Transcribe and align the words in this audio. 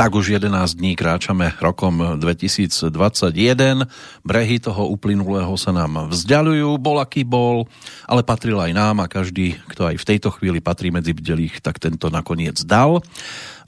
Tak 0.00 0.16
už 0.16 0.32
11 0.32 0.80
dní 0.80 0.96
kráčame 0.96 1.52
rokom 1.60 2.16
2021. 2.16 3.84
Brehy 4.24 4.56
toho 4.56 4.88
uplynulého 4.88 5.52
sa 5.60 5.76
nám 5.76 6.08
vzdialujú, 6.08 6.80
bol 6.80 7.04
aký 7.04 7.20
bol, 7.20 7.68
ale 8.08 8.24
patril 8.24 8.56
aj 8.56 8.72
nám 8.72 9.04
a 9.04 9.12
každý, 9.12 9.60
kto 9.68 9.92
aj 9.92 10.00
v 10.00 10.08
tejto 10.08 10.32
chvíli 10.32 10.64
patrí 10.64 10.88
medzi 10.88 11.12
bdelých, 11.12 11.60
tak 11.60 11.76
tento 11.76 12.08
nakoniec 12.08 12.56
dal. 12.64 13.04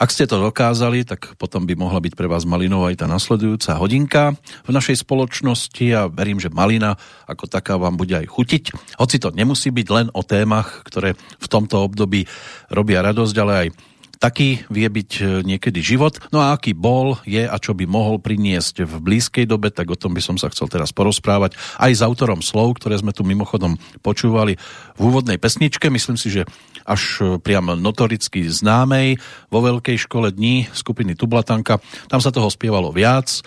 Ak 0.00 0.08
ste 0.08 0.24
to 0.24 0.40
dokázali, 0.40 1.04
tak 1.04 1.36
potom 1.36 1.68
by 1.68 1.76
mohla 1.76 2.00
byť 2.00 2.16
pre 2.16 2.32
vás 2.32 2.48
Malinová 2.48 2.88
aj 2.88 3.04
tá 3.04 3.06
nasledujúca 3.12 3.76
hodinka 3.76 4.32
v 4.64 4.72
našej 4.72 5.04
spoločnosti 5.04 5.84
a 5.92 6.08
verím, 6.08 6.40
že 6.40 6.48
Malina 6.48 6.96
ako 7.28 7.44
taká 7.44 7.76
vám 7.76 8.00
bude 8.00 8.16
aj 8.16 8.24
chutiť. 8.24 8.96
Hoci 8.96 9.20
to 9.20 9.36
nemusí 9.36 9.68
byť 9.68 9.86
len 9.92 10.08
o 10.16 10.24
témach, 10.24 10.80
ktoré 10.88 11.12
v 11.12 11.46
tomto 11.52 11.84
období 11.84 12.24
robia 12.72 13.04
radosť, 13.04 13.36
ale 13.36 13.52
aj 13.52 13.91
taký 14.22 14.62
vie 14.70 14.86
byť 14.86 15.10
e, 15.18 15.22
niekedy 15.42 15.82
život. 15.82 16.22
No 16.30 16.38
a 16.38 16.54
aký 16.54 16.78
bol, 16.78 17.18
je 17.26 17.42
a 17.42 17.56
čo 17.58 17.74
by 17.74 17.90
mohol 17.90 18.22
priniesť 18.22 18.86
v 18.86 18.94
blízkej 19.02 19.50
dobe, 19.50 19.74
tak 19.74 19.90
o 19.90 19.98
tom 19.98 20.14
by 20.14 20.22
som 20.22 20.38
sa 20.38 20.46
chcel 20.54 20.70
teraz 20.70 20.94
porozprávať 20.94 21.58
aj 21.82 21.90
s 21.90 22.00
autorom 22.06 22.38
slov, 22.38 22.78
ktoré 22.78 23.02
sme 23.02 23.10
tu 23.10 23.26
mimochodom 23.26 23.74
počúvali 24.06 24.54
v 24.94 25.00
úvodnej 25.02 25.42
pesničke. 25.42 25.90
Myslím 25.90 26.14
si, 26.14 26.30
že 26.30 26.46
až 26.86 27.02
e, 27.18 27.22
priam 27.42 27.74
notoricky 27.74 28.46
známej 28.46 29.18
vo 29.50 29.58
veľkej 29.58 30.06
škole 30.06 30.30
dní 30.30 30.70
skupiny 30.70 31.18
Tublatanka. 31.18 31.82
Tam 32.06 32.22
sa 32.22 32.30
toho 32.30 32.46
spievalo 32.46 32.94
viac 32.94 33.42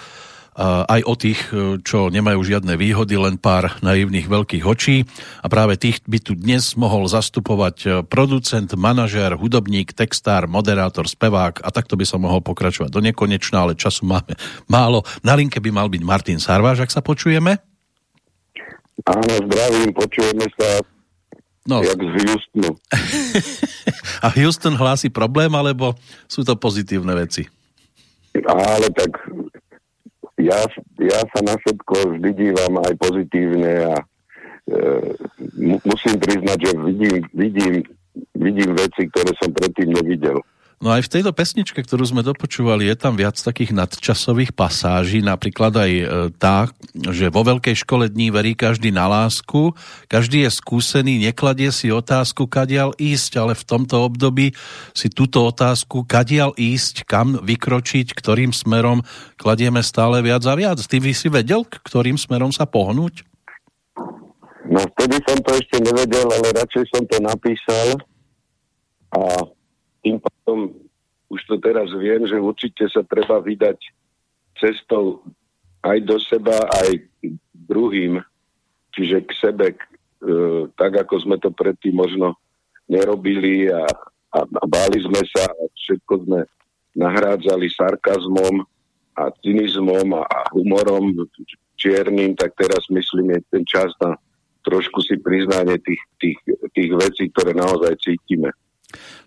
aj 0.64 1.02
o 1.04 1.14
tých, 1.20 1.52
e, 1.52 1.84
čo 1.84 2.08
nemajú 2.08 2.40
žiadne 2.40 2.80
výhody, 2.80 3.20
len 3.20 3.36
pár 3.36 3.76
naivných 3.84 4.32
veľkých 4.32 4.64
očí. 4.64 5.04
A 5.44 5.52
práve 5.52 5.76
tých 5.76 6.00
by 6.08 6.20
tu 6.24 6.32
dnes 6.32 6.64
mohol 6.80 7.12
zastupovať 7.12 7.78
e, 7.84 7.88
producent, 8.08 8.72
manažér, 8.72 9.36
hudobník, 9.36 9.92
textár, 9.92 10.48
moderátor, 10.48 11.12
spevák 11.12 11.60
a 11.60 11.70
takto 11.76 12.00
by 12.00 12.08
som 12.08 12.24
mohol 12.24 12.40
pokračovať 12.40 12.88
do 12.88 13.04
nekonečna, 13.04 13.68
ale 13.68 13.76
času 13.76 14.08
máme 14.08 14.34
málo. 14.72 15.04
Na 15.28 15.36
linke 15.36 15.60
by 15.60 15.76
mal 15.76 15.92
byť 15.92 16.02
Martin 16.08 16.40
Sarváš, 16.40 16.88
ak 16.88 16.92
sa 16.96 17.04
počujeme. 17.04 17.60
Áno, 19.06 19.34
zdravím, 19.44 19.92
počujeme 19.92 20.48
sa 20.56 20.80
No. 21.66 21.82
Jak 21.82 21.98
z 21.98 22.30
Houstonu. 22.30 22.78
a 24.26 24.30
Houston 24.38 24.78
hlási 24.78 25.10
problém, 25.10 25.50
alebo 25.50 25.98
sú 26.30 26.46
to 26.46 26.54
pozitívne 26.54 27.10
veci? 27.18 27.50
Ale 28.38 28.86
tak 28.94 29.18
ja, 30.38 30.60
ja 31.00 31.20
sa 31.32 31.40
na 31.44 31.56
všetko 31.56 32.20
vždy 32.20 32.30
dívam 32.36 32.80
aj 32.84 32.94
pozitívne 33.00 33.72
a 33.88 33.96
e, 33.96 34.06
musím 35.88 36.16
priznať, 36.20 36.58
že 36.60 36.72
vidím, 36.76 37.18
vidím, 37.32 37.74
vidím 38.36 38.72
veci, 38.76 39.08
ktoré 39.12 39.32
som 39.40 39.52
predtým 39.56 39.96
nevidel. 39.96 40.40
No 40.84 40.92
aj 40.92 41.08
v 41.08 41.12
tejto 41.18 41.32
pesničke, 41.32 41.80
ktorú 41.80 42.04
sme 42.04 42.20
dopočúvali, 42.20 42.92
je 42.92 42.96
tam 43.00 43.16
viac 43.16 43.40
takých 43.40 43.72
nadčasových 43.72 44.52
pasáží, 44.52 45.24
napríklad 45.24 45.72
aj 45.72 45.92
e, 45.92 46.06
tá, 46.36 46.68
že 46.92 47.32
vo 47.32 47.48
veľkej 47.48 47.80
škole 47.80 48.12
dní 48.12 48.28
verí 48.28 48.60
každý 48.60 48.92
na 48.92 49.08
lásku, 49.08 49.72
každý 50.12 50.44
je 50.44 50.52
skúsený, 50.52 51.24
nekladie 51.24 51.72
si 51.72 51.88
otázku, 51.96 52.52
kadial 52.52 52.92
ísť, 53.00 53.32
ale 53.40 53.54
v 53.56 53.64
tomto 53.64 54.04
období 54.04 54.52
si 54.92 55.08
túto 55.08 55.48
otázku, 55.48 56.04
kadial 56.04 56.52
ísť, 56.60 57.08
kam 57.08 57.40
vykročiť, 57.40 58.12
ktorým 58.12 58.52
smerom 58.52 59.00
kladieme 59.40 59.80
stále 59.80 60.20
viac 60.20 60.44
a 60.44 60.60
viac. 60.60 60.84
Ty 60.84 60.98
by 61.00 61.12
si 61.16 61.32
vedel, 61.32 61.64
ktorým 61.64 62.20
smerom 62.20 62.52
sa 62.52 62.68
pohnúť? 62.68 63.24
No 64.68 64.84
vtedy 64.92 65.24
som 65.24 65.40
to 65.40 65.56
ešte 65.56 65.78
nevedel, 65.88 66.28
ale 66.28 66.52
radšej 66.52 66.84
som 66.92 67.04
to 67.08 67.18
napísal 67.24 67.88
a 69.16 69.22
tým 70.06 70.22
pádom 70.22 70.70
už 71.34 71.42
to 71.50 71.58
teraz 71.58 71.90
viem, 71.98 72.30
že 72.30 72.38
určite 72.38 72.86
sa 72.94 73.02
treba 73.02 73.42
vydať 73.42 73.82
cestou 74.62 75.26
aj 75.82 75.98
do 76.06 76.22
seba, 76.22 76.62
aj 76.86 77.02
druhým, 77.66 78.22
čiže 78.94 79.26
k 79.26 79.32
sebe, 79.34 79.66
k, 79.74 79.82
e, 80.22 80.70
tak 80.78 81.02
ako 81.02 81.26
sme 81.26 81.42
to 81.42 81.50
predtým 81.50 81.98
možno 81.98 82.38
nerobili 82.86 83.66
a, 83.74 83.90
a, 84.30 84.40
a 84.46 84.66
báli 84.70 85.02
sme 85.02 85.26
sa 85.26 85.50
a 85.50 85.64
všetko 85.74 86.14
sme 86.30 86.40
nahrádzali 86.94 87.66
sarkazmom 87.74 88.62
a 89.18 89.34
cynizmom 89.42 90.14
a, 90.14 90.24
a 90.30 90.40
humorom 90.54 91.26
čiernym, 91.76 92.38
tak 92.38 92.54
teraz 92.54 92.86
myslím 92.94 93.36
je 93.36 93.40
ten 93.50 93.64
čas 93.66 93.90
na 93.98 94.14
trošku 94.66 95.02
si 95.06 95.22
priznanie 95.22 95.78
tých, 95.86 96.02
tých, 96.18 96.38
tých 96.74 96.92
vecí, 96.98 97.30
ktoré 97.30 97.54
naozaj 97.54 98.02
cítime. 98.02 98.50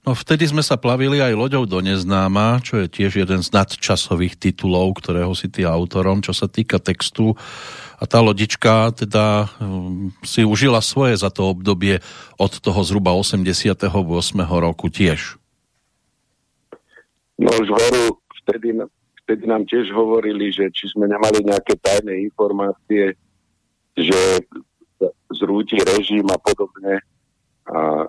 No 0.06 0.16
vtedy 0.16 0.48
sme 0.48 0.64
sa 0.64 0.80
plavili 0.80 1.20
aj 1.20 1.36
loďou 1.36 1.68
do 1.68 1.84
neznáma, 1.84 2.64
čo 2.64 2.80
je 2.80 2.88
tiež 2.88 3.20
jeden 3.20 3.44
z 3.44 3.52
nadčasových 3.52 4.40
titulov, 4.40 4.96
ktorého 5.02 5.34
si 5.36 5.52
ty 5.52 5.68
autorom, 5.68 6.24
čo 6.24 6.32
sa 6.32 6.48
týka 6.48 6.80
textu. 6.80 7.36
A 7.98 8.06
tá 8.06 8.22
lodička 8.22 8.94
teda 8.94 9.50
um, 9.58 10.14
si 10.22 10.46
užila 10.46 10.78
svoje 10.80 11.18
za 11.18 11.28
to 11.28 11.50
obdobie 11.50 11.98
od 12.38 12.52
toho 12.56 12.80
zhruba 12.86 13.12
88. 13.12 13.84
roku 14.46 14.86
tiež. 14.88 15.36
No 17.38 17.50
už 17.54 17.68
horu, 17.70 18.18
vtedy, 18.42 18.78
vtedy 19.26 19.44
nám 19.46 19.66
tiež 19.66 19.90
hovorili, 19.92 20.50
že 20.54 20.70
či 20.70 20.90
sme 20.90 21.10
nemali 21.10 21.42
nejaké 21.42 21.74
tajné 21.78 22.22
informácie, 22.26 23.14
že 23.98 24.18
zrúti 25.34 25.78
režim 25.82 26.26
a 26.30 26.38
podobne. 26.38 27.02
A 27.68 28.08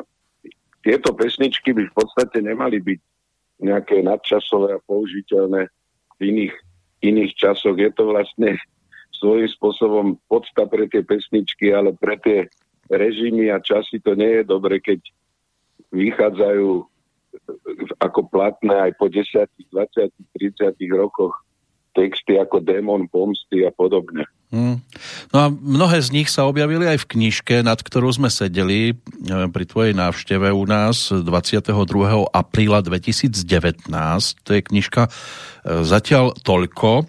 tieto 0.89 1.13
pesničky 1.13 1.69
by 1.69 1.85
v 1.85 1.93
podstate 1.93 2.41
nemali 2.41 2.81
byť 2.81 2.99
nejaké 3.61 4.01
nadčasové 4.01 4.73
a 4.73 4.85
použiteľné 4.89 5.69
v 6.17 6.19
iných, 6.25 6.55
iných 7.05 7.31
časoch. 7.37 7.77
Je 7.77 7.93
to 7.93 8.09
vlastne 8.09 8.57
svojím 9.13 9.45
spôsobom 9.53 10.17
podsta 10.25 10.65
pre 10.65 10.89
tie 10.89 11.05
pesničky, 11.05 11.69
ale 11.69 11.93
pre 11.93 12.17
tie 12.17 12.49
režimy 12.89 13.53
a 13.53 13.61
časy 13.61 14.01
to 14.01 14.17
nie 14.17 14.41
je 14.41 14.43
dobre, 14.49 14.81
keď 14.81 14.97
vychádzajú 15.93 16.81
ako 18.01 18.21
platné 18.33 18.89
aj 18.89 18.91
po 18.97 19.13
10, 19.13 19.45
20, 19.69 20.09
30 20.09 20.73
rokoch 20.97 21.37
texty 21.93 22.41
ako 22.41 22.65
Démon 22.65 23.05
pomsty 23.05 23.61
a 23.61 23.69
podobne. 23.69 24.25
Hmm. 24.49 24.81
No 25.29 25.37
a 25.37 25.45
mnohé 25.53 26.01
z 26.01 26.09
nich 26.09 26.25
sa 26.33 26.49
objavili 26.49 26.89
aj 26.89 27.05
v 27.05 27.09
knižke, 27.13 27.61
nad 27.61 27.77
ktorou 27.85 28.09
sme 28.09 28.33
sedeli 28.33 28.91
e, 28.91 28.93
pri 29.45 29.65
tvojej 29.69 29.93
návšteve 29.93 30.49
u 30.49 30.65
nás 30.65 31.13
22. 31.13 31.69
apríla 32.33 32.81
2019. 32.81 33.93
To 34.41 34.49
je 34.49 34.61
knižka 34.65 35.05
e, 35.05 35.09
zatiaľ 35.85 36.33
toľko, 36.41 37.05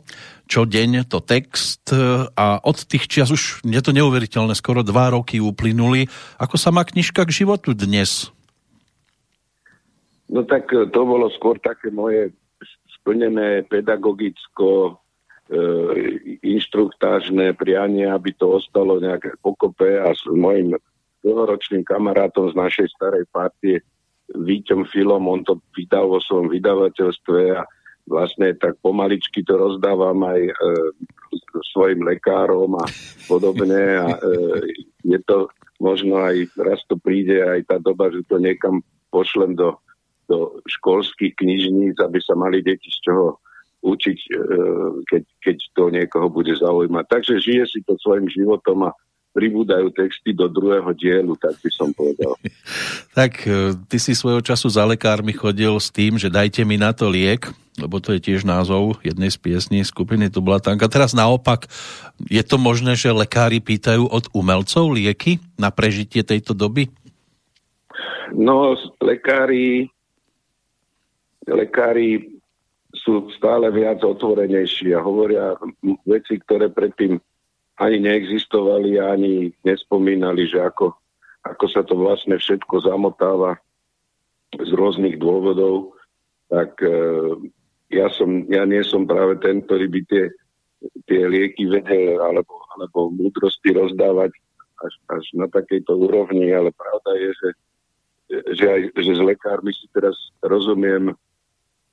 čo 0.53 0.69
deň 0.69 1.09
to 1.09 1.25
text 1.25 1.89
e, 1.97 2.29
a 2.29 2.61
od 2.61 2.77
tých 2.85 3.09
čias 3.09 3.33
už 3.33 3.65
je 3.65 3.81
to 3.81 3.97
neuveriteľné, 3.97 4.53
skoro 4.53 4.85
dva 4.85 5.17
roky 5.17 5.41
uplynuli. 5.41 6.13
Ako 6.37 6.61
sa 6.61 6.69
má 6.69 6.85
knižka 6.85 7.25
k 7.25 7.33
životu 7.33 7.73
dnes? 7.73 8.29
No 10.29 10.45
tak 10.45 10.69
to 10.69 11.01
bolo 11.09 11.33
skôr 11.41 11.57
také 11.57 11.89
moje 11.89 12.37
splnené 13.01 13.65
pedagogicko 13.65 15.00
E, 15.00 15.00
inštruktážne 16.47 17.59
prianie, 17.59 18.07
aby 18.07 18.31
to 18.39 18.63
ostalo 18.63 19.03
nejaké 19.03 19.35
pokope 19.43 19.99
a 19.99 20.15
s 20.15 20.23
mojim 20.31 20.79
dlhoročným 21.27 21.85
kamarátom 21.85 22.51
z 22.51 22.55
našej 22.57 22.89
starej 22.97 23.25
partie 23.35 23.83
Víťom 24.31 24.87
Filom, 24.87 25.27
on 25.27 25.43
to 25.43 25.59
vydal 25.75 26.07
vo 26.07 26.23
svojom 26.23 26.55
vydavateľstve 26.55 27.41
a 27.59 27.67
vlastne 28.07 28.55
tak 28.59 28.79
pomaličky 28.79 29.43
to 29.43 29.59
rozdávam 29.59 30.23
aj 30.23 30.41
e, 30.51 30.53
svojim 31.75 32.07
lekárom 32.07 32.79
a 32.79 32.87
podobne 33.27 34.07
a 34.07 34.07
e, 34.07 34.19
je 35.03 35.19
to 35.27 35.51
možno 35.83 36.23
aj 36.23 36.47
raz 36.63 36.79
to 36.87 36.95
príde 36.95 37.43
aj 37.43 37.67
tá 37.67 37.77
doba, 37.83 38.11
že 38.15 38.23
to 38.31 38.39
niekam 38.39 38.87
pošlem 39.11 39.59
do, 39.59 39.75
do 40.31 40.63
školských 40.79 41.35
knižníc, 41.35 41.99
aby 41.99 42.23
sa 42.23 42.39
mali 42.39 42.63
deti 42.63 42.87
z 42.87 43.11
čoho 43.11 43.43
učiť, 43.81 44.19
e, 44.29 44.37
keď, 45.09 45.23
keď 45.41 45.57
to 45.73 45.85
niekoho 45.89 46.29
bude 46.29 46.53
zaujímať. 46.53 47.05
Takže 47.09 47.41
žije 47.41 47.65
si 47.65 47.79
to 47.85 47.97
svojim 47.97 48.29
životom 48.29 48.89
a 48.89 48.97
pribúdajú 49.31 49.95
texty 49.95 50.35
do 50.35 50.51
druhého 50.51 50.91
dielu, 50.99 51.39
tak 51.39 51.55
by 51.63 51.71
som 51.71 51.89
povedal. 51.95 52.35
tak 53.19 53.47
e, 53.47 53.79
ty 53.87 53.97
si 53.97 54.13
svojho 54.13 54.43
času 54.43 54.69
za 54.69 54.83
lekármi 54.85 55.33
chodil 55.33 55.73
s 55.79 55.89
tým, 55.89 56.19
že 56.19 56.29
dajte 56.29 56.67
mi 56.67 56.77
na 56.77 56.91
to 56.91 57.07
liek, 57.09 57.49
lebo 57.79 58.03
to 58.03 58.13
je 58.13 58.21
tiež 58.21 58.43
názov 58.43 58.99
jednej 59.07 59.31
z 59.31 59.39
piesní 59.39 59.81
skupiny 59.87 60.29
Tublatanka. 60.29 60.91
Teraz 60.91 61.15
naopak, 61.15 61.71
je 62.27 62.43
to 62.43 62.59
možné, 62.59 62.99
že 62.99 63.15
lekári 63.15 63.63
pýtajú 63.63 64.05
od 64.11 64.29
umelcov 64.35 64.93
lieky 64.93 65.39
na 65.57 65.71
prežitie 65.71 66.27
tejto 66.27 66.53
doby? 66.53 66.91
No, 68.35 68.79
lekári, 69.03 69.91
lekári 71.47 72.40
sú 73.01 73.33
stále 73.37 73.73
viac 73.73 74.05
otvorenejší 74.05 74.93
a 74.93 75.05
hovoria 75.05 75.57
veci, 76.05 76.37
ktoré 76.37 76.69
predtým 76.69 77.17
ani 77.81 77.97
neexistovali, 78.05 79.01
ani 79.01 79.57
nespomínali, 79.65 80.45
že 80.45 80.61
ako, 80.61 80.93
ako 81.49 81.65
sa 81.73 81.81
to 81.81 81.97
vlastne 81.97 82.37
všetko 82.37 82.85
zamotáva 82.85 83.57
z 84.53 84.71
rôznych 84.77 85.17
dôvodov, 85.17 85.97
tak 86.53 86.77
e, 86.85 86.93
ja, 87.89 88.13
som, 88.13 88.45
ja 88.53 88.69
nie 88.69 88.85
som 88.85 89.09
práve 89.09 89.41
ten, 89.41 89.65
ktorý 89.65 89.87
by 89.89 90.01
tie, 90.11 90.25
tie 91.09 91.23
lieky 91.25 91.71
vedel 91.73 92.21
alebo, 92.21 92.53
alebo 92.77 93.09
múdrosti 93.17 93.73
rozdávať 93.73 94.35
až, 94.85 94.95
až 95.09 95.25
na 95.37 95.47
takejto 95.49 95.97
úrovni, 95.97 96.53
ale 96.53 96.75
pravda 96.77 97.11
je, 97.17 97.31
že, 97.33 97.51
že, 98.61 98.67
aj, 98.67 98.81
že 98.99 99.13
s 99.17 99.23
lekármi 99.23 99.73
si 99.73 99.89
teraz 99.93 100.17
rozumiem 100.45 101.17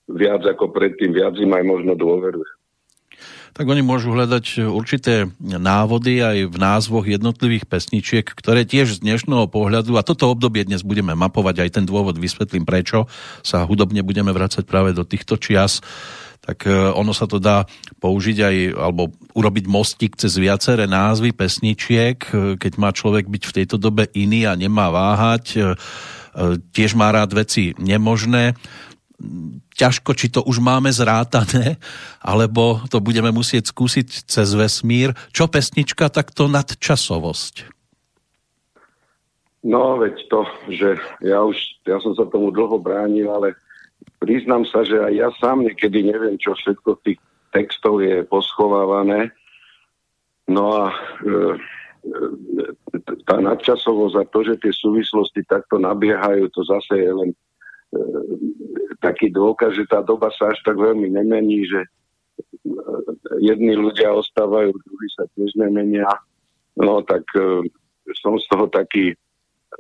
viac 0.08 0.44
ako 0.48 0.72
predtým, 0.72 1.12
viac 1.14 1.36
im 1.38 1.52
aj 1.52 1.64
možno 1.68 1.94
dôverujem 1.94 2.58
tak 3.58 3.66
oni 3.66 3.82
môžu 3.82 4.14
hľadať 4.14 4.70
určité 4.70 5.34
návody 5.42 6.22
aj 6.22 6.46
v 6.46 6.58
názvoch 6.62 7.10
jednotlivých 7.10 7.66
pesničiek, 7.66 8.22
ktoré 8.22 8.70
tiež 8.70 9.02
z 9.02 9.02
dnešného 9.02 9.50
pohľadu, 9.50 9.98
a 9.98 10.06
toto 10.06 10.30
obdobie 10.30 10.62
dnes 10.62 10.86
budeme 10.86 11.18
mapovať, 11.18 11.66
aj 11.66 11.82
ten 11.82 11.86
dôvod 11.90 12.22
vysvetlím 12.22 12.70
prečo, 12.70 13.10
sa 13.42 13.66
hudobne 13.66 14.06
budeme 14.06 14.30
vrácať 14.30 14.62
práve 14.62 14.94
do 14.94 15.02
týchto 15.02 15.42
čias, 15.42 15.82
tak 16.46 16.70
e, 16.70 16.72
ono 16.72 17.18
sa 17.18 17.26
to 17.26 17.42
dá 17.42 17.66
použiť 17.98 18.38
aj, 18.46 18.56
alebo 18.78 19.10
urobiť 19.34 19.66
mostík 19.66 20.14
cez 20.22 20.38
viaceré 20.38 20.86
názvy 20.86 21.34
pesničiek, 21.34 22.18
e, 22.30 22.62
keď 22.62 22.78
má 22.78 22.94
človek 22.94 23.26
byť 23.26 23.42
v 23.42 23.56
tejto 23.58 23.82
dobe 23.82 24.06
iný 24.14 24.46
a 24.46 24.54
nemá 24.54 24.94
váhať, 24.94 25.58
tiež 26.70 26.94
má 26.94 27.10
rád 27.10 27.34
veci 27.34 27.74
nemožné 27.82 28.54
ťažko, 29.74 30.14
či 30.14 30.30
to 30.30 30.46
už 30.46 30.62
máme 30.62 30.94
zrátané, 30.94 31.82
alebo 32.22 32.82
to 32.90 33.02
budeme 33.02 33.34
musieť 33.34 33.74
skúsiť 33.74 34.30
cez 34.30 34.48
vesmír. 34.54 35.18
Čo 35.34 35.50
pesnička, 35.50 36.10
tak 36.14 36.30
to 36.34 36.46
nadčasovosť. 36.46 37.74
No, 39.66 39.98
veď 40.00 40.16
to, 40.30 40.42
že 40.70 41.02
ja 41.26 41.42
už, 41.44 41.58
ja 41.90 41.98
som 42.00 42.14
sa 42.14 42.30
tomu 42.30 42.54
dlho 42.54 42.78
bránil, 42.78 43.28
ale 43.28 43.58
priznám 44.22 44.64
sa, 44.70 44.86
že 44.86 45.02
aj 45.02 45.14
ja 45.18 45.30
sám 45.42 45.66
niekedy 45.66 46.08
neviem, 46.08 46.38
čo 46.38 46.54
všetko 46.54 47.02
tých 47.02 47.20
textov 47.52 48.00
je 48.06 48.22
poschovávané. 48.30 49.34
No 50.48 50.72
a 50.72 50.84
e, 50.94 50.96
e, 51.28 53.16
tá 53.28 53.42
nadčasovosť 53.42 54.16
a 54.16 54.24
to, 54.30 54.40
že 54.46 54.62
tie 54.62 54.72
súvislosti 54.72 55.44
takto 55.44 55.82
nabiehajú, 55.82 56.48
to 56.54 56.62
zase 56.64 56.94
je 56.94 57.12
len 57.12 57.30
taký 59.00 59.32
dôkaz, 59.32 59.78
že 59.78 59.86
tá 59.88 60.04
doba 60.04 60.34
sa 60.34 60.52
až 60.52 60.60
tak 60.66 60.76
veľmi 60.76 61.08
nemení, 61.08 61.64
že 61.64 61.82
e, 61.86 61.90
jedni 63.40 63.78
ľudia 63.78 64.12
ostávajú, 64.12 64.74
druhí 64.74 65.10
sa 65.16 65.24
tiež 65.38 65.56
nemenia. 65.56 66.10
No 66.76 67.06
tak 67.06 67.24
e, 67.38 67.64
som 68.20 68.36
z 68.36 68.46
toho 68.50 68.68
taký 68.68 69.14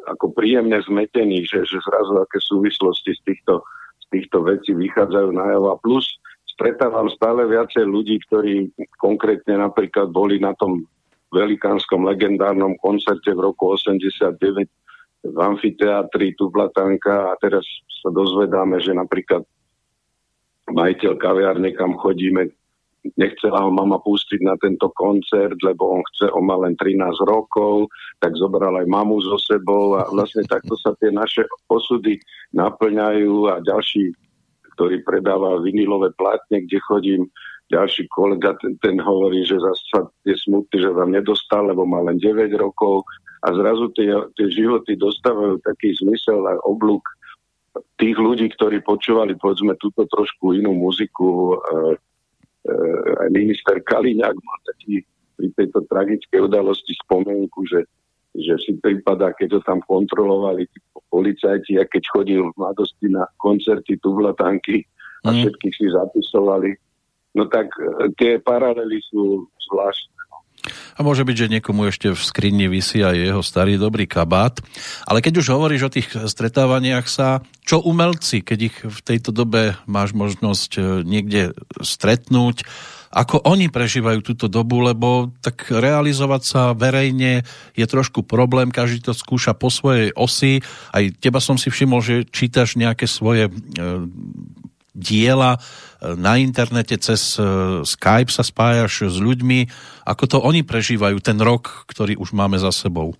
ako 0.07 0.35
príjemne 0.35 0.77
zmetený, 0.83 1.47
že, 1.47 1.63
že 1.65 1.79
zrazu 1.83 2.19
aké 2.19 2.37
súvislosti 2.43 3.11
z 3.17 3.21
týchto, 3.23 3.63
z 4.03 4.05
týchto 4.13 4.37
vecí 4.43 4.71
vychádzajú 4.75 5.29
najavo. 5.33 5.67
A 5.73 5.75
plus 5.79 6.05
stretávam 6.47 7.07
stále 7.11 7.47
viacej 7.47 7.85
ľudí, 7.87 8.19
ktorí 8.27 8.71
konkrétne 8.99 9.59
napríklad 9.59 10.11
boli 10.11 10.39
na 10.39 10.55
tom 10.55 10.85
velikánskom 11.31 12.07
legendárnom 12.07 12.79
koncerte 12.79 13.35
v 13.35 13.51
roku 13.51 13.75
89 13.75 14.23
v 15.27 15.37
amfiteátri 15.37 16.33
tu 16.39 16.47
Blatanka 16.47 17.31
a 17.31 17.37
teraz 17.39 17.63
sa 18.03 18.09
dozvedáme, 18.09 18.79
že 18.79 18.95
napríklad 18.95 19.43
majiteľ 20.71 21.13
kaviárne, 21.19 21.71
kam 21.75 21.95
chodíme, 21.99 22.51
nechcela 23.15 23.63
ho 23.63 23.71
mama 23.71 24.03
pustiť 24.03 24.43
na 24.43 24.59
tento 24.59 24.91
koncert, 24.91 25.55
lebo 25.63 25.99
on 25.99 26.01
chce, 26.11 26.27
on 26.35 26.43
má 26.43 26.59
len 26.59 26.75
13 26.75 26.99
rokov, 27.23 27.87
tak 28.19 28.35
zobral 28.35 28.75
aj 28.75 28.87
mamu 28.89 29.23
so 29.23 29.39
sebou 29.39 29.95
a 29.95 30.03
vlastne 30.11 30.43
takto 30.43 30.75
sa 30.75 30.91
tie 30.99 31.13
naše 31.13 31.47
osudy 31.71 32.19
naplňajú 32.51 33.47
a 33.47 33.63
ďalší, 33.63 34.11
ktorý 34.75 35.07
predáva 35.07 35.63
vinilové 35.63 36.11
platne, 36.19 36.67
kde 36.67 36.77
chodím, 36.83 37.21
ďalší 37.71 38.07
kolega, 38.11 38.55
ten, 38.59 38.75
ten 38.83 38.99
hovorí, 38.99 39.43
že 39.43 39.59
zase 39.59 40.07
je 40.27 40.35
smutný, 40.47 40.75
že 40.75 40.91
vám 40.91 41.11
nedostal, 41.11 41.67
lebo 41.67 41.87
má 41.87 42.03
len 42.03 42.19
9 42.19 42.51
rokov 42.59 43.07
a 43.45 43.47
zrazu 43.53 43.93
tie, 43.93 44.09
tie 44.33 44.47
životy 44.49 44.97
dostávajú 44.97 45.61
taký 45.61 45.93
zmysel 46.01 46.41
a 46.47 46.57
oblúk 46.65 47.05
tých 47.97 48.17
ľudí, 48.17 48.49
ktorí 48.53 48.81
počúvali 48.81 49.37
povedzme 49.37 49.77
túto 49.77 50.05
trošku 50.09 50.57
inú 50.57 50.73
muziku. 50.73 51.53
E, 51.53 51.55
e, 52.65 52.73
aj 53.25 53.29
minister 53.29 53.77
Kaliňák 53.81 54.35
mal 54.37 54.59
taký 54.65 55.05
pri 55.37 55.47
tejto 55.53 55.85
tragickej 55.85 56.49
udalosti 56.49 56.97
spomienku, 57.05 57.61
že, 57.69 57.85
že 58.33 58.57
si 58.57 58.73
prípada, 58.81 59.29
keď 59.37 59.57
ho 59.57 59.61
tam 59.61 59.79
kontrolovali 59.85 60.65
policajti 61.13 61.77
a 61.77 61.85
keď 61.85 62.03
chodil 62.09 62.41
v 62.41 62.57
mladosti 62.57 63.07
na 63.13 63.29
koncerty 63.37 64.01
Tublatanky 64.01 64.81
a 65.25 65.29
mm. 65.29 65.37
všetkých 65.37 65.73
si 65.77 65.85
zapisovali. 65.93 66.73
No 67.37 67.45
tak 67.45 67.69
e, 67.77 68.09
tie 68.17 68.41
paralely 68.41 68.97
sú 69.13 69.45
zvláštne. 69.69 70.16
A 70.97 71.05
môže 71.05 71.23
byť, 71.23 71.35
že 71.35 71.53
niekomu 71.57 71.87
ešte 71.89 72.13
v 72.13 72.21
skrini 72.21 72.65
vysí 72.71 73.05
aj 73.05 73.15
jeho 73.15 73.41
starý 73.45 73.77
dobrý 73.77 74.09
kabát. 74.09 74.59
Ale 75.05 75.21
keď 75.21 75.41
už 75.41 75.53
hovoríš 75.53 75.81
o 75.87 75.93
tých 75.93 76.09
stretávaniach 76.13 77.05
sa, 77.05 77.45
čo 77.67 77.83
umelci, 77.83 78.41
keď 78.41 78.59
ich 78.59 78.77
v 78.81 78.99
tejto 79.03 79.35
dobe 79.35 79.75
máš 79.85 80.15
možnosť 80.15 80.71
e, 80.77 80.81
niekde 81.03 81.41
stretnúť, 81.83 82.63
ako 83.07 83.39
oni 83.47 83.71
prežívajú 83.71 84.19
túto 84.19 84.51
dobu, 84.51 84.83
lebo 84.83 85.31
tak 85.39 85.71
realizovať 85.71 86.41
sa 86.43 86.61
verejne 86.75 87.47
je 87.73 87.85
trošku 87.87 88.27
problém, 88.27 88.67
každý 88.67 88.99
to 88.99 89.13
skúša 89.15 89.55
po 89.55 89.71
svojej 89.71 90.11
osi. 90.13 90.59
Aj 90.91 91.03
teba 91.17 91.39
som 91.39 91.55
si 91.55 91.71
všimol, 91.71 92.03
že 92.03 92.27
čítaš 92.27 92.75
nejaké 92.75 93.07
svoje 93.07 93.47
e, 93.47 93.51
diela 94.97 95.55
e, 95.55 95.59
na 96.17 96.41
internete, 96.41 96.97
cez 96.97 97.37
e, 97.37 97.45
Skype 97.85 98.33
sa 98.33 98.41
spájaš 98.41 99.13
s 99.13 99.17
ľuďmi. 99.21 99.69
Ako 100.09 100.25
to 100.25 100.37
oni 100.41 100.65
prežívajú 100.65 101.21
ten 101.21 101.37
rok, 101.37 101.85
ktorý 101.85 102.17
už 102.17 102.33
máme 102.33 102.57
za 102.57 102.73
sebou? 102.73 103.13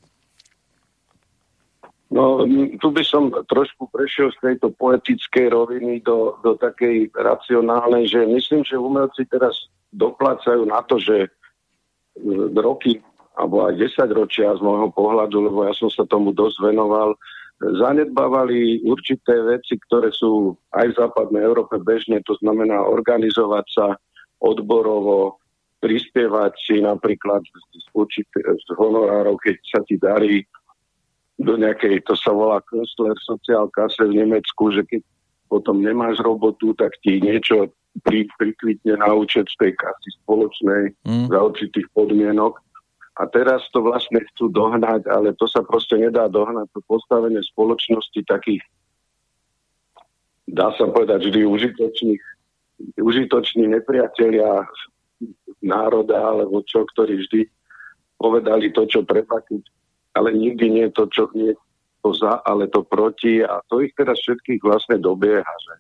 No, 2.07 2.41
tu 2.79 2.88
by 2.89 3.03
som 3.03 3.29
trošku 3.29 3.91
prešiel 3.91 4.31
z 4.34 4.39
tejto 4.39 4.72
poetickej 4.79 5.51
roviny 5.51 6.00
do, 6.01 6.39
do 6.39 6.55
takej 6.55 7.12
racionálnej, 7.12 8.07
že 8.07 8.24
myslím, 8.24 8.63
že 8.63 8.79
umelci 8.79 9.27
teraz 9.27 9.67
doplácajú 9.91 10.63
na 10.65 10.79
to, 10.88 10.98
že 10.98 11.27
roky 12.57 13.03
alebo 13.38 13.69
aj 13.69 13.77
10 13.77 14.17
ročia 14.17 14.50
z 14.57 14.62
môjho 14.65 14.89
pohľadu, 14.89 15.46
lebo 15.46 15.69
ja 15.69 15.74
som 15.77 15.93
sa 15.93 16.10
tomu 16.10 16.34
dosť 16.34 16.74
venoval, 16.74 17.13
zanedbávali 17.57 18.85
určité 18.85 19.41
veci, 19.41 19.81
ktoré 19.89 20.13
sú 20.13 20.53
aj 20.77 20.93
v 20.93 20.97
západnej 20.97 21.41
Európe 21.41 21.81
bežne, 21.81 22.21
to 22.25 22.37
znamená 22.37 22.85
organizovať 22.85 23.65
sa 23.73 23.87
odborovo, 24.37 25.41
prispievať 25.81 26.53
si 26.57 26.75
napríklad 26.81 27.41
z, 27.45 27.85
určité, 27.93 28.41
z 28.41 28.67
honorárov, 28.77 29.37
keď 29.41 29.55
sa 29.65 29.79
ti 29.85 29.97
darí 29.97 30.45
do 31.37 31.53
nejakej, 31.53 32.01
to 32.05 32.17
sa 32.17 32.33
volá 32.33 32.61
Künstler 32.65 33.13
Social 33.21 33.69
Kasse 33.69 34.09
v 34.09 34.25
Nemecku, 34.25 34.73
že 34.73 34.81
keď 34.89 35.01
potom 35.47 35.81
nemáš 35.81 36.17
robotu, 36.21 36.73
tak 36.73 36.97
ti 37.05 37.21
niečo 37.21 37.71
pri, 38.03 38.29
prikvitne 38.37 38.99
na 39.01 39.09
účet 39.13 39.47
z 39.49 39.55
tej 39.57 39.71
kasy 39.79 40.09
spoločnej 40.23 40.83
mm. 41.07 41.27
za 41.31 41.39
určitých 41.41 41.87
podmienok. 41.93 42.59
A 43.17 43.25
teraz 43.25 43.65
to 43.74 43.81
vlastne 43.81 44.21
chcú 44.33 44.53
dohnať, 44.53 45.09
ale 45.09 45.33
to 45.33 45.50
sa 45.50 45.65
proste 45.65 45.97
nedá 45.97 46.29
dohnať. 46.29 46.69
To 46.77 46.86
postavenie 46.86 47.41
spoločnosti 47.41 48.21
takých, 48.29 48.62
dá 50.45 50.69
sa 50.77 50.86
povedať, 50.86 51.25
vždy 51.25 51.41
užitočných, 51.50 52.24
užitoční 53.01 53.74
nepriatelia 53.74 54.69
národa, 55.65 56.38
alebo 56.38 56.62
čo, 56.62 56.86
ktorí 56.93 57.25
vždy 57.25 57.41
povedali 58.21 58.69
to, 58.69 58.86
čo 58.86 59.01
treba, 59.01 59.41
ale 60.13 60.29
nikdy 60.38 60.69
nie 60.69 60.88
to, 60.93 61.09
čo 61.09 61.29
nie 61.33 61.57
to 62.05 62.13
za, 62.13 62.41
ale 62.45 62.69
to 62.69 62.86
proti. 62.86 63.41
A 63.41 63.65
to 63.65 63.81
ich 63.81 63.97
teraz 63.97 64.21
všetkých 64.21 64.62
vlastne 64.62 65.01
dobieha, 65.01 65.41
že 65.65 65.74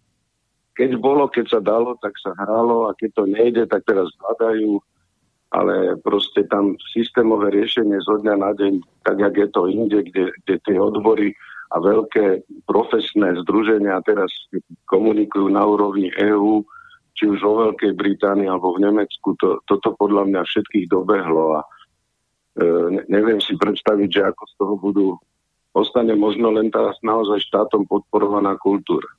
keď 0.77 0.89
bolo, 1.01 1.25
keď 1.29 1.57
sa 1.57 1.61
dalo, 1.61 1.97
tak 1.97 2.13
sa 2.21 2.33
hralo 2.37 2.89
a 2.89 2.97
keď 2.97 3.09
to 3.17 3.23
nejde, 3.25 3.63
tak 3.65 3.81
teraz 3.85 4.09
hľadajú 4.21 4.77
ale 5.51 5.95
proste 6.03 6.43
tam 6.51 6.75
systémové 6.91 7.55
riešenie 7.55 8.03
zo 8.03 8.19
dňa 8.19 8.35
na 8.35 8.51
deň, 8.51 8.73
tak 9.07 9.15
jak 9.19 9.35
je 9.37 9.47
to 9.55 9.61
inde, 9.71 9.99
kde, 10.11 10.25
kde 10.43 10.55
tie 10.67 10.75
odbory 10.75 11.31
a 11.71 11.79
veľké 11.79 12.47
profesné 12.67 13.35
združenia 13.43 13.99
teraz 14.03 14.31
komunikujú 14.87 15.51
na 15.51 15.63
úrovni 15.63 16.11
EÚ, 16.15 16.63
či 17.17 17.27
už 17.27 17.39
vo 17.41 17.53
Veľkej 17.67 17.97
Británii 17.97 18.47
alebo 18.47 18.77
v 18.77 18.87
Nemecku, 18.87 19.33
to, 19.41 19.59
toto 19.65 19.97
podľa 19.97 20.29
mňa 20.29 20.41
všetkých 20.45 20.85
dobehlo 20.87 21.57
a 21.57 21.61
e, 21.63 21.67
neviem 23.09 23.41
si 23.41 23.57
predstaviť, 23.57 24.09
že 24.11 24.21
ako 24.31 24.43
z 24.45 24.53
toho 24.53 24.73
budú, 24.77 25.07
ostane 25.73 26.13
možno 26.13 26.53
len 26.53 26.69
tá 26.69 26.93
naozaj 27.01 27.41
štátom 27.49 27.89
podporovaná 27.89 28.53
kultúra. 28.61 29.09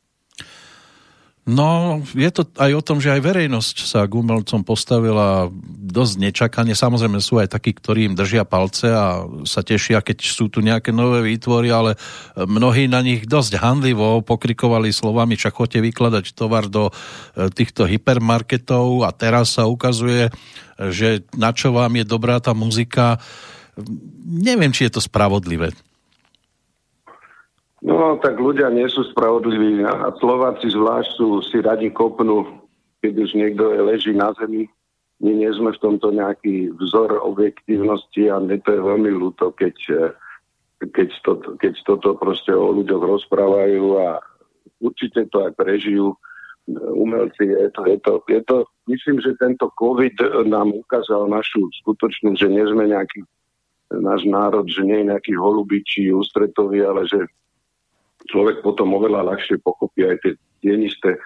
No, 1.49 2.05
je 2.13 2.29
to 2.29 2.45
aj 2.61 2.73
o 2.77 2.85
tom, 2.85 3.01
že 3.01 3.09
aj 3.09 3.25
verejnosť 3.25 3.77
sa 3.89 4.05
k 4.05 4.21
umelcom 4.21 4.61
postavila 4.61 5.49
dosť 5.89 6.15
nečakane. 6.21 6.77
Samozrejme 6.77 7.25
sú 7.25 7.41
aj 7.41 7.57
takí, 7.57 7.73
ktorí 7.73 8.05
im 8.05 8.13
držia 8.13 8.45
palce 8.45 8.93
a 8.93 9.25
sa 9.49 9.65
tešia, 9.65 10.05
keď 10.05 10.29
sú 10.29 10.53
tu 10.53 10.61
nejaké 10.61 10.93
nové 10.93 11.25
výtvory, 11.25 11.73
ale 11.73 11.97
mnohí 12.37 12.85
na 12.85 13.01
nich 13.01 13.25
dosť 13.25 13.65
handlivo 13.65 14.21
pokrikovali 14.21 14.93
slovami, 14.93 15.41
čak 15.41 15.57
chodte 15.57 15.81
vykladať 15.81 16.37
tovar 16.37 16.69
do 16.69 16.93
e, 16.93 17.49
týchto 17.49 17.89
hypermarketov 17.89 19.09
a 19.09 19.11
teraz 19.17 19.57
sa 19.57 19.65
ukazuje, 19.65 20.29
že 20.77 21.25
na 21.33 21.57
čo 21.57 21.73
vám 21.73 21.97
je 21.97 22.05
dobrá 22.05 22.45
tá 22.45 22.53
muzika. 22.53 23.17
Neviem, 24.29 24.69
či 24.77 24.85
je 24.85 25.01
to 25.01 25.01
spravodlivé. 25.01 25.73
No, 27.79 28.19
tak 28.19 28.43
ľudia 28.43 28.75
nie 28.75 28.91
sú 28.91 29.07
spravodliví 29.15 29.87
a 29.87 30.11
Slováci 30.19 30.67
zvlášť 30.75 31.11
sú 31.15 31.29
si 31.47 31.63
radi 31.63 31.95
kopnú, 31.95 32.67
keď 32.99 33.13
už 33.23 33.31
niekto 33.39 33.71
leží 33.87 34.11
na 34.11 34.35
zemi. 34.35 34.67
My 35.23 35.35
nie 35.35 35.51
sme 35.55 35.71
v 35.71 35.83
tomto 35.83 36.11
nejaký 36.11 36.75
vzor 36.79 37.23
objektívnosti 37.23 38.31
a 38.31 38.43
mne 38.43 38.59
to 38.63 38.75
je 38.75 38.81
veľmi 38.83 39.11
ľúto, 39.15 39.55
keď, 39.55 39.75
keď, 40.91 41.09
to, 41.23 41.33
keď 41.59 41.75
toto 41.87 42.19
proste 42.19 42.51
o 42.51 42.75
ľuďoch 42.75 43.03
rozprávajú 43.03 43.85
a 43.99 44.23
určite 44.83 45.27
to 45.31 45.47
aj 45.47 45.55
prežijú 45.55 46.15
umelci. 46.75 47.47
Je 47.47 47.71
to, 47.75 47.83
je 47.87 47.99
to, 48.03 48.13
je 48.27 48.41
to, 48.43 48.57
myslím, 48.91 49.23
že 49.23 49.39
tento 49.39 49.71
COVID 49.79 50.47
nám 50.51 50.75
ukázal 50.75 51.31
našu 51.31 51.67
skutočnosť, 51.83 52.39
že 52.39 52.49
nie 52.51 52.65
sme 52.67 52.91
nejaký 52.91 53.23
náš 54.03 54.27
národ, 54.29 54.67
že 54.69 54.85
nie 54.85 55.03
je 55.03 55.11
nejaký 55.15 55.33
holubičí, 55.39 56.13
ústretový, 56.13 56.85
ale 56.85 57.09
že 57.09 57.25
človek 58.29 58.61
potom 58.63 58.95
oveľa 58.95 59.35
ľahšie 59.35 59.61
pochopí 59.65 60.05
aj 60.05 60.17
tie 60.23 60.33
tienisté 60.61 61.17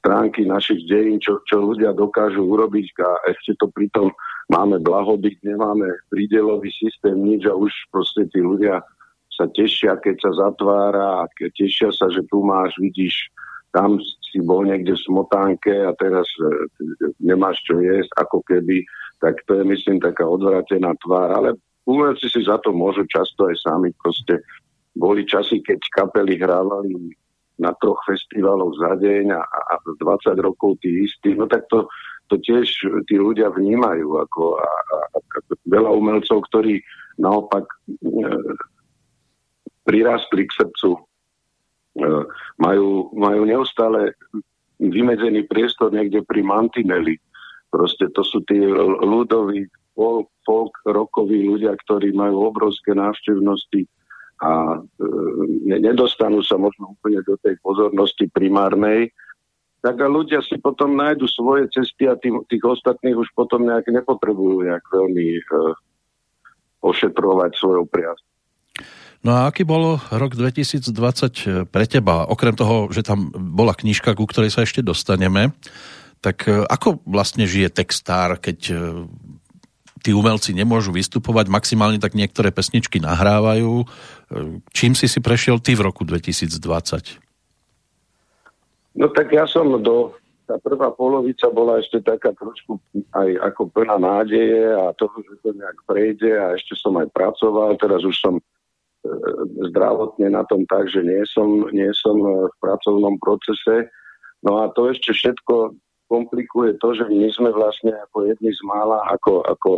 stránky 0.00 0.48
našich 0.48 0.88
dejín, 0.88 1.20
čo, 1.20 1.44
čo 1.44 1.60
ľudia 1.60 1.92
dokážu 1.92 2.40
urobiť 2.40 2.86
a 3.04 3.08
ešte 3.28 3.52
to 3.60 3.68
pritom 3.68 4.08
máme 4.48 4.80
blahobyt, 4.80 5.36
nemáme 5.44 5.92
prídelový 6.08 6.72
systém, 6.72 7.20
nič 7.20 7.44
a 7.44 7.52
už 7.52 7.70
proste 7.92 8.24
tí 8.32 8.40
ľudia 8.40 8.80
sa 9.28 9.44
tešia, 9.52 10.00
keď 10.00 10.16
sa 10.20 10.30
zatvára 10.48 11.28
keď 11.36 11.50
tešia 11.52 11.90
sa, 11.92 12.08
že 12.08 12.24
tu 12.28 12.40
máš, 12.44 12.76
vidíš, 12.80 13.28
tam 13.70 14.00
si 14.32 14.42
bol 14.42 14.66
niekde 14.66 14.96
v 14.96 15.04
smotánke 15.06 15.70
a 15.70 15.94
teraz 15.94 16.26
e, 16.42 16.48
nemáš 17.22 17.62
čo 17.62 17.78
jesť, 17.78 18.10
ako 18.18 18.42
keby, 18.42 18.82
tak 19.22 19.38
to 19.46 19.62
je 19.62 19.64
myslím 19.68 20.02
taká 20.02 20.26
odvratená 20.26 20.96
tvár, 21.06 21.30
ale 21.30 21.48
umelci 21.86 22.26
si 22.26 22.42
za 22.42 22.58
to 22.58 22.74
môžu 22.74 23.06
často 23.06 23.46
aj 23.46 23.56
sami 23.62 23.94
proste 24.02 24.42
boli 25.00 25.24
časy, 25.24 25.64
keď 25.64 25.80
kapely 25.96 26.36
hrávali 26.36 27.16
na 27.56 27.72
troch 27.80 28.00
festivaloch 28.04 28.76
za 28.76 29.00
deň 29.00 29.32
a, 29.32 29.40
a 29.40 29.74
20 29.84 30.36
rokov 30.44 30.76
tí 30.84 31.08
istí, 31.08 31.32
no 31.32 31.48
tak 31.48 31.64
to, 31.72 31.88
to 32.28 32.36
tiež 32.40 32.68
tí 33.08 33.16
ľudia 33.16 33.48
vnímajú 33.52 34.20
ako 34.20 34.60
a, 34.60 34.68
a, 34.68 34.98
a 35.16 35.38
veľa 35.68 35.90
umelcov, 35.92 36.44
ktorí 36.52 36.80
naopak 37.20 37.64
e, 37.64 37.96
prirastli 39.84 40.48
k 40.48 40.56
srdcu, 40.56 40.90
e, 40.96 41.00
majú, 42.60 43.12
majú 43.12 43.42
neustále 43.44 44.16
vymedzený 44.80 45.44
priestor 45.44 45.92
niekde 45.92 46.24
pri 46.24 46.40
mantineli. 46.40 47.20
Proste 47.68 48.08
to 48.16 48.24
sú 48.24 48.40
tí 48.48 48.56
ľudoví 49.04 49.68
folk, 50.48 50.72
rokoví 50.88 51.44
ľudia, 51.44 51.76
ktorí 51.76 52.16
majú 52.16 52.48
obrovské 52.48 52.96
návštevnosti 52.96 53.84
a 54.40 54.80
e, 54.80 55.78
nedostanú 55.78 56.40
sa 56.40 56.56
možno 56.56 56.96
úplne 56.96 57.20
do 57.22 57.36
tej 57.44 57.60
pozornosti 57.60 58.24
primárnej, 58.32 59.12
tak 59.80 60.00
a 60.00 60.08
ľudia 60.08 60.44
si 60.44 60.60
potom 60.60 60.92
nájdu 60.96 61.24
svoje 61.28 61.68
cesty 61.72 62.04
a 62.04 62.16
tých, 62.16 62.36
tých 62.52 62.64
ostatných 62.64 63.16
už 63.16 63.32
potom 63.32 63.64
nejak 63.64 63.88
nepotrebujú 63.88 64.68
nejak 64.68 64.84
veľmi 64.84 65.26
e, 65.36 65.42
ošetrovať 66.80 67.50
svojou 67.56 67.84
priazť. 67.88 68.24
No 69.20 69.36
a 69.36 69.52
aký 69.52 69.68
bol 69.68 70.00
rok 70.00 70.32
2020 70.32 71.68
pre 71.68 71.84
teba? 71.84 72.24
Okrem 72.24 72.56
toho, 72.56 72.88
že 72.88 73.04
tam 73.04 73.28
bola 73.32 73.76
knižka, 73.76 74.16
ku 74.16 74.24
ktorej 74.24 74.48
sa 74.48 74.64
ešte 74.64 74.80
dostaneme, 74.80 75.52
tak 76.24 76.48
e, 76.48 76.64
ako 76.64 77.04
vlastne 77.04 77.48
žije 77.48 77.72
textár, 77.72 78.40
keď 78.40 78.58
e, 78.72 78.76
tí 80.00 80.16
umelci 80.16 80.56
nemôžu 80.56 80.90
vystupovať, 80.90 81.52
maximálne 81.52 82.00
tak 82.00 82.16
niektoré 82.16 82.50
pesničky 82.50 82.98
nahrávajú. 82.98 83.84
Čím 84.72 84.92
si 84.96 85.06
si 85.06 85.20
prešiel 85.20 85.60
ty 85.60 85.76
v 85.76 85.84
roku 85.84 86.02
2020? 86.08 86.58
No 88.96 89.06
tak 89.12 89.30
ja 89.30 89.46
som 89.46 89.70
do... 89.80 90.16
Tá 90.50 90.58
prvá 90.58 90.90
polovica 90.90 91.46
bola 91.46 91.78
ešte 91.78 92.02
taká 92.02 92.34
trošku 92.34 92.82
aj 93.14 93.54
ako 93.54 93.70
plná 93.70 94.02
nádeje 94.02 94.66
a 94.66 94.90
to, 94.98 95.06
že 95.22 95.38
to 95.46 95.54
nejak 95.54 95.78
prejde 95.86 96.26
a 96.26 96.58
ešte 96.58 96.74
som 96.74 96.98
aj 96.98 97.06
pracoval. 97.14 97.78
Teraz 97.78 98.02
už 98.02 98.18
som 98.18 98.34
e, 98.34 98.42
zdravotne 99.70 100.34
na 100.34 100.42
tom 100.50 100.66
tak, 100.66 100.90
že 100.90 101.06
nie 101.06 101.22
som, 101.30 101.70
nie 101.70 101.86
som 101.94 102.18
v 102.50 102.56
pracovnom 102.58 103.14
procese. 103.22 103.94
No 104.42 104.66
a 104.66 104.74
to 104.74 104.90
ešte 104.90 105.14
všetko 105.14 105.78
komplikuje 106.10 106.74
to, 106.82 106.90
že 106.98 107.06
my 107.06 107.30
sme 107.30 107.54
vlastne 107.54 107.94
ako 108.10 108.26
jedni 108.26 108.50
z 108.50 108.60
mála, 108.66 109.06
ako, 109.14 109.46
ako 109.46 109.70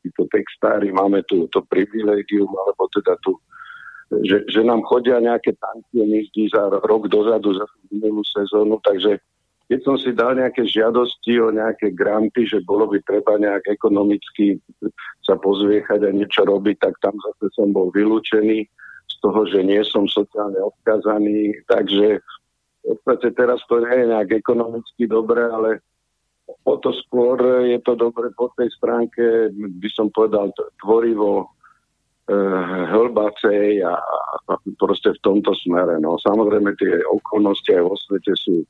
títo 0.00 0.24
textári, 0.32 0.88
máme 0.88 1.20
tu 1.28 1.44
to 1.52 1.60
privilegium, 1.68 2.48
alebo 2.48 2.88
teda 2.88 3.20
tu, 3.20 3.36
že, 4.24 4.48
že 4.48 4.64
nám 4.64 4.80
chodia 4.88 5.20
nejaké 5.20 5.52
tankie 5.60 6.08
myzdy 6.08 6.48
za 6.48 6.72
rok 6.82 7.12
dozadu, 7.12 7.52
za 7.52 7.68
minulú 7.92 8.24
sezónu, 8.24 8.80
takže 8.80 9.20
keď 9.70 9.80
som 9.88 9.96
si 9.96 10.12
dal 10.12 10.36
nejaké 10.36 10.68
žiadosti 10.68 11.40
o 11.40 11.48
nejaké 11.48 11.96
granty, 11.96 12.44
že 12.44 12.60
bolo 12.60 12.88
by 12.92 13.00
treba 13.08 13.40
nejak 13.40 13.72
ekonomicky 13.72 14.60
sa 15.24 15.38
pozviechať 15.40 16.02
a 16.02 16.10
niečo 16.12 16.44
robiť, 16.44 16.76
tak 16.76 16.92
tam 17.00 17.16
zase 17.16 17.48
som 17.56 17.72
bol 17.72 17.88
vylúčený 17.88 18.68
z 19.08 19.14
toho, 19.24 19.48
že 19.48 19.64
nie 19.64 19.80
som 19.86 20.04
sociálne 20.04 20.60
odkazaný, 20.60 21.56
takže 21.70 22.20
v 22.82 22.98
podstate 23.06 23.34
teraz 23.38 23.62
to 23.70 23.78
nie 23.78 23.94
je 23.94 24.06
nejak 24.10 24.30
ekonomicky 24.42 25.06
dobré, 25.06 25.46
ale 25.46 25.82
o 26.66 26.74
to 26.82 26.90
skôr 27.06 27.38
je 27.66 27.78
to 27.86 27.94
dobre 27.94 28.34
po 28.34 28.50
tej 28.58 28.68
stránke, 28.74 29.54
by 29.54 29.88
som 29.94 30.10
povedal, 30.10 30.50
tvorivo 30.82 31.46
e, 32.26 32.36
hlbacej 32.90 33.86
a, 33.86 33.94
a 34.50 34.52
proste 34.76 35.14
v 35.14 35.22
tomto 35.22 35.54
smere. 35.62 36.02
No, 36.02 36.18
samozrejme 36.18 36.74
tie 36.76 36.98
okolnosti 37.06 37.70
aj 37.70 37.82
vo 37.86 37.94
svete 37.94 38.34
sú 38.34 38.66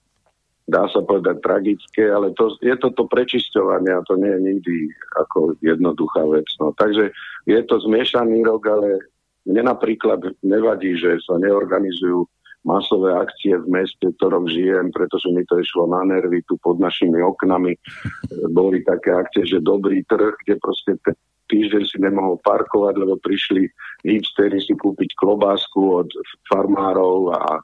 dá 0.69 0.87
sa 0.89 1.03
povedať 1.03 1.43
tragické, 1.43 2.07
ale 2.07 2.31
to, 2.39 2.55
je 2.63 2.75
to 2.79 2.95
to 2.95 3.11
prečisťovanie 3.11 3.91
a 3.91 4.07
to 4.07 4.15
nie 4.15 4.31
je 4.31 4.41
nikdy 4.41 4.77
ako 5.19 5.59
jednoduchá 5.59 6.23
vec. 6.31 6.47
No. 6.63 6.71
Takže 6.79 7.11
je 7.51 7.61
to 7.67 7.83
zmiešaný 7.83 8.47
rok, 8.47 8.63
ale 8.71 9.03
mne 9.43 9.67
napríklad 9.75 10.23
nevadí, 10.47 10.95
že 10.95 11.19
sa 11.27 11.35
neorganizujú 11.43 12.31
masové 12.63 13.11
akcie 13.15 13.59
v 13.59 13.67
meste, 13.67 14.07
v 14.07 14.17
ktorom 14.23 14.47
žijem, 14.47 14.95
pretože 14.95 15.29
mi 15.35 15.43
to 15.51 15.59
išlo 15.59 15.91
na 15.91 16.07
nervy 16.07 16.43
tu 16.47 16.55
pod 16.63 16.79
našimi 16.79 17.19
oknami. 17.19 17.75
Boli 18.59 18.87
také 18.87 19.15
akcie, 19.15 19.47
že 19.47 19.59
dobrý 19.65 20.07
trh, 20.07 20.35
kde 20.47 20.55
proste 20.63 20.93
týždeň 21.51 21.83
si 21.85 21.99
nemohol 22.01 22.41
parkovať, 22.41 22.95
lebo 22.97 23.21
prišli 23.21 23.69
hipstery 24.09 24.57
si 24.63 24.73
kúpiť 24.73 25.13
klobásku 25.21 25.81
od 25.85 26.09
farmárov 26.49 27.37
a 27.37 27.61
e, 27.61 27.63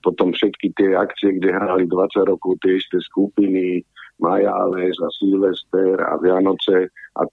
potom 0.00 0.32
všetky 0.32 0.72
tie 0.80 0.96
akcie, 0.96 1.36
kde 1.36 1.52
hrali 1.52 1.84
20 1.84 2.32
rokov 2.32 2.56
tie 2.64 2.80
isté 2.80 3.02
skupiny, 3.04 3.84
Majáles 4.22 4.96
a 5.02 5.08
Silvester 5.18 5.98
a 5.98 6.14
Vianoce 6.22 6.88
a 7.18 7.26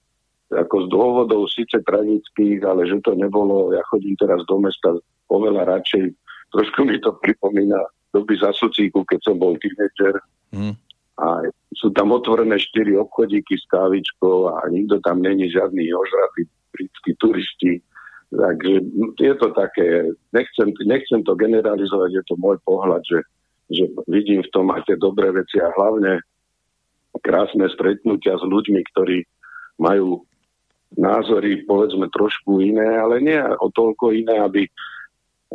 ako 0.50 0.76
z 0.82 0.86
dôvodov 0.90 1.46
síce 1.46 1.78
tragických, 1.86 2.58
ale 2.66 2.82
že 2.82 2.98
to 3.06 3.14
nebolo, 3.14 3.70
ja 3.70 3.78
chodím 3.86 4.18
teraz 4.18 4.42
do 4.50 4.58
mesta 4.58 4.98
oveľa 5.30 5.78
radšej 5.78 6.10
Trošku 6.50 6.84
mi 6.84 6.98
to 6.98 7.14
pripomína 7.18 7.78
doby 8.10 8.34
za 8.38 8.50
socíku, 8.54 9.06
keď 9.06 9.20
som 9.22 9.36
bol 9.38 9.54
tínedžer. 9.58 10.18
Mm. 10.50 10.74
A 11.20 11.46
sú 11.76 11.92
tam 11.94 12.10
otvorené 12.16 12.58
štyri 12.58 12.96
obchodíky 12.96 13.54
s 13.54 13.64
kávičkou 13.70 14.50
a 14.50 14.66
nikto 14.72 14.98
tam 15.04 15.22
není 15.22 15.46
žiadny 15.52 15.92
ožratý 15.94 16.48
britskí 16.74 17.12
turisti. 17.20 17.72
Takže 18.30 18.72
je 19.18 19.34
to 19.36 19.48
také, 19.52 20.10
nechcem, 20.30 20.70
nechcem 20.86 21.20
to 21.26 21.34
generalizovať, 21.34 22.10
je 22.14 22.24
to 22.30 22.34
môj 22.38 22.56
pohľad, 22.62 23.02
že, 23.02 23.20
že 23.74 23.84
vidím 24.06 24.46
v 24.46 24.52
tom 24.54 24.70
aj 24.70 24.86
tie 24.86 24.96
dobré 24.96 25.34
veci 25.34 25.58
a 25.58 25.74
hlavne 25.74 26.22
krásne 27.18 27.66
stretnutia 27.74 28.38
s 28.38 28.44
ľuďmi, 28.46 28.80
ktorí 28.94 29.26
majú 29.82 30.22
názory 30.94 31.66
povedzme 31.66 32.06
trošku 32.10 32.62
iné, 32.62 32.98
ale 32.98 33.18
nie 33.22 33.38
o 33.38 33.68
toľko 33.70 34.14
iné, 34.14 34.38
aby 34.42 34.66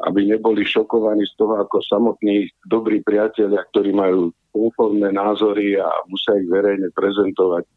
aby 0.04 0.28
neboli 0.28 0.68
šokovaní 0.68 1.24
z 1.24 1.34
toho, 1.40 1.64
ako 1.64 1.80
samotní 1.88 2.52
dobrí 2.68 3.00
priatelia, 3.00 3.64
ktorí 3.72 3.96
majú 3.96 4.36
konformné 4.52 5.16
názory 5.16 5.80
a 5.80 5.88
musia 6.12 6.36
ich 6.36 6.52
verejne 6.52 6.92
prezentovať, 6.92 7.64
e, 7.64 7.72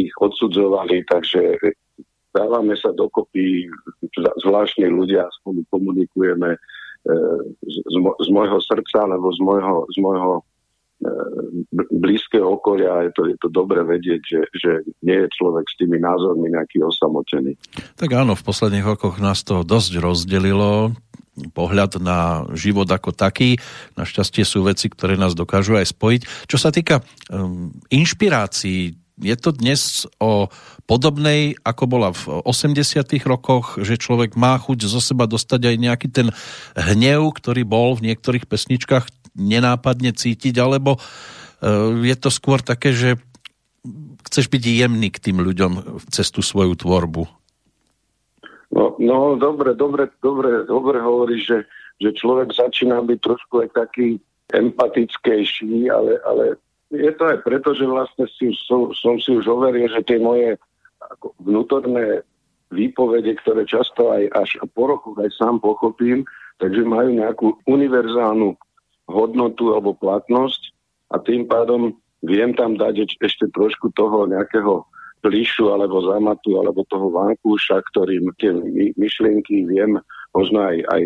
ich 0.00 0.14
odsudzovali. 0.16 1.04
Takže 1.04 1.60
dávame 2.32 2.72
sa 2.80 2.96
dokopy 2.96 3.68
zvláštni 4.40 4.88
ľudia, 4.88 5.28
spolu 5.40 5.60
komunikujeme. 5.68 6.56
z, 7.04 7.96
z 8.00 8.28
môjho 8.32 8.64
srdca 8.64 9.04
alebo 9.04 9.28
z 9.36 9.40
môjho, 9.44 9.84
z 9.92 9.96
môjho 10.00 10.40
blízkeho 11.74 12.46
okolia 12.60 13.08
je 13.08 13.12
to, 13.12 13.22
je 13.28 13.36
to 13.40 13.48
dobre 13.50 13.82
vedieť, 13.84 14.20
že, 14.22 14.40
že 14.56 14.70
nie 15.02 15.16
je 15.26 15.28
človek 15.34 15.66
s 15.66 15.78
tými 15.80 15.98
názormi 16.00 16.48
nejaký 16.52 16.80
osamotený. 16.84 17.58
Tak 17.98 18.10
áno, 18.14 18.38
v 18.38 18.46
posledných 18.46 18.86
rokoch 18.86 19.18
nás 19.18 19.42
to 19.42 19.66
dosť 19.66 20.00
rozdelilo 20.00 20.94
pohľad 21.34 21.98
na 21.98 22.46
život 22.54 22.86
ako 22.86 23.10
taký. 23.10 23.58
Našťastie 23.98 24.46
sú 24.46 24.62
veci, 24.62 24.86
ktoré 24.86 25.18
nás 25.18 25.34
dokážu 25.34 25.74
aj 25.74 25.90
spojiť. 25.90 26.20
Čo 26.46 26.56
sa 26.62 26.70
týka 26.70 27.02
um, 27.26 27.74
inšpirácií, 27.90 28.94
je 29.18 29.36
to 29.38 29.54
dnes 29.54 30.10
o 30.18 30.50
podobnej, 30.90 31.54
ako 31.62 31.84
bola 31.86 32.10
v 32.10 32.42
80 32.42 33.06
rokoch, 33.26 33.78
že 33.78 33.98
človek 33.98 34.34
má 34.34 34.58
chuť 34.58 34.90
zo 34.90 34.98
seba 34.98 35.30
dostať 35.30 35.70
aj 35.70 35.76
nejaký 35.78 36.08
ten 36.10 36.28
hnev, 36.74 37.30
ktorý 37.38 37.62
bol 37.62 37.94
v 37.94 38.10
niektorých 38.10 38.50
pesničkách 38.50 39.06
nenápadne 39.34 40.14
cítiť, 40.14 40.54
alebo 40.58 40.96
uh, 40.96 41.02
je 42.02 42.16
to 42.18 42.30
skôr 42.30 42.62
také, 42.62 42.94
že 42.94 43.20
chceš 44.30 44.48
byť 44.48 44.62
jemný 44.64 45.12
k 45.12 45.30
tým 45.30 45.38
ľuďom 45.44 46.02
cez 46.08 46.32
tú 46.32 46.40
svoju 46.40 46.74
tvorbu? 46.78 47.22
No, 48.74 48.98
no 48.98 49.38
dobre, 49.38 49.76
dobre, 49.76 50.10
dobre, 50.18 50.66
dobre 50.66 50.98
hovoríš, 50.98 51.42
že, 51.46 51.58
že 52.02 52.10
človek 52.18 52.50
začína 52.50 53.04
byť 53.04 53.18
trošku 53.22 53.62
aj 53.62 53.70
taký 53.76 54.18
empatickejší, 54.50 55.88
ale, 55.88 56.18
ale 56.26 56.58
je 56.90 57.12
to 57.14 57.24
aj 57.30 57.38
preto, 57.46 57.74
že 57.74 57.86
vlastne 57.86 58.26
si, 58.34 58.50
som, 58.66 58.90
som 58.94 59.18
si 59.20 59.34
už 59.34 59.46
overil, 59.46 59.86
že 59.90 60.02
tie 60.02 60.18
moje 60.18 60.58
vnútorné 61.42 62.24
výpovede, 62.74 63.38
ktoré 63.44 63.62
často 63.68 64.10
aj 64.10 64.30
až 64.34 64.50
po 64.74 64.90
roku 64.90 65.14
aj 65.20 65.30
sám 65.38 65.62
pochopím, 65.62 66.26
takže 66.58 66.82
majú 66.82 67.14
nejakú 67.14 67.46
univerzálnu 67.70 68.58
hodnotu 69.08 69.76
alebo 69.76 69.96
platnosť 69.96 70.72
a 71.12 71.20
tým 71.20 71.44
pádom 71.44 71.96
viem 72.24 72.56
tam 72.56 72.74
dať 72.80 73.04
ešte 73.20 73.52
trošku 73.52 73.92
toho 73.92 74.24
nejakého 74.24 74.84
plišu 75.24 75.72
alebo 75.72 76.04
zamatu 76.04 76.60
alebo 76.60 76.84
toho 76.88 77.08
vankúša, 77.12 77.80
ktorým 77.92 78.28
tie 78.36 78.52
myšlienky 78.96 79.64
viem 79.64 79.96
možno 80.36 80.68
aj, 80.68 80.76
aj 80.92 81.02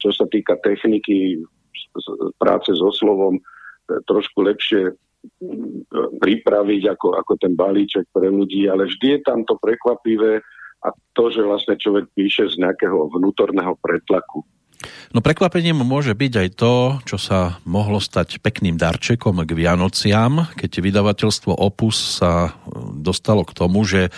čo 0.00 0.10
sa 0.16 0.24
týka 0.28 0.56
techniky 0.64 1.44
práce 2.40 2.72
so 2.72 2.88
slovom 2.92 3.36
e, 3.36 3.42
trošku 4.08 4.44
lepšie 4.46 4.96
pripraviť 6.20 6.82
ako, 6.96 7.20
ako 7.20 7.32
ten 7.36 7.52
balíček 7.52 8.08
pre 8.08 8.32
ľudí, 8.32 8.64
ale 8.72 8.88
vždy 8.88 9.06
je 9.16 9.20
tam 9.20 9.44
to 9.44 9.60
prekvapivé 9.60 10.40
a 10.80 10.88
to, 11.12 11.28
že 11.28 11.44
vlastne 11.44 11.76
človek 11.76 12.08
píše 12.16 12.48
z 12.48 12.56
nejakého 12.56 13.12
vnútorného 13.12 13.76
pretlaku. 13.84 14.40
No 15.12 15.20
prekvapením 15.20 15.84
môže 15.84 16.16
byť 16.16 16.32
aj 16.40 16.48
to, 16.56 16.74
čo 17.04 17.16
sa 17.20 17.60
mohlo 17.68 18.00
stať 18.00 18.40
pekným 18.40 18.80
darčekom 18.80 19.44
k 19.44 19.50
Vianociam, 19.52 20.48
keď 20.56 20.80
vydavateľstvo 20.80 21.52
Opus 21.52 22.20
sa 22.20 22.48
e, 22.48 22.50
dostalo 22.96 23.44
k 23.44 23.52
tomu, 23.52 23.84
že 23.84 24.08
e, 24.08 24.10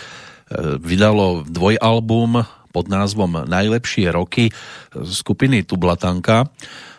vydalo 0.79 1.43
dvojalbum 1.43 2.47
pod 2.73 2.85
názvom 2.89 3.45
Najlepšie 3.45 4.09
roky 4.09 4.49
skupiny 4.97 5.61
Tublatanka 5.61 6.49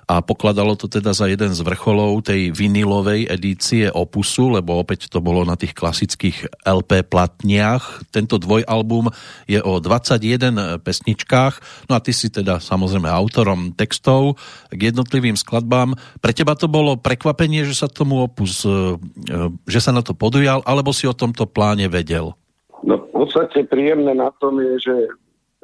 a 0.05 0.21
pokladalo 0.21 0.77
to 0.77 0.87
teda 0.87 1.17
za 1.17 1.25
jeden 1.27 1.53
z 1.57 1.61
vrcholov 1.65 2.25
tej 2.29 2.53
vinilovej 2.53 3.29
edície 3.29 3.89
Opusu, 3.89 4.53
lebo 4.53 4.77
opäť 4.77 5.09
to 5.09 5.25
bolo 5.25 5.45
na 5.49 5.57
tých 5.57 5.73
klasických 5.73 6.65
LP 6.65 7.09
platniach. 7.09 8.05
Tento 8.13 8.37
dvojalbum 8.37 9.09
je 9.49 9.61
o 9.65 9.81
21 9.81 10.81
pesničkách, 10.85 11.87
no 11.89 11.93
a 11.97 12.01
ty 12.05 12.13
si 12.13 12.29
teda 12.29 12.61
samozrejme 12.61 13.09
autorom 13.09 13.73
textov 13.73 14.37
k 14.69 14.93
jednotlivým 14.93 15.37
skladbám. 15.41 15.97
Pre 16.21 16.33
teba 16.37 16.53
to 16.57 16.69
bolo 16.69 17.01
prekvapenie, 17.01 17.65
že 17.65 17.77
sa 17.77 17.89
tomu 17.89 18.25
Opus, 18.25 18.65
e, 18.65 18.71
e, 18.71 19.53
že 19.69 19.81
sa 19.81 19.93
na 19.93 20.01
to 20.01 20.13
podujal, 20.13 20.61
alebo 20.65 20.93
si 20.93 21.09
o 21.09 21.17
tomto 21.17 21.49
pláne 21.49 21.89
vedel? 21.89 22.37
No 22.85 23.01
v 23.01 23.25
podstate 23.25 23.65
príjemné 23.65 24.13
na 24.13 24.29
tom 24.37 24.61
je, 24.61 24.77
že 24.81 24.95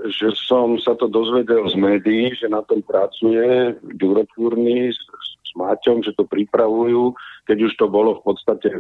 že 0.08 0.32
som 0.32 0.80
sa 0.80 0.96
to 0.96 1.10
dozvedel 1.10 1.68
z 1.68 1.76
médií, 1.76 2.32
že 2.32 2.48
na 2.48 2.64
tom 2.64 2.80
pracuje 2.80 3.76
Ďuro 4.00 4.24
s, 4.24 5.00
s 5.44 5.50
Máťom, 5.58 6.00
že 6.00 6.16
to 6.16 6.24
pripravujú, 6.24 7.12
keď 7.44 7.58
už 7.68 7.72
to 7.76 7.86
bolo 7.90 8.22
v 8.22 8.32
podstate 8.32 8.70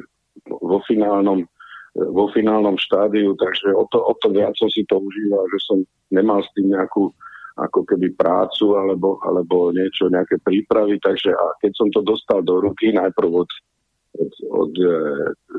vo 0.46 0.78
finálnom, 0.88 1.44
vo 1.92 2.30
finálnom 2.32 2.78
štádiu, 2.78 3.36
takže 3.36 3.74
o 3.74 3.84
to, 3.90 3.98
o 4.00 4.14
to 4.16 4.32
viac 4.32 4.54
som 4.56 4.70
si 4.70 4.86
to 4.86 4.96
užíval, 4.96 5.44
že 5.50 5.58
som 5.66 5.78
nemal 6.14 6.40
s 6.40 6.48
tým 6.56 6.72
nejakú 6.72 7.12
ako 7.60 7.84
keby 7.84 8.16
prácu 8.16 8.78
alebo, 8.78 9.20
alebo 9.26 9.74
niečo, 9.74 10.08
nejaké 10.08 10.40
prípravy, 10.40 10.96
takže 11.02 11.34
a 11.34 11.44
keď 11.60 11.72
som 11.76 11.88
to 11.92 12.00
dostal 12.00 12.40
do 12.40 12.62
ruky, 12.62 12.94
najprv 12.94 13.28
od, 13.28 13.50
od, 14.16 14.32
od 14.48 14.72
e, 14.80 14.92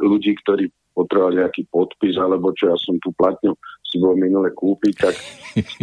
ľudí, 0.01 0.33
ktorí 0.41 0.71
potrebovali 0.97 1.45
nejaký 1.45 1.69
podpis, 1.69 2.15
alebo 2.17 2.51
čo 2.57 2.73
ja 2.73 2.77
som 2.79 2.97
tú 2.99 3.13
platňu 3.15 3.53
si 3.91 3.99
bol 3.99 4.15
minule 4.15 4.55
kúpiť, 4.55 4.93
tak, 4.95 5.15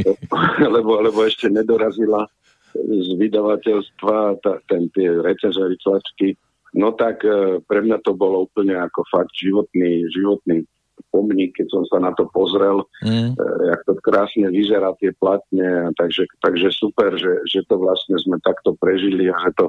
lebo, 0.74 1.04
lebo 1.04 1.28
ešte 1.28 1.52
nedorazila 1.52 2.24
z 2.72 3.08
vydavateľstva 3.20 4.40
ta, 4.40 4.60
ten, 4.68 4.88
tie 4.96 5.12
recenzory 5.20 5.76
tlačky. 5.80 6.36
No 6.76 6.92
tak 6.96 7.24
e, 7.24 7.60
pre 7.64 7.80
mňa 7.84 8.00
to 8.04 8.12
bolo 8.12 8.48
úplne 8.48 8.76
ako 8.76 9.04
fakt 9.08 9.32
životný, 9.36 10.04
životný 10.12 10.64
pomník, 11.08 11.56
keď 11.56 11.66
som 11.72 11.82
sa 11.88 11.98
na 12.02 12.12
to 12.12 12.28
pozrel, 12.28 12.84
mm. 13.00 13.32
e, 13.32 13.44
jak 13.72 13.80
to 13.88 13.92
krásne 14.04 14.48
vyzerá 14.52 14.92
tie 15.00 15.12
platne, 15.16 15.92
takže, 15.96 16.28
takže 16.44 16.68
super, 16.76 17.16
že, 17.16 17.40
že 17.48 17.64
to 17.64 17.80
vlastne 17.80 18.20
sme 18.20 18.36
takto 18.44 18.76
prežili 18.76 19.32
a 19.32 19.36
že 19.48 19.52
to 19.56 19.66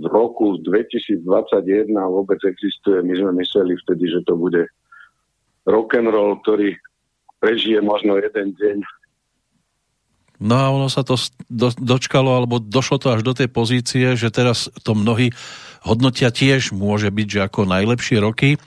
v 0.00 0.06
roku 0.08 0.56
2021 0.64 1.20
vôbec 1.92 2.40
existuje. 2.40 3.04
My 3.04 3.14
sme 3.20 3.30
mysleli 3.44 3.76
vtedy, 3.84 4.04
že 4.08 4.20
to 4.24 4.32
bude 4.40 4.64
rock 5.68 5.92
and 6.00 6.08
roll, 6.08 6.40
ktorý 6.40 6.72
prežije 7.38 7.78
možno 7.82 8.18
jeden 8.18 8.54
deň. 8.54 8.78
No 10.38 10.54
a 10.54 10.70
ono 10.70 10.86
sa 10.86 11.02
to 11.02 11.18
do, 11.50 11.74
dočkalo, 11.74 12.30
alebo 12.30 12.62
došlo 12.62 13.02
to 13.02 13.10
až 13.10 13.26
do 13.26 13.34
tej 13.34 13.50
pozície, 13.50 14.14
že 14.14 14.30
teraz 14.30 14.70
to 14.86 14.94
mnohí 14.94 15.34
hodnotia 15.82 16.30
tiež 16.30 16.70
môže 16.70 17.10
byť, 17.10 17.26
že 17.26 17.40
ako 17.42 17.66
najlepšie 17.66 18.22
roky, 18.22 18.54
e, 18.54 18.58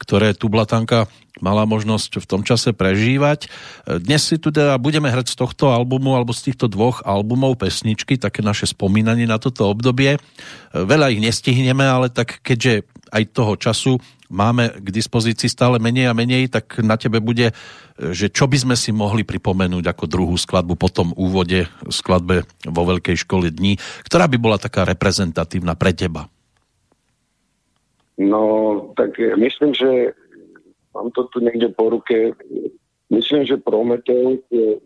ktoré 0.00 0.32
tu 0.32 0.48
Blatanka 0.48 1.04
mala 1.44 1.68
možnosť 1.68 2.24
v 2.24 2.28
tom 2.28 2.40
čase 2.40 2.72
prežívať. 2.72 3.44
E, 3.44 4.00
dnes 4.00 4.24
si 4.24 4.40
tu 4.40 4.48
teda 4.48 4.80
budeme 4.80 5.12
hrať 5.12 5.36
z 5.36 5.36
tohto 5.44 5.76
albumu 5.76 6.16
alebo 6.16 6.32
z 6.32 6.52
týchto 6.52 6.72
dvoch 6.72 7.04
albumov 7.04 7.60
pesničky, 7.60 8.16
také 8.16 8.40
naše 8.40 8.64
spomínanie 8.64 9.28
na 9.28 9.36
toto 9.36 9.68
obdobie. 9.68 10.16
E, 10.16 10.18
veľa 10.72 11.12
ich 11.12 11.20
nestihneme, 11.20 11.84
ale 11.84 12.08
tak 12.08 12.40
keďže 12.40 12.88
aj 13.12 13.22
toho 13.30 13.54
času 13.60 13.92
máme 14.32 14.72
k 14.80 14.88
dispozícii 14.88 15.50
stále 15.50 15.76
menej 15.80 16.10
a 16.10 16.16
menej, 16.16 16.48
tak 16.48 16.80
na 16.80 16.96
tebe 16.96 17.20
bude, 17.20 17.52
že 17.98 18.32
čo 18.32 18.48
by 18.48 18.56
sme 18.56 18.76
si 18.76 18.90
mohli 18.90 19.22
pripomenúť 19.24 19.84
ako 19.90 20.04
druhú 20.08 20.36
skladbu 20.36 20.74
po 20.76 20.88
tom 20.88 21.12
úvode 21.16 21.68
skladbe 21.88 22.48
vo 22.64 22.82
Veľkej 22.84 23.16
škole 23.24 23.52
dní, 23.52 23.76
ktorá 24.06 24.28
by 24.28 24.36
bola 24.40 24.56
taká 24.56 24.88
reprezentatívna 24.88 25.76
pre 25.76 25.92
teba. 25.92 26.28
No, 28.14 28.42
tak 28.94 29.18
myslím, 29.18 29.74
že 29.74 30.14
mám 30.94 31.10
to 31.10 31.26
tu 31.34 31.42
niekde 31.42 31.74
po 31.74 31.90
ruke. 31.90 32.32
Myslím, 33.10 33.42
že 33.42 33.58
Prometheus 33.58 34.38
je 34.54 34.78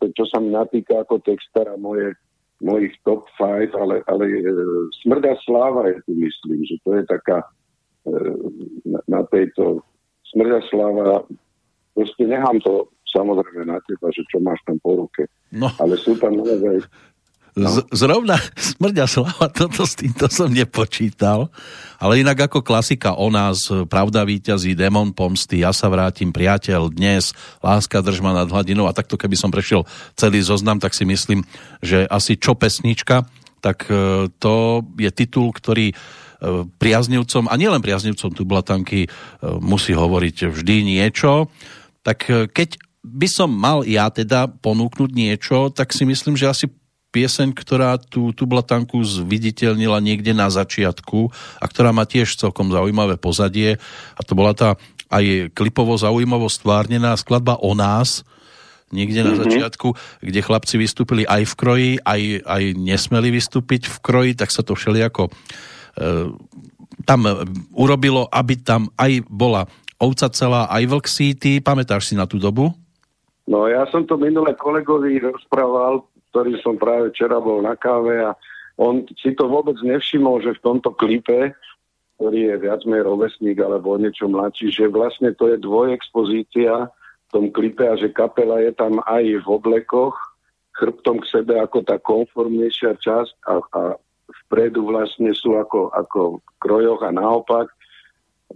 to, 0.00 0.08
čo 0.16 0.24
sa 0.26 0.40
mi 0.40 0.50
natýka 0.50 1.04
ako 1.04 1.20
textara 1.20 1.76
moje, 1.76 2.16
mojich 2.64 2.96
top 3.04 3.28
5, 3.36 3.76
ale, 3.76 4.00
ale 4.08 4.24
e, 4.26 4.42
Smrda 5.04 5.36
sláva 5.44 5.92
je 5.92 6.00
tu 6.08 6.12
myslím, 6.16 6.60
že 6.64 6.76
to 6.82 6.96
je 6.96 7.04
taká 7.06 7.44
na, 9.06 9.20
tejto 9.30 9.84
smrťa 10.34 10.60
sláva. 10.70 11.22
Proste 11.92 12.24
nechám 12.24 12.58
to 12.64 12.88
samozrejme 13.12 13.68
na 13.68 13.78
teba, 13.84 14.08
že 14.10 14.24
čo 14.32 14.40
máš 14.40 14.58
tam 14.64 14.80
po 14.80 15.04
ruke. 15.04 15.28
No. 15.52 15.68
Ale 15.76 16.00
sú 16.00 16.16
tam 16.16 16.40
naozaj 16.40 16.88
No. 17.52 17.68
Z, 17.68 17.84
zrovna 17.92 18.40
smrť 18.56 18.96
a 19.04 19.06
slava, 19.06 19.44
toto 19.52 19.84
s 19.84 19.92
týmto 19.92 20.24
som 20.32 20.48
nepočítal, 20.48 21.52
ale 22.00 22.24
inak 22.24 22.48
ako 22.48 22.64
klasika 22.64 23.12
o 23.12 23.28
nás, 23.28 23.68
pravda 23.92 24.24
víťazí, 24.24 24.72
demon 24.72 25.12
pomsty, 25.12 25.60
ja 25.60 25.68
sa 25.76 25.92
vrátim, 25.92 26.32
priateľ, 26.32 26.88
dnes, 26.88 27.36
láska 27.60 28.00
držma 28.00 28.32
nad 28.32 28.48
hladinou 28.48 28.88
a 28.88 28.96
takto 28.96 29.20
keby 29.20 29.36
som 29.36 29.52
prešiel 29.52 29.84
celý 30.16 30.40
zoznam, 30.40 30.80
tak 30.80 30.96
si 30.96 31.04
myslím, 31.04 31.44
že 31.84 32.08
asi 32.08 32.40
čo 32.40 32.56
pesnička, 32.56 33.28
tak 33.60 33.84
e, 33.92 34.32
to 34.40 34.80
je 34.96 35.12
titul, 35.12 35.52
ktorý 35.52 35.92
priaznivcom, 36.78 37.46
a 37.46 37.54
nielen 37.54 37.84
priaznivcom 37.84 38.34
Tublatanky, 38.34 39.06
e, 39.06 39.08
musí 39.62 39.94
hovoriť 39.94 40.50
vždy 40.50 40.76
niečo. 40.82 41.46
Tak 42.02 42.18
e, 42.26 42.50
keď 42.50 42.82
by 43.02 43.28
som 43.30 43.50
mal 43.50 43.82
ja 43.86 44.10
teda 44.10 44.50
ponúknuť 44.50 45.10
niečo, 45.10 45.70
tak 45.74 45.94
si 45.94 46.06
myslím, 46.06 46.38
že 46.38 46.50
asi 46.50 46.66
pieseň, 47.12 47.52
ktorá 47.52 48.00
tú 48.00 48.32
Tublatanku 48.32 49.04
zviditeľnila 49.04 50.00
niekde 50.00 50.32
na 50.32 50.48
začiatku 50.48 51.28
a 51.60 51.64
ktorá 51.68 51.92
má 51.92 52.08
tiež 52.08 52.40
celkom 52.40 52.72
zaujímavé 52.72 53.20
pozadie 53.20 53.76
a 54.16 54.20
to 54.24 54.32
bola 54.32 54.56
tá 54.56 54.80
aj 55.12 55.52
klipovo 55.52 55.92
zaujímavo 55.92 56.48
stvárnená 56.48 57.12
skladba 57.20 57.60
o 57.60 57.76
nás, 57.76 58.24
niekde 58.88 59.20
na 59.20 59.36
mm-hmm. 59.36 59.44
začiatku, 59.44 59.88
kde 60.24 60.40
chlapci 60.40 60.80
vystúpili 60.80 61.28
aj 61.28 61.52
v 61.52 61.54
kroji, 61.56 61.90
aj, 62.00 62.20
aj 62.48 62.62
nesmeli 62.80 63.28
vystúpiť 63.28 63.92
v 63.92 63.96
kroji, 64.00 64.32
tak 64.32 64.48
sa 64.48 64.64
to 64.64 64.72
všelijako 64.72 65.28
e, 65.28 65.32
tam 67.04 67.20
urobilo, 67.76 68.28
aby 68.30 68.54
tam 68.60 68.88
aj 68.96 69.24
bola 69.28 69.68
ovca 70.00 70.28
celá, 70.32 70.66
aj 70.72 70.82
vlk 70.88 71.06
síty. 71.06 71.50
Pamätáš 71.62 72.10
si 72.10 72.14
na 72.18 72.26
tú 72.26 72.40
dobu? 72.40 72.72
No 73.46 73.66
ja 73.66 73.86
som 73.90 74.06
to 74.06 74.14
minule 74.16 74.54
kolegovi 74.54 75.18
rozprával, 75.18 76.06
ktorý 76.30 76.58
som 76.62 76.78
práve 76.78 77.10
včera 77.10 77.42
bol 77.42 77.60
na 77.60 77.74
káve 77.74 78.22
a 78.22 78.32
on 78.80 79.04
si 79.20 79.34
to 79.36 79.50
vôbec 79.50 79.76
nevšimol, 79.84 80.40
že 80.40 80.56
v 80.56 80.64
tomto 80.64 80.94
klipe 80.96 81.52
ktorý 82.22 82.54
je 82.54 82.56
viac 82.62 82.86
menej 82.86 83.02
rovesník 83.02 83.58
alebo 83.58 83.98
niečo 83.98 84.30
mladší, 84.30 84.70
že 84.70 84.86
vlastne 84.86 85.34
to 85.34 85.50
je 85.50 85.58
dvojexpozícia 85.58 86.86
v 86.86 87.28
tom 87.34 87.50
klipe 87.50 87.82
a 87.82 87.98
že 87.98 88.14
kapela 88.14 88.62
je 88.62 88.70
tam 88.78 89.02
aj 89.10 89.42
v 89.42 89.46
oblekoch, 89.50 90.14
chrbtom 90.78 91.18
k 91.18 91.26
sebe 91.26 91.58
ako 91.58 91.82
tá 91.82 91.98
konformnejšia 91.98 92.94
časť 93.02 93.32
a, 93.42 93.52
a 93.74 93.80
vpredu 94.52 94.84
vlastne 94.84 95.32
sú 95.32 95.56
ako, 95.56 95.88
ako 95.96 96.44
krojoch 96.60 97.00
a 97.00 97.08
naopak. 97.08 97.72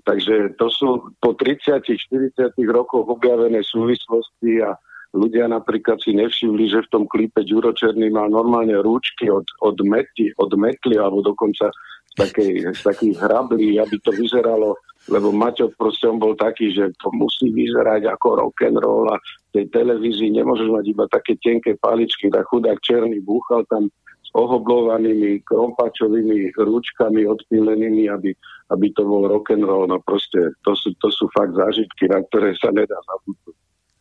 Takže 0.04 0.60
to 0.60 0.68
sú 0.68 1.16
po 1.24 1.32
30-40 1.32 2.52
rokoch 2.68 3.08
objavené 3.08 3.64
súvislosti 3.64 4.60
a 4.60 4.76
ľudia 5.16 5.48
napríklad 5.48 5.96
si 6.04 6.12
nevšimli, 6.12 6.68
že 6.68 6.84
v 6.84 6.92
tom 6.92 7.04
klipe 7.08 7.40
Ďuro 7.40 7.72
Černý 7.72 8.12
má 8.12 8.28
normálne 8.28 8.76
rúčky 8.76 9.32
od, 9.32 9.48
od, 9.64 9.80
mety, 9.80 10.36
od 10.36 10.52
metly 10.52 11.00
alebo 11.00 11.24
dokonca 11.24 11.72
takej, 12.12 12.76
takých 12.84 13.16
hrablí, 13.16 13.80
aby 13.80 13.96
to 14.04 14.12
vyzeralo, 14.12 14.76
lebo 15.08 15.32
Maťo 15.32 15.72
proste 15.72 16.12
on 16.12 16.20
bol 16.20 16.36
taký, 16.36 16.76
že 16.76 16.92
to 17.00 17.08
musí 17.16 17.48
vyzerať 17.48 18.12
ako 18.12 18.44
rock 18.44 18.68
and 18.68 18.76
roll 18.76 19.08
a 19.08 19.16
tej 19.56 19.72
televízii 19.72 20.28
nemôžeš 20.36 20.68
mať 20.68 20.84
iba 20.92 21.04
také 21.08 21.40
tenké 21.40 21.72
paličky, 21.80 22.28
tak 22.28 22.44
chudák 22.52 22.76
černý 22.84 23.24
búchal 23.24 23.64
tam 23.72 23.88
ohoblovanými 24.34 25.44
krompačovými 25.46 26.56
rúčkami 26.56 27.26
odpílenými, 27.28 28.10
aby, 28.10 28.30
aby 28.74 28.86
to 28.96 29.02
bol 29.06 29.26
rock 29.28 29.54
and 29.54 29.62
roll. 29.62 29.86
No 29.86 30.02
proste 30.02 30.56
to 30.66 30.74
sú, 30.74 30.94
to 30.98 31.12
sú 31.12 31.30
fakt 31.30 31.54
zážitky, 31.54 32.10
na 32.10 32.24
ktoré 32.26 32.56
sa 32.58 32.74
nedá 32.74 32.96
zabudnúť. 33.06 33.56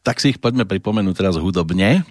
Tak 0.05 0.21
si 0.21 0.37
ich 0.37 0.39
poďme 0.41 0.69
pripomenúť 0.69 1.15
teraz 1.17 1.35
hudobne. 1.41 2.05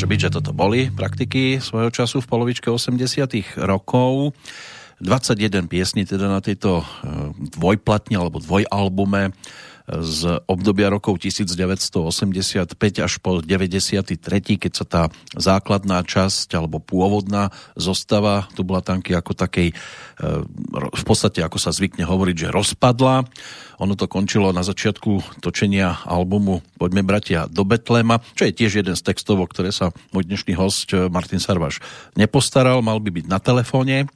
Môže 0.00 0.16
byť, 0.16 0.32
že 0.32 0.36
toto 0.40 0.56
boli 0.56 0.88
praktiky 0.88 1.60
svojho 1.60 1.92
času 1.92 2.24
v 2.24 2.30
polovičke 2.32 2.72
80 2.72 3.60
rokov. 3.60 4.32
21 4.96 5.68
piesní 5.68 6.08
teda 6.08 6.24
na 6.24 6.40
tejto 6.40 6.80
e, 6.80 6.84
dvojplatni 7.60 8.16
alebo 8.16 8.40
dvojalbume 8.40 9.36
z 9.98 10.38
obdobia 10.46 10.86
rokov 10.86 11.18
1985 11.18 12.78
až 13.02 13.12
po 13.18 13.42
93, 13.42 14.14
keď 14.62 14.72
sa 14.72 14.84
tá 14.86 15.02
základná 15.34 16.06
časť 16.06 16.54
alebo 16.54 16.78
pôvodná 16.78 17.50
zostava 17.74 18.46
Tublatanky 18.54 19.10
ako 19.18 19.34
takej 19.34 19.68
e, 19.70 19.74
v 20.70 21.04
podstate, 21.04 21.42
ako 21.42 21.58
sa 21.58 21.74
zvykne 21.74 22.06
hovoriť, 22.06 22.36
že 22.46 22.54
rozpadla. 22.54 23.26
Ono 23.80 23.94
to 23.96 24.06
končilo 24.06 24.54
na 24.54 24.62
začiatku 24.62 25.40
točenia 25.40 26.04
albumu 26.04 26.62
Poďme 26.76 27.04
bratia 27.04 27.44
do 27.44 27.66
Betlema, 27.66 28.24
čo 28.36 28.48
je 28.48 28.56
tiež 28.56 28.80
jeden 28.80 28.96
z 28.96 29.02
textov, 29.04 29.40
o 29.40 29.44
ktoré 29.44 29.68
sa 29.68 29.92
môj 30.14 30.24
dnešný 30.30 30.54
host 30.54 30.94
e, 30.94 31.10
Martin 31.10 31.42
Sarvaš 31.42 31.82
nepostaral, 32.14 32.80
mal 32.80 33.02
by 33.02 33.10
byť 33.10 33.26
na 33.26 33.42
telefóne 33.42 34.06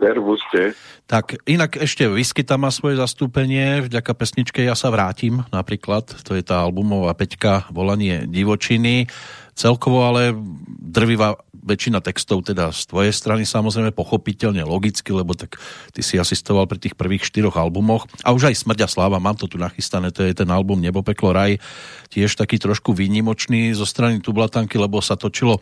Servuste. 0.00 0.72
Tak 1.04 1.44
inak 1.44 1.76
ešte 1.76 2.08
Whisky 2.08 2.40
tam 2.46 2.64
má 2.64 2.70
svoje 2.72 2.96
zastúpenie, 2.96 3.84
vďaka 3.84 4.16
pesničke 4.16 4.64
Ja 4.64 4.72
sa 4.72 4.88
vrátim 4.88 5.44
napríklad, 5.52 6.08
to 6.24 6.32
je 6.32 6.42
tá 6.42 6.64
albumová 6.64 7.12
peťka 7.12 7.68
Volanie 7.68 8.24
divočiny. 8.24 9.10
Celkovo 9.52 10.08
ale 10.08 10.32
drvivá 10.80 11.36
väčšina 11.60 12.00
textov 12.00 12.48
teda 12.48 12.72
z 12.72 12.88
tvojej 12.88 13.12
strany 13.12 13.44
samozrejme 13.44 13.92
pochopiteľne 13.92 14.64
logicky, 14.64 15.12
lebo 15.12 15.36
tak 15.36 15.60
ty 15.92 16.00
si 16.00 16.16
asistoval 16.16 16.64
pri 16.64 16.80
tých 16.80 16.96
prvých 16.96 17.28
štyroch 17.28 17.60
albumoch 17.60 18.08
a 18.24 18.32
už 18.32 18.48
aj 18.48 18.56
Smrť 18.56 18.80
a 18.84 18.88
sláva, 18.88 19.20
mám 19.20 19.36
to 19.36 19.44
tu 19.44 19.60
nachystané, 19.60 20.08
to 20.10 20.24
je 20.24 20.32
ten 20.32 20.48
album 20.48 20.80
Nebo, 20.80 21.04
peklo, 21.04 21.36
raj, 21.36 21.60
tiež 22.08 22.32
taký 22.40 22.56
trošku 22.56 22.96
výnimočný 22.96 23.76
zo 23.76 23.84
strany 23.84 24.24
Tublatanky, 24.24 24.80
lebo 24.80 25.04
sa 25.04 25.20
točilo 25.20 25.60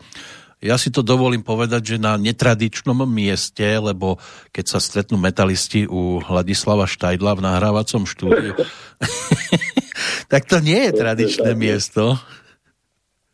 ja 0.59 0.75
si 0.75 0.91
to 0.91 0.99
dovolím 0.99 1.39
povedať, 1.39 1.95
že 1.95 2.03
na 2.03 2.19
netradičnom 2.19 3.07
mieste, 3.07 3.63
lebo 3.79 4.19
keď 4.51 4.65
sa 4.67 4.79
stretnú 4.83 5.15
metalisti 5.15 5.87
u 5.87 6.19
Hladislava 6.19 6.83
Štajdla 6.83 7.39
v 7.39 7.45
nahrávacom 7.47 8.03
štúdiu, 8.03 8.59
tak 10.31 10.43
to 10.51 10.59
nie 10.59 10.91
je 10.91 10.99
tradičné 10.99 11.55
miesto. 11.55 12.19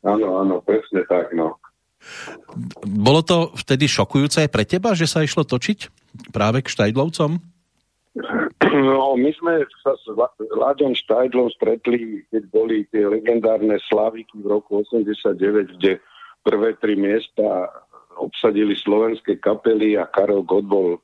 Áno, 0.05 0.38
áno, 0.38 0.61
presne 0.61 1.01
tak, 1.09 1.33
no. 1.33 1.57
Bolo 2.85 3.25
to 3.25 3.49
vtedy 3.57 3.89
šokujúce 3.89 4.45
aj 4.45 4.49
pre 4.53 4.61
teba, 4.61 4.93
že 4.93 5.09
sa 5.09 5.25
išlo 5.25 5.41
točiť 5.41 5.89
práve 6.29 6.61
k 6.61 6.69
Štajdlovcom? 6.69 7.41
No, 8.75 9.17
my 9.17 9.31
sme 9.35 9.65
sa 9.81 9.97
s 9.97 10.05
Láďom 10.53 10.93
Štajdlom 10.93 11.49
stretli, 11.57 12.21
keď 12.29 12.43
boli 12.53 12.85
tie 12.93 13.09
legendárne 13.09 13.81
slaviky 13.89 14.45
v 14.45 14.47
roku 14.47 14.85
89, 14.85 15.81
kde 15.81 15.97
prvé 16.45 16.77
tri 16.77 16.93
miesta 16.93 17.73
obsadili 18.15 18.77
slovenské 18.77 19.41
kapely 19.41 19.97
a 19.97 20.05
Karel 20.05 20.45
Gott 20.45 20.69
bol 20.69 21.01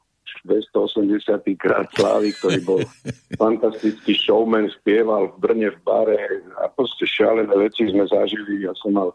280. 0.47 1.43
krát 1.59 1.91
slávy, 1.91 2.31
ktorý 2.39 2.59
bol 2.63 2.81
fantastický 3.41 4.15
showman, 4.15 4.71
spieval 4.71 5.33
v 5.35 5.35
Brne 5.43 5.69
v 5.75 5.79
bare 5.83 6.19
a 6.61 6.71
proste 6.71 7.03
šialené 7.03 7.51
veci 7.57 7.89
sme 7.89 8.07
zažili. 8.07 8.63
Ja 8.63 8.71
som 8.79 8.95
mal 8.95 9.11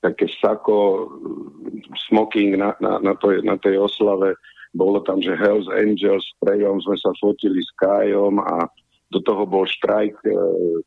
také 0.00 0.30
sako, 0.40 1.08
smoking 2.08 2.56
na, 2.56 2.72
na, 2.80 3.02
na, 3.02 3.12
to, 3.18 3.34
na 3.42 3.58
tej 3.60 3.82
oslave. 3.82 4.38
Bolo 4.70 5.02
tam, 5.02 5.18
že 5.18 5.34
Hells 5.34 5.66
Angels 5.68 6.22
s 6.22 6.32
Prejom 6.38 6.78
sme 6.80 6.96
sa 7.02 7.10
fotili 7.18 7.58
s 7.58 7.70
Kajom 7.76 8.38
a 8.38 8.70
do 9.10 9.18
toho 9.26 9.42
bol 9.42 9.66
štrajk 9.66 10.14
e, 10.22 10.30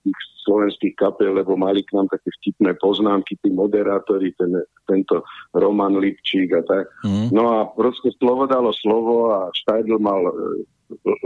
tých 0.08 0.20
slovenských 0.48 0.96
kapel, 0.96 1.36
lebo 1.36 1.60
mali 1.60 1.84
k 1.84 1.92
nám 1.92 2.08
také 2.08 2.32
vtipné 2.40 2.72
poznámky, 2.80 3.36
tí 3.44 3.52
moderátori, 3.52 4.32
ten, 4.40 4.64
tento 4.88 5.28
Roman 5.52 6.00
Lipčík 6.00 6.56
a 6.56 6.64
tak. 6.64 6.88
Mm. 7.04 7.36
No 7.36 7.44
a 7.52 7.58
proste 7.76 8.16
slovo 8.16 8.48
dalo 8.48 8.72
slovo 8.80 9.36
a 9.36 9.52
Štajdl 9.52 10.00
mal, 10.00 10.24
e, 10.24 10.34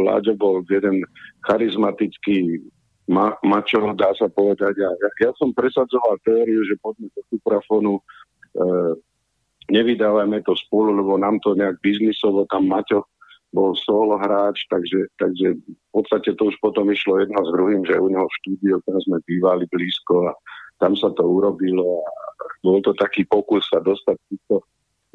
Láďo 0.02 0.34
bol 0.34 0.66
jeden 0.66 1.06
charizmatický 1.46 2.66
ma, 3.06 3.38
mačo, 3.46 3.94
dá 3.94 4.18
sa 4.18 4.26
povedať. 4.26 4.74
A 4.82 4.90
ja, 4.98 5.10
ja 5.22 5.32
som 5.38 5.54
presadzoval 5.54 6.18
teóriu, 6.26 6.66
že 6.66 6.82
poďme 6.82 7.14
do 7.14 7.22
suprafonu, 7.30 8.02
e, 8.02 8.02
nevydávajme 9.70 10.42
to 10.42 10.58
spolu, 10.58 10.98
lebo 10.98 11.20
nám 11.22 11.38
to 11.46 11.54
nejak 11.54 11.78
biznisovo 11.84 12.50
tam 12.50 12.66
Maťo 12.66 13.06
bol 13.58 13.74
solo 13.74 14.22
hráč, 14.22 14.70
takže, 14.70 15.10
takže 15.18 15.58
v 15.58 15.90
podstate 15.90 16.38
to 16.38 16.54
už 16.54 16.56
potom 16.62 16.94
išlo 16.94 17.18
jedno 17.18 17.42
s 17.42 17.50
druhým, 17.50 17.82
že 17.90 17.98
u 17.98 18.06
neho 18.14 18.30
v 18.30 18.38
štúdiu, 18.46 18.78
tam 18.86 19.02
sme 19.02 19.18
bývali 19.26 19.66
blízko 19.74 20.30
a 20.30 20.32
tam 20.78 20.94
sa 20.94 21.10
to 21.18 21.26
urobilo 21.26 22.06
a 22.06 22.12
bol 22.62 22.78
to 22.86 22.94
taký 22.94 23.26
pokus 23.26 23.66
sa 23.74 23.82
dostať 23.82 24.14
týchto 24.30 24.62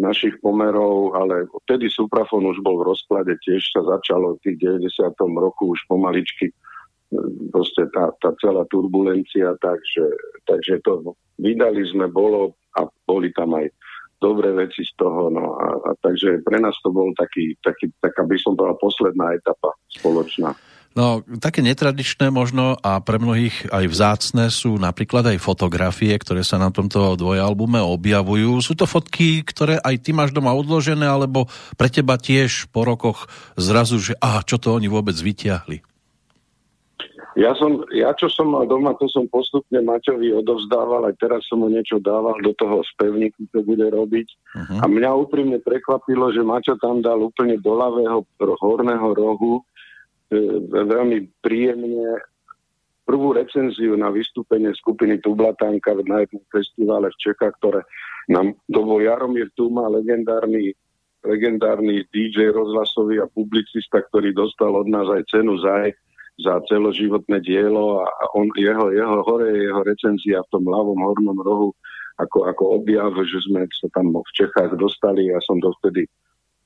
našich 0.02 0.35
pomerov, 0.42 1.14
ale 1.14 1.46
vtedy 1.62 1.87
Suprafon 1.87 2.42
už 2.50 2.59
bol 2.66 2.83
v 2.83 2.90
rozklade, 2.90 3.38
tiež 3.46 3.62
sa 3.70 3.87
začalo 3.87 4.35
v 4.35 4.50
tých 4.50 4.83
90. 4.83 5.14
roku 5.38 5.70
už 5.70 5.81
pomaličky 5.87 6.50
proste 7.52 7.87
tá, 7.92 8.09
tá 8.18 8.33
celá 8.40 8.64
turbulencia, 8.72 9.52
takže, 9.61 10.07
takže 10.48 10.81
to 10.83 11.12
vydali 11.37 11.85
sme, 11.92 12.09
bolo 12.09 12.57
a 12.81 12.88
boli 13.05 13.28
tam 13.37 13.52
aj 13.52 13.68
dobré 14.22 14.54
veci 14.54 14.87
z 14.87 14.94
toho. 14.94 15.26
No 15.35 15.58
a, 15.58 15.66
a 15.82 15.90
takže 15.98 16.38
pre 16.46 16.62
nás 16.62 16.78
to 16.78 16.94
bol 16.94 17.11
taký, 17.18 17.58
taký, 17.58 17.90
taká 17.98 18.22
by 18.22 18.38
som 18.38 18.54
povedal 18.54 18.78
posledná 18.78 19.35
etapa 19.35 19.74
spoločná. 19.90 20.54
No, 20.92 21.24
také 21.40 21.64
netradičné 21.64 22.28
možno 22.28 22.76
a 22.85 23.00
pre 23.00 23.16
mnohých 23.16 23.72
aj 23.72 23.85
vzácne 23.88 24.52
sú 24.52 24.76
napríklad 24.76 25.24
aj 25.24 25.40
fotografie, 25.40 26.12
ktoré 26.20 26.44
sa 26.44 26.61
na 26.61 26.68
tomto 26.68 27.16
dvojalbume 27.16 27.80
objavujú. 27.80 28.61
Sú 28.61 28.76
to 28.76 28.85
fotky, 28.85 29.40
ktoré 29.40 29.80
aj 29.80 30.04
ty 30.04 30.12
máš 30.12 30.37
doma 30.37 30.52
odložené, 30.52 31.08
alebo 31.08 31.48
pre 31.80 31.88
teba 31.88 32.20
tiež 32.20 32.68
po 32.68 32.85
rokoch 32.85 33.24
zrazu, 33.56 33.96
že 34.04 34.20
aha, 34.20 34.44
čo 34.44 34.61
to 34.61 34.76
oni 34.76 34.92
vôbec 34.92 35.16
vyťahli? 35.16 35.91
Ja, 37.32 37.56
som, 37.56 37.88
ja 37.88 38.12
čo 38.12 38.28
som 38.28 38.52
mal 38.52 38.68
doma, 38.68 38.92
to 39.00 39.08
som 39.08 39.24
postupne 39.24 39.80
Maťovi 39.80 40.36
odovzdával, 40.36 41.08
aj 41.08 41.16
teraz 41.16 41.40
som 41.48 41.64
mu 41.64 41.72
niečo 41.72 41.96
dával 41.96 42.36
do 42.44 42.52
toho 42.52 42.84
spevníku, 42.92 43.48
čo 43.48 43.64
bude 43.64 43.88
robiť. 43.88 44.28
Uh-huh. 44.28 44.78
A 44.80 44.84
mňa 44.84 45.10
úprimne 45.16 45.56
prekvapilo, 45.64 46.28
že 46.28 46.44
Maťo 46.44 46.76
tam 46.76 47.00
dal 47.00 47.24
úplne 47.24 47.56
do 47.56 47.72
ľavého 47.72 48.28
horného 48.36 49.08
rohu 49.16 49.60
e, 49.60 49.62
veľmi 50.68 51.40
príjemne 51.40 52.20
prvú 53.08 53.32
recenziu 53.32 53.96
na 53.96 54.12
vystúpenie 54.12 54.70
skupiny 54.76 55.18
Tublatanka 55.24 55.96
na 56.04 56.22
jednom 56.28 56.44
festivale 56.52 57.08
v 57.10 57.20
Čechách, 57.20 57.56
ktoré 57.64 57.80
nám 58.28 58.54
to 58.68 58.80
bol 58.84 59.00
Jaromír 59.00 59.50
Tuma, 59.56 59.88
legendárny 59.88 60.76
legendárny 61.22 62.02
DJ 62.10 62.50
rozhlasový 62.50 63.22
a 63.22 63.30
publicista, 63.30 64.02
ktorý 64.02 64.34
dostal 64.34 64.74
od 64.74 64.90
nás 64.90 65.06
aj 65.06 65.22
cenu 65.30 65.54
ZAJ 65.62 65.94
za 66.40 66.60
celoživotné 66.68 67.44
dielo 67.44 68.00
a 68.00 68.08
on, 68.32 68.48
jeho, 68.56 68.88
jeho 68.88 69.20
hore 69.26 69.52
jeho 69.52 69.80
recenzia 69.84 70.40
v 70.40 70.50
tom 70.52 70.64
ľavom 70.64 70.96
hornom 70.96 71.38
rohu 71.44 71.70
ako, 72.20 72.48
ako 72.48 72.64
objav, 72.80 73.12
že 73.24 73.38
sme 73.48 73.64
sa 73.72 73.88
tam 73.92 74.12
v 74.12 74.33
Čechách 74.37 74.76
dostali. 74.76 75.33
Ja 75.33 75.40
som 75.44 75.60
dovtedy 75.60 76.08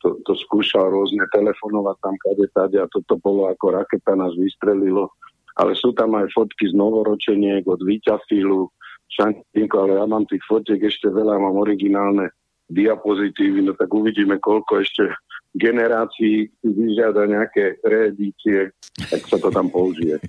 to, 0.02 0.18
to 0.26 0.32
skúšal 0.46 0.90
rôzne 0.90 1.24
telefonovať 1.32 1.96
tam 2.02 2.14
kade 2.20 2.46
tade 2.52 2.78
a 2.78 2.90
toto 2.90 3.18
bolo 3.18 3.50
ako 3.50 3.80
raketa 3.80 4.14
nás 4.14 4.34
vystrelilo. 4.38 5.10
Ale 5.56 5.72
sú 5.72 5.96
tam 5.96 6.12
aj 6.20 6.28
fotky 6.36 6.68
z 6.68 6.74
novoročeniek 6.76 7.64
od 7.64 7.80
Víťafilu, 7.80 8.68
Šantinko, 9.08 9.76
ale 9.88 9.92
ja 10.02 10.04
mám 10.04 10.28
tých 10.28 10.44
fotiek 10.44 10.82
ešte 10.82 11.08
veľa, 11.08 11.40
mám 11.40 11.56
originálne 11.56 12.28
diapozitívy, 12.68 13.64
no 13.64 13.72
tak 13.78 13.88
uvidíme, 13.88 14.36
koľko 14.42 14.82
ešte 14.82 15.08
generácií 15.56 16.52
si 16.52 16.68
vyžiada 16.68 17.24
nejaké 17.24 17.80
reedície, 17.80 18.76
tak 19.08 19.24
sa 19.24 19.40
to 19.40 19.48
tam 19.48 19.72
použije. 19.72 20.20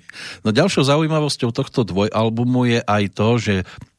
No 0.42 0.50
ďalšou 0.50 0.88
zaujímavosťou 0.88 1.52
tohto 1.52 1.84
dvojalbumu 1.84 2.64
je 2.64 2.80
aj 2.80 3.04
to, 3.12 3.28
že 3.36 3.54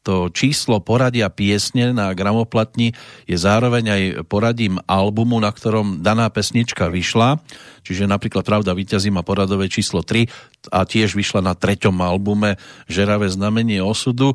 to 0.10 0.34
číslo 0.34 0.82
poradia 0.82 1.30
piesne 1.30 1.93
na 1.93 2.10
gramoplatni 2.18 2.97
je 3.30 3.38
zároveň 3.38 3.86
aj 3.93 4.03
poradím 4.26 4.82
albumu, 4.89 5.38
na 5.38 5.53
ktorom 5.53 6.01
daná 6.01 6.26
pesnička 6.34 6.89
vyšla. 6.89 7.38
Čiže 7.86 8.10
napríklad 8.10 8.41
Pravda 8.41 8.74
víťazí 8.74 9.14
má 9.14 9.22
poradové 9.22 9.70
číslo 9.70 10.01
3 10.01 10.26
a 10.74 10.82
tiež 10.82 11.14
vyšla 11.14 11.45
na 11.45 11.53
treťom 11.53 11.93
albume 12.01 12.57
Žeravé 12.89 13.30
znamenie 13.30 13.86
osudu. 13.86 14.34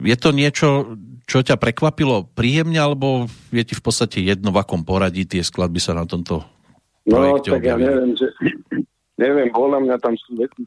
Je 0.00 0.16
to 0.16 0.32
niečo, 0.32 0.96
čo 1.28 1.44
ťa 1.44 1.60
prekvapilo 1.60 2.32
príjemne, 2.32 2.80
alebo 2.80 3.28
je 3.52 3.68
ti 3.68 3.76
v 3.76 3.82
podstate 3.84 4.24
jedno, 4.24 4.48
v 4.48 4.64
akom 4.64 4.80
poradí 4.80 5.28
tie 5.28 5.44
skladby 5.44 5.76
sa 5.76 5.92
na 5.92 6.08
tomto 6.08 6.40
no, 7.04 7.12
projekte 7.12 7.52
no, 7.52 7.60
tak 7.60 7.62
objavili? 7.68 7.84
ja 7.84 7.92
neviem, 7.92 8.12
že, 8.16 8.28
neviem, 9.20 9.48
podľa 9.52 9.78
mňa 9.84 9.96
tam 10.00 10.16
veci, 10.16 10.64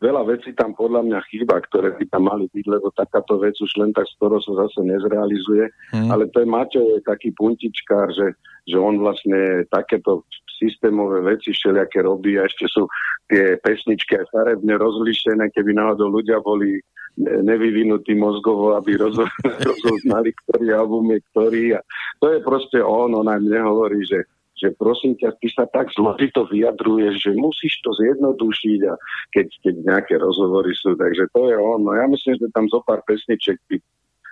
veľa 0.00 0.22
vecí 0.26 0.56
tam 0.56 0.72
podľa 0.72 1.04
mňa 1.04 1.20
chýba, 1.28 1.60
ktoré 1.60 1.92
by 1.94 2.04
tam 2.08 2.32
mali 2.32 2.48
byť, 2.48 2.66
lebo 2.66 2.88
takáto 2.96 3.36
vec 3.36 3.54
už 3.60 3.70
len 3.76 3.92
tak 3.92 4.08
skoro 4.16 4.40
sa 4.40 4.66
zase 4.66 4.80
nezrealizuje. 4.82 5.68
Hmm. 5.92 6.08
Ale 6.08 6.26
to 6.32 6.40
je 6.40 6.48
Maťo 6.48 6.80
je 6.96 6.98
taký 7.04 7.36
puntičkár, 7.36 8.08
že, 8.16 8.34
že 8.64 8.76
on 8.80 8.96
vlastne 8.98 9.68
takéto 9.68 10.24
systémové 10.56 11.24
veci 11.24 11.52
všelijaké 11.52 12.04
robí 12.04 12.40
a 12.40 12.48
ešte 12.48 12.68
sú 12.68 12.88
tie 13.28 13.56
pesničky 13.60 14.18
aj 14.20 14.26
farebne 14.32 14.74
rozlišené, 14.76 15.52
keby 15.52 15.76
náhodou 15.76 16.20
ľudia 16.20 16.40
boli 16.40 16.80
nevyvinutí 17.20 18.16
mozgovo, 18.16 18.76
aby 18.80 18.96
rozo, 18.96 19.28
rozoznali, 19.68 20.32
ktorý 20.44 20.66
album 20.72 21.12
je 21.12 21.20
ktorý. 21.32 21.62
A 21.76 21.80
to 22.18 22.32
je 22.32 22.40
proste 22.40 22.78
on, 22.80 23.12
on 23.12 23.28
aj 23.28 23.40
mne 23.40 23.60
hovorí, 23.68 24.00
že 24.08 24.24
že 24.60 24.76
prosím 24.76 25.16
ťa, 25.16 25.40
ty 25.40 25.48
sa 25.48 25.64
tak 25.64 25.88
zložito 25.96 26.44
vyjadruješ, 26.44 27.16
že 27.24 27.32
musíš 27.32 27.80
to 27.80 27.96
zjednodušiť 27.96 28.80
a 28.84 28.94
keď, 29.32 29.46
keď 29.64 29.74
nejaké 29.88 30.14
rozhovory 30.20 30.76
sú, 30.76 30.92
takže 31.00 31.32
to 31.32 31.48
je 31.48 31.56
on. 31.56 31.80
No 31.80 31.96
ja 31.96 32.04
myslím, 32.04 32.36
že 32.36 32.52
tam 32.52 32.68
zo 32.68 32.84
pár 32.84 33.00
pesniček 33.08 33.56
by 33.72 33.80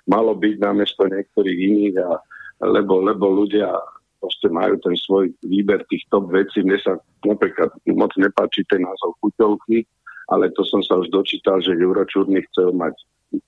malo 0.04 0.36
byť 0.36 0.54
namiesto 0.60 1.08
niektorých 1.08 1.58
iných, 1.58 1.94
a, 2.04 2.20
lebo, 2.68 3.00
lebo 3.00 3.24
ľudia 3.24 3.72
proste 4.20 4.52
majú 4.52 4.76
ten 4.84 4.92
svoj 4.98 5.32
výber 5.46 5.80
tých 5.88 6.04
top 6.12 6.28
vecí. 6.28 6.60
Mne 6.60 6.76
sa 6.82 7.00
napríklad 7.24 7.72
moc 7.96 8.12
nepáči 8.20 8.68
ten 8.68 8.84
názov 8.84 9.16
chuťovky, 9.24 9.88
ale 10.28 10.52
to 10.52 10.60
som 10.68 10.84
sa 10.84 11.00
už 11.00 11.08
dočítal, 11.08 11.64
že 11.64 11.72
Juro 11.72 12.04
Čurný 12.04 12.44
chcel 12.52 12.76
mať 12.76 12.92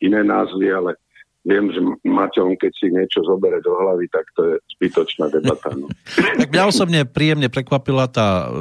iné 0.00 0.24
názvy, 0.24 0.72
ale 0.72 0.96
viem, 1.40 1.72
že 1.72 1.80
Maťom, 2.04 2.52
keď 2.60 2.72
si 2.76 2.92
niečo 2.92 3.24
zobere 3.24 3.64
do 3.64 3.72
hlavy, 3.72 4.06
tak 4.12 4.28
to 4.36 4.40
je 4.44 4.54
zbytočná 4.76 5.32
debata. 5.32 5.72
No. 5.72 5.88
tak 6.40 6.48
mňa 6.52 6.64
osobne 6.68 7.00
príjemne 7.08 7.48
prekvapila 7.48 8.04
tá 8.12 8.48
e, 8.48 8.60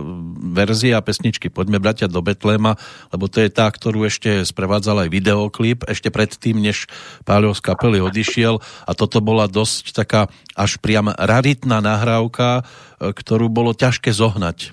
verzia 0.56 1.04
pesničky 1.04 1.52
Poďme 1.52 1.84
bratia 1.84 2.08
do 2.08 2.24
Betléma, 2.24 2.80
lebo 3.12 3.28
to 3.28 3.44
je 3.44 3.52
tá, 3.52 3.68
ktorú 3.68 4.08
ešte 4.08 4.48
sprevádzal 4.48 5.08
aj 5.08 5.10
videoklip, 5.12 5.84
ešte 5.88 6.08
predtým, 6.08 6.60
než 6.64 6.88
Páľo 7.28 7.52
z 7.52 7.62
kapely 7.62 8.00
odišiel 8.00 8.64
a 8.88 8.92
toto 8.96 9.20
bola 9.20 9.52
dosť 9.52 9.92
taká 9.92 10.22
až 10.56 10.80
priam 10.80 11.12
raritná 11.12 11.84
nahrávka, 11.84 12.64
e, 13.00 13.12
ktorú 13.12 13.52
bolo 13.52 13.76
ťažké 13.76 14.16
zohnať. 14.16 14.72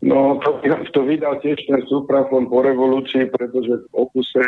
No, 0.00 0.40
to, 0.40 0.64
to 0.96 1.00
vydal 1.04 1.36
tiež 1.44 1.60
ten 1.68 1.84
súprafon 1.84 2.48
po 2.48 2.64
revolúcii, 2.64 3.28
pretože 3.28 3.84
v 3.84 4.08
opuse 4.08 4.40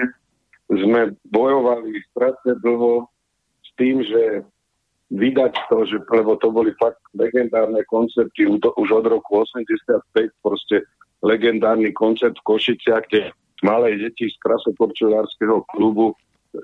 sme 0.71 1.17
bojovali 1.31 1.99
strašne 2.13 2.59
dlho 2.63 3.09
s 3.63 3.71
tým, 3.81 4.05
že 4.05 4.47
vydať 5.13 5.55
to, 5.69 5.85
že, 5.85 5.99
lebo 6.09 6.41
to 6.41 6.49
boli 6.49 6.73
fakt 6.81 7.01
legendárne 7.13 7.85
koncerty 7.89 8.49
už 8.49 8.89
od 8.89 9.07
roku 9.07 9.45
85, 9.45 10.33
proste 10.41 10.89
legendárny 11.21 11.93
koncert 11.93 12.35
v 12.41 12.47
Košiciach, 12.57 13.05
kde 13.09 13.31
malé 13.63 14.01
deti 14.01 14.27
z 14.27 14.37
krasoporčulárskeho 14.41 15.69
klubu 15.77 16.17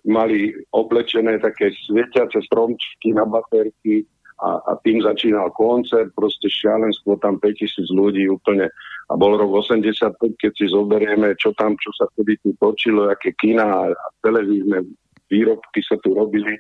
mali 0.05 0.53
oblečené 0.73 1.41
také 1.41 1.73
svietiace 1.89 2.45
stromčky 2.45 3.13
na 3.17 3.25
baterky, 3.25 4.05
a, 4.39 4.51
a 4.71 4.73
tým 4.87 5.03
začínal 5.03 5.51
koncert, 5.55 6.15
proste 6.15 6.47
šialenstvo, 6.47 7.19
tam 7.19 7.43
5000 7.43 7.91
ľudí 7.91 8.31
úplne 8.31 8.71
a 9.09 9.13
bol 9.17 9.35
rok 9.35 9.65
85, 9.67 10.15
keď 10.37 10.53
si 10.55 10.67
zoberieme, 10.71 11.35
čo 11.41 11.51
tam, 11.57 11.75
čo 11.81 11.91
sa 11.97 12.07
vtedy 12.15 12.39
tu 12.45 12.55
točilo, 12.61 13.09
aké 13.09 13.35
kina 13.35 13.67
a, 13.67 13.83
televízne 14.23 14.85
výrobky 15.33 15.81
sa 15.83 15.97
tu 16.01 16.13
robili. 16.15 16.57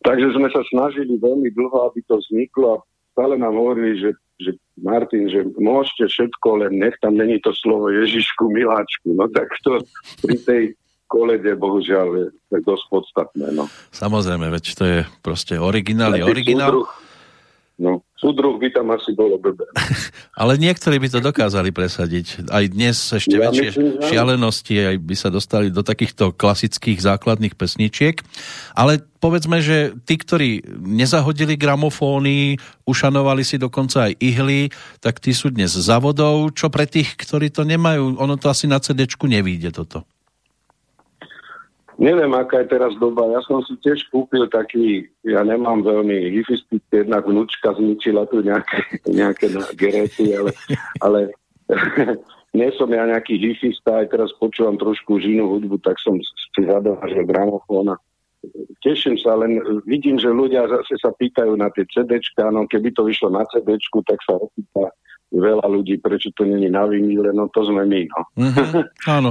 Takže 0.00 0.32
sme 0.32 0.48
sa 0.48 0.64
snažili 0.72 1.20
veľmi 1.20 1.52
dlho, 1.52 1.92
aby 1.92 2.00
to 2.08 2.16
vzniklo 2.16 2.80
a 2.80 2.82
stále 3.12 3.36
nám 3.36 3.52
hovorili, 3.52 4.00
že, 4.00 4.10
že 4.40 4.50
Martin, 4.80 5.28
že 5.28 5.44
môžete 5.60 6.08
všetko, 6.08 6.64
len 6.64 6.80
nech 6.80 6.96
tam 7.04 7.20
není 7.20 7.36
to 7.44 7.52
slovo 7.52 7.92
Ježišku, 7.92 8.48
miláčku. 8.48 9.12
No 9.12 9.28
tak 9.28 9.52
to 9.60 9.84
pri 10.24 10.36
tej 10.40 10.62
kolede 11.10 11.58
bohužiaľ 11.58 12.08
je, 12.14 12.58
dosť 12.62 12.84
podstatné. 12.86 13.46
No. 13.50 13.66
Samozrejme, 13.90 14.46
veď 14.46 14.64
to 14.78 14.84
je 14.86 14.98
proste 15.26 15.58
originál, 15.58 16.14
je 16.14 16.22
originál. 16.22 16.70
Súdruh, 16.70 16.88
no, 17.82 17.92
súdruh 18.14 18.54
by 18.62 18.70
tam 18.70 18.94
asi 18.94 19.10
bolo 19.18 19.34
blbé. 19.34 19.66
Ale 20.40 20.54
niektorí 20.54 21.02
by 21.02 21.10
to 21.10 21.18
dokázali 21.18 21.74
presadiť. 21.74 22.46
Aj 22.46 22.62
dnes 22.70 22.94
ešte 22.94 23.34
ja 23.34 23.50
väčšie 23.50 23.68
myslím, 23.74 24.06
šialenosti 24.06 24.74
aj 24.78 24.96
by 25.02 25.14
sa 25.18 25.28
dostali 25.34 25.74
do 25.74 25.82
takýchto 25.82 26.30
klasických 26.38 27.02
základných 27.02 27.58
pesničiek. 27.58 28.22
Ale 28.78 29.02
povedzme, 29.18 29.58
že 29.58 29.98
tí, 30.06 30.14
ktorí 30.14 30.62
nezahodili 30.78 31.58
gramofóny, 31.58 32.54
ušanovali 32.86 33.42
si 33.42 33.58
dokonca 33.58 34.08
aj 34.08 34.12
ihly, 34.22 34.70
tak 35.02 35.18
tí 35.18 35.34
sú 35.34 35.50
dnes 35.50 35.74
závodov. 35.74 36.54
Čo 36.54 36.70
pre 36.70 36.86
tých, 36.86 37.18
ktorí 37.18 37.50
to 37.50 37.66
nemajú, 37.66 38.14
ono 38.14 38.38
to 38.38 38.46
asi 38.46 38.70
na 38.70 38.78
CD 38.78 39.10
nevíde 39.26 39.74
toto. 39.74 40.06
Neviem, 42.00 42.32
aká 42.32 42.64
je 42.64 42.72
teraz 42.72 42.96
doba. 42.96 43.28
Ja 43.28 43.44
som 43.44 43.60
si 43.60 43.76
tiež 43.84 44.08
kúpil 44.08 44.48
taký, 44.48 45.04
ja 45.20 45.44
nemám 45.44 45.84
veľmi 45.84 46.32
hifistický, 46.32 47.04
jednak 47.04 47.28
vnúčka 47.28 47.76
zničila 47.76 48.24
tu 48.32 48.40
nejaké, 48.40 48.80
nejaké 49.20 49.52
gerety, 49.76 50.32
ale, 50.32 50.50
ale 51.04 51.18
nie 52.56 52.72
som 52.80 52.88
ja 52.88 53.04
nejaký 53.04 53.36
hifista, 53.36 54.00
aj 54.00 54.16
teraz 54.16 54.32
počúvam 54.40 54.80
trošku 54.80 55.20
žinu 55.20 55.52
hudbu, 55.52 55.76
tak 55.84 56.00
som 56.00 56.16
si 56.16 56.64
že 56.64 57.22
gramofón 57.28 57.92
a 57.92 57.96
teším 58.80 59.20
sa, 59.20 59.36
len 59.36 59.60
vidím, 59.84 60.16
že 60.16 60.32
ľudia 60.32 60.64
zase 60.72 60.96
sa 61.04 61.12
pýtajú 61.12 61.52
na 61.60 61.68
tie 61.76 61.84
CDčka, 61.84 62.48
no 62.48 62.64
keby 62.64 62.96
to 62.96 63.04
vyšlo 63.04 63.28
na 63.28 63.44
CDčku, 63.52 64.00
tak 64.08 64.16
sa 64.24 64.40
opýta 64.40 64.88
veľa 65.30 65.66
ľudí, 65.66 66.02
prečo 66.02 66.34
to 66.34 66.42
není 66.42 66.66
na 66.66 66.86
vinile, 66.90 67.30
no 67.30 67.46
to 67.54 67.62
sme 67.62 67.86
my. 67.86 68.02
No. 68.10 68.20
Mm-hmm, 68.34 68.82
áno. 69.18 69.28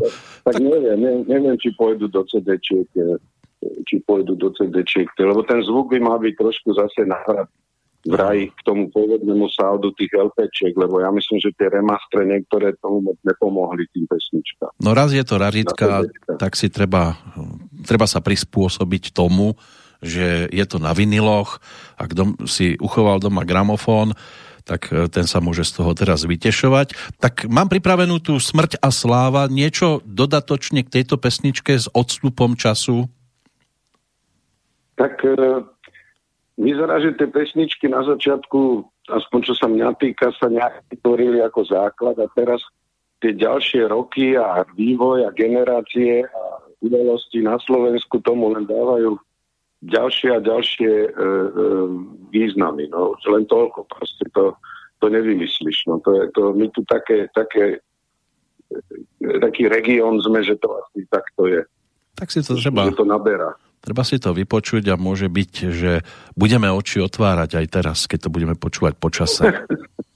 tak, 0.47 0.55
tak 0.55 0.63
neviem, 0.63 0.97
neviem, 0.97 1.23
neviem, 1.27 1.55
či 1.59 1.75
pôjdu 1.75 2.07
do 2.07 2.23
CD-čiek, 2.23 2.87
eh, 2.95 3.19
či 3.83 3.99
pôjdu 4.07 4.39
do 4.39 4.49
CD-čiek, 4.55 5.11
lebo 5.19 5.43
ten 5.43 5.59
zvuk 5.63 5.91
by 5.91 5.99
mal 5.99 6.17
byť 6.23 6.33
trošku 6.39 6.71
zase 6.71 7.03
nahrad 7.03 7.51
vraj 8.07 8.47
k 8.47 8.59
tomu 8.63 8.87
pôvodnému 8.95 9.51
saldu 9.51 9.91
tých 9.91 10.15
LPčiek, 10.15 10.71
lebo 10.71 11.03
ja 11.03 11.11
myslím, 11.11 11.43
že 11.43 11.51
tie 11.51 11.67
remastre 11.67 12.23
niektoré 12.23 12.71
tomu 12.79 13.03
moc 13.11 13.19
nepomohli 13.27 13.83
tým 13.91 14.07
pesničkám. 14.07 14.71
No 14.79 14.95
raz 14.95 15.11
je 15.11 15.23
to 15.27 15.35
raritka, 15.35 16.07
tak 16.39 16.55
si 16.55 16.71
treba, 16.71 17.19
treba 17.83 18.07
sa 18.07 18.23
prispôsobiť 18.23 19.11
tomu, 19.11 19.59
že 19.99 20.47
je 20.47 20.63
to 20.63 20.79
na 20.79 20.95
viniloch, 20.95 21.59
ak 21.99 22.15
dom, 22.15 22.39
si 22.47 22.79
uchoval 22.79 23.19
doma 23.19 23.43
gramofón, 23.43 24.15
tak 24.69 24.93
e, 24.93 25.09
ten 25.09 25.25
sa 25.25 25.41
môže 25.41 25.65
z 25.65 25.81
toho 25.81 25.97
teraz 25.97 26.29
vytešovať. 26.29 26.93
Tak 27.17 27.49
mám 27.49 27.73
pripravenú 27.73 28.21
tú 28.21 28.37
Smrť 28.37 28.77
a 28.77 28.93
sláva, 28.93 29.49
niečo 29.49 30.05
dodatočne 30.05 30.85
k 30.85 31.01
tejto 31.01 31.17
pesničke 31.17 31.73
s 31.73 31.89
odstupom 31.89 32.53
času? 32.53 33.09
Tak 34.93 35.25
e, 35.25 35.65
vyzerá, 36.61 37.01
že 37.01 37.17
tie 37.17 37.25
pesničky 37.25 37.89
na 37.89 38.05
začiatku, 38.05 38.85
aspoň 39.09 39.39
čo 39.49 39.53
sa 39.57 39.65
mňa 39.65 39.97
týka, 39.97 40.29
sa 40.37 40.45
nejak 40.45 40.85
vytvorili 40.93 41.41
ako 41.41 41.65
základ 41.65 42.21
a 42.21 42.29
teraz 42.37 42.61
tie 43.25 43.33
ďalšie 43.33 43.89
roky 43.89 44.37
a 44.37 44.61
vývoj 44.77 45.25
a 45.25 45.33
generácie 45.33 46.23
a 46.29 46.41
udalosti 46.79 47.43
na 47.43 47.59
Slovensku 47.59 48.21
tomu 48.23 48.55
len 48.55 48.63
dávajú 48.63 49.19
ďalšie 49.83 50.29
a 50.35 50.39
ďalšie 50.43 50.91
e, 50.91 51.09
e, 51.09 51.53
významy. 52.31 52.91
No, 52.91 53.15
len 53.31 53.47
toľko. 53.47 53.87
Proste 53.87 54.27
to, 54.35 54.55
to 54.99 55.05
nevymyslíš. 55.07 55.87
No, 55.87 56.03
to 56.03 56.11
je, 56.19 56.23
to, 56.35 56.41
my 56.51 56.67
tu 56.75 56.83
také, 56.83 57.31
také, 57.31 57.79
e, 58.71 59.35
taký 59.39 59.71
región 59.71 60.19
sme, 60.19 60.43
že 60.43 60.59
to 60.59 60.67
asi 60.75 61.07
takto 61.07 61.47
je. 61.47 61.61
Tak 62.19 62.27
si 62.27 62.43
to 62.43 62.59
treba. 62.59 62.91
Že 62.91 62.99
to 62.99 63.07
naberá. 63.07 63.55
Treba 63.79 64.03
si 64.03 64.19
to 64.19 64.35
vypočuť 64.35 64.91
a 64.91 64.99
môže 64.99 65.31
byť, 65.31 65.51
že 65.71 66.03
budeme 66.35 66.67
oči 66.67 66.99
otvárať 66.99 67.63
aj 67.63 67.65
teraz, 67.71 67.97
keď 68.11 68.27
to 68.27 68.29
budeme 68.29 68.55
počúvať 68.59 68.99
počase. 68.99 69.43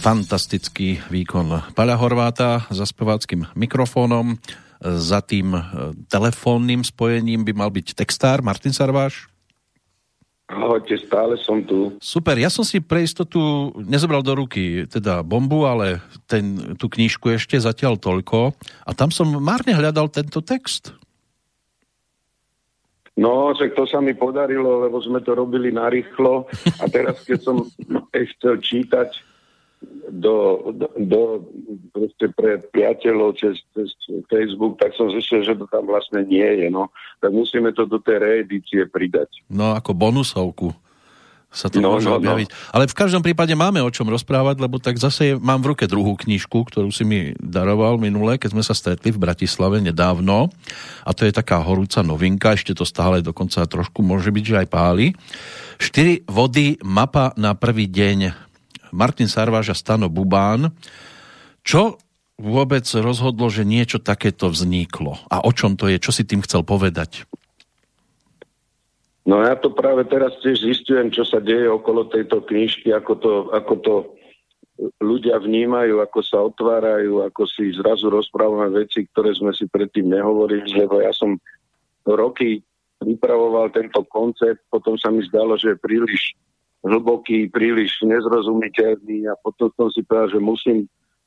fantastický 0.00 0.96
výkon 1.12 1.76
Paľa 1.76 2.00
Horváta 2.00 2.64
za 2.72 2.88
speváckým 2.88 3.44
mikrofónom. 3.52 4.40
Za 4.80 5.20
tým 5.20 5.52
e, 5.52 5.60
telefónnym 6.08 6.80
spojením 6.80 7.44
by 7.44 7.52
mal 7.52 7.68
byť 7.68 7.92
textár 7.92 8.40
Martin 8.40 8.72
Sarváš. 8.72 9.28
Ahojte, 10.48 10.96
stále 10.96 11.36
som 11.44 11.60
tu. 11.62 12.00
Super, 12.00 12.40
ja 12.40 12.48
som 12.48 12.64
si 12.64 12.80
pre 12.80 13.04
istotu 13.04 13.70
nezobral 13.76 14.24
do 14.24 14.32
ruky 14.32 14.88
teda 14.88 15.20
bombu, 15.20 15.68
ale 15.68 16.00
ten, 16.24 16.74
tú 16.80 16.88
knížku 16.88 17.36
ešte 17.36 17.60
zatiaľ 17.60 18.00
toľko 18.00 18.56
a 18.56 18.90
tam 18.96 19.12
som 19.12 19.28
márne 19.36 19.76
hľadal 19.76 20.08
tento 20.08 20.40
text. 20.40 20.96
No, 23.20 23.52
že 23.52 23.68
to 23.76 23.84
sa 23.84 24.00
mi 24.00 24.16
podarilo, 24.16 24.80
lebo 24.80 24.96
sme 25.04 25.20
to 25.20 25.36
robili 25.36 25.68
narýchlo 25.68 26.48
a 26.80 26.84
teraz, 26.88 27.20
keď 27.20 27.38
som 27.44 27.68
chcel 28.32 28.64
čítať 28.64 29.29
do, 30.10 30.68
do, 30.74 30.88
do 30.98 31.20
proste 31.94 32.28
pre 32.34 32.58
priateľov 32.58 33.38
cez, 33.38 33.62
cez 33.72 33.94
Facebook, 34.26 34.76
tak 34.82 34.94
som 34.98 35.08
zistil, 35.14 35.46
že 35.46 35.54
to 35.54 35.70
tam 35.70 35.86
vlastne 35.86 36.26
nie 36.26 36.44
je. 36.44 36.68
No. 36.68 36.90
Tak 37.22 37.30
musíme 37.30 37.70
to 37.72 37.86
do 37.86 38.02
tej 38.02 38.18
reedície 38.18 38.84
pridať. 38.90 39.46
No, 39.46 39.72
ako 39.78 39.94
bonusovku 39.94 40.74
sa 41.50 41.66
to 41.66 41.82
no, 41.82 41.98
môže 41.98 42.06
no, 42.06 42.14
no. 42.14 42.18
objaviť. 42.22 42.46
No. 42.46 42.54
Ale 42.70 42.84
v 42.86 42.94
každom 42.94 43.22
prípade 43.26 43.50
máme 43.58 43.82
o 43.82 43.90
čom 43.90 44.06
rozprávať, 44.06 44.62
lebo 44.62 44.78
tak 44.78 45.02
zase 45.02 45.34
mám 45.34 45.58
v 45.58 45.74
ruke 45.74 45.90
druhú 45.90 46.14
knižku, 46.14 46.62
ktorú 46.62 46.94
si 46.94 47.02
mi 47.02 47.34
daroval 47.42 47.98
minule, 47.98 48.38
keď 48.38 48.54
sme 48.54 48.62
sa 48.62 48.70
stretli 48.70 49.10
v 49.10 49.18
Bratislave 49.18 49.82
nedávno. 49.82 50.46
A 51.02 51.10
to 51.10 51.26
je 51.26 51.34
taká 51.34 51.58
horúca 51.58 52.06
novinka, 52.06 52.54
ešte 52.54 52.70
to 52.70 52.86
stále 52.86 53.18
dokonca 53.18 53.66
trošku 53.66 53.98
môže 53.98 54.30
byť, 54.30 54.44
že 54.46 54.58
aj 54.62 54.68
páli. 54.70 55.06
Štyri 55.82 56.22
vody, 56.30 56.78
mapa 56.86 57.34
na 57.34 57.58
prvý 57.58 57.90
deň 57.90 58.49
Martin 58.92 59.30
Sarváš 59.30 59.72
a 59.72 59.76
Stano 59.76 60.10
Bubán. 60.10 60.74
Čo 61.66 62.00
vôbec 62.40 62.88
rozhodlo, 62.96 63.52
že 63.52 63.68
niečo 63.68 64.00
takéto 64.00 64.48
vzniklo? 64.48 65.20
A 65.28 65.44
o 65.44 65.52
čom 65.52 65.76
to 65.76 65.86
je? 65.86 66.00
Čo 66.00 66.10
si 66.10 66.24
tým 66.24 66.40
chcel 66.40 66.64
povedať? 66.64 67.28
No 69.28 69.44
ja 69.44 69.54
to 69.54 69.70
práve 69.70 70.08
teraz 70.08 70.32
tiež 70.40 70.64
zistujem, 70.64 71.12
čo 71.12 71.22
sa 71.28 71.38
deje 71.38 71.68
okolo 71.68 72.08
tejto 72.08 72.40
knižky, 72.40 72.90
ako 72.90 73.12
to, 73.20 73.32
ako 73.52 73.74
to 73.84 73.94
ľudia 75.04 75.36
vnímajú, 75.36 76.00
ako 76.00 76.20
sa 76.24 76.40
otvárajú, 76.40 77.20
ako 77.28 77.44
si 77.44 77.76
zrazu 77.76 78.08
rozprávame 78.08 78.72
veci, 78.72 79.04
ktoré 79.04 79.36
sme 79.36 79.52
si 79.52 79.68
predtým 79.68 80.08
nehovorili, 80.08 80.72
lebo 80.72 81.04
ja 81.04 81.12
som 81.12 81.36
roky 82.08 82.64
pripravoval 82.96 83.68
tento 83.72 84.00
koncept, 84.08 84.64
potom 84.72 84.96
sa 84.96 85.12
mi 85.12 85.20
zdalo, 85.28 85.60
že 85.60 85.76
je 85.76 85.84
príliš 85.84 86.32
hlboký, 86.84 87.52
príliš 87.52 88.00
nezrozumiteľný 88.04 89.28
a 89.28 89.34
potom 89.44 89.68
som 89.76 89.88
si 89.92 90.00
povedal, 90.04 90.36
že 90.36 90.40
musím, 90.40 90.78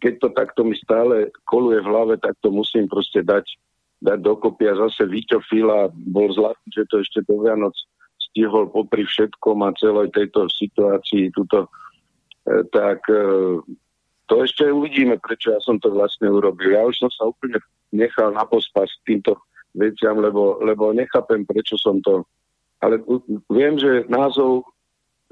keď 0.02 0.14
to 0.20 0.28
takto 0.34 0.62
mi 0.66 0.76
stále 0.78 1.30
koluje 1.46 1.82
v 1.86 1.90
hlave, 1.90 2.16
tak 2.18 2.34
to 2.42 2.50
musím 2.50 2.90
proste 2.90 3.22
dať, 3.22 3.46
dať 4.02 4.18
dokopy 4.20 4.66
a 4.70 4.80
zase 4.90 5.06
Víťo 5.06 5.40
Fila 5.46 5.94
bol 5.94 6.34
zlatý, 6.34 6.66
že 6.74 6.90
to 6.90 7.06
ešte 7.06 7.22
do 7.30 7.46
Vianoc 7.46 7.74
stihol 8.18 8.66
popri 8.74 9.06
všetkom 9.06 9.62
a 9.62 9.78
celej 9.78 10.10
tejto 10.10 10.50
situácii 10.50 11.30
tuto, 11.38 11.70
e, 12.50 12.66
tak 12.74 13.06
e, 13.14 13.62
to 14.26 14.42
ešte 14.42 14.66
uvidíme, 14.74 15.22
prečo 15.22 15.54
ja 15.54 15.62
som 15.62 15.78
to 15.78 15.94
vlastne 15.94 16.34
urobil. 16.34 16.74
Ja 16.74 16.82
už 16.82 16.98
som 16.98 17.12
sa 17.14 17.30
úplne 17.30 17.62
nechal 17.94 18.34
na 18.34 18.42
pospas 18.50 18.90
týmto 19.06 19.38
veciam, 19.78 20.18
lebo, 20.18 20.58
lebo 20.66 20.90
nechápem, 20.90 21.46
prečo 21.46 21.78
som 21.78 22.02
to... 22.02 22.26
Ale 22.82 23.00
viem, 23.54 23.78
že 23.78 24.10
názov 24.10 24.73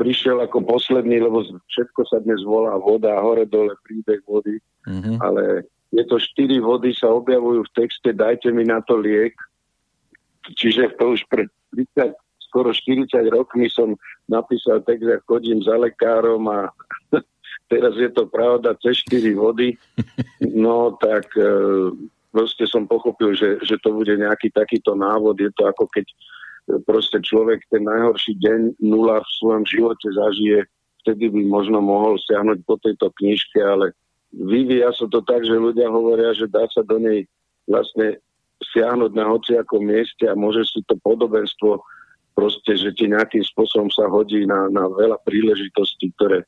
prišiel 0.01 0.41
ako 0.41 0.65
posledný, 0.65 1.21
lebo 1.21 1.45
všetko 1.45 2.01
sa 2.09 2.17
dnes 2.25 2.41
volá 2.41 2.73
voda, 2.81 3.21
hore 3.21 3.45
dole 3.45 3.77
príbeh 3.85 4.25
vody, 4.25 4.57
mm-hmm. 4.89 5.21
ale 5.21 5.69
je 5.93 6.01
to 6.09 6.17
štyri 6.17 6.57
vody 6.57 6.89
sa 6.97 7.13
objavujú 7.13 7.61
v 7.69 7.73
texte 7.77 8.09
Dajte 8.09 8.49
mi 8.49 8.65
na 8.65 8.81
to 8.81 8.97
liek. 8.97 9.37
Čiže 10.57 10.97
to 10.97 11.13
už 11.13 11.21
pred 11.29 11.45
30, 11.77 12.17
skoro 12.49 12.73
40 12.73 13.13
rokmi 13.29 13.69
som 13.69 13.93
napísal 14.25 14.81
text, 14.81 15.05
že 15.05 15.21
chodím 15.29 15.61
za 15.61 15.77
lekárom 15.77 16.49
a 16.49 16.73
teraz 17.71 17.93
je 17.93 18.09
to 18.09 18.25
pravda 18.25 18.73
cez 18.81 19.05
štyri 19.05 19.37
vody. 19.37 19.77
No 20.51 20.97
tak 20.99 21.31
e, 21.37 21.47
proste 22.33 22.67
som 22.67 22.83
pochopil, 22.83 23.37
že, 23.37 23.61
že 23.63 23.79
to 23.79 23.93
bude 23.95 24.11
nejaký 24.11 24.51
takýto 24.51 24.97
návod. 24.97 25.37
Je 25.37 25.47
to 25.53 25.63
ako 25.63 25.87
keď 25.87 26.09
proste 26.85 27.19
človek 27.23 27.63
ten 27.71 27.83
najhorší 27.83 28.37
deň 28.39 28.59
nula 28.83 29.19
v 29.21 29.33
svojom 29.41 29.63
živote 29.67 30.07
zažije, 30.11 30.59
vtedy 31.03 31.33
by 31.33 31.41
možno 31.49 31.81
mohol 31.81 32.15
siahnuť 32.21 32.59
po 32.63 32.77
tejto 32.79 33.09
knižke, 33.17 33.59
ale 33.59 33.91
vyvíja 34.31 34.93
sa 34.93 35.09
to 35.09 35.19
tak, 35.25 35.43
že 35.43 35.57
ľudia 35.57 35.89
hovoria, 35.89 36.31
že 36.37 36.47
dá 36.47 36.63
sa 36.71 36.85
do 36.85 37.01
nej 37.01 37.25
vlastne 37.65 38.21
siahnuť 38.73 39.11
na 39.17 39.25
hociakom 39.33 39.81
mieste 39.81 40.29
a 40.29 40.37
môže 40.37 40.61
si 40.69 40.85
to 40.85 40.93
podobenstvo 41.01 41.81
proste, 42.37 42.77
že 42.77 42.93
ti 42.93 43.09
nejakým 43.09 43.41
spôsobom 43.41 43.89
sa 43.89 44.05
hodí 44.07 44.45
na, 44.45 44.69
na 44.69 44.85
veľa 44.87 45.17
príležitostí, 45.25 46.13
ktoré 46.15 46.45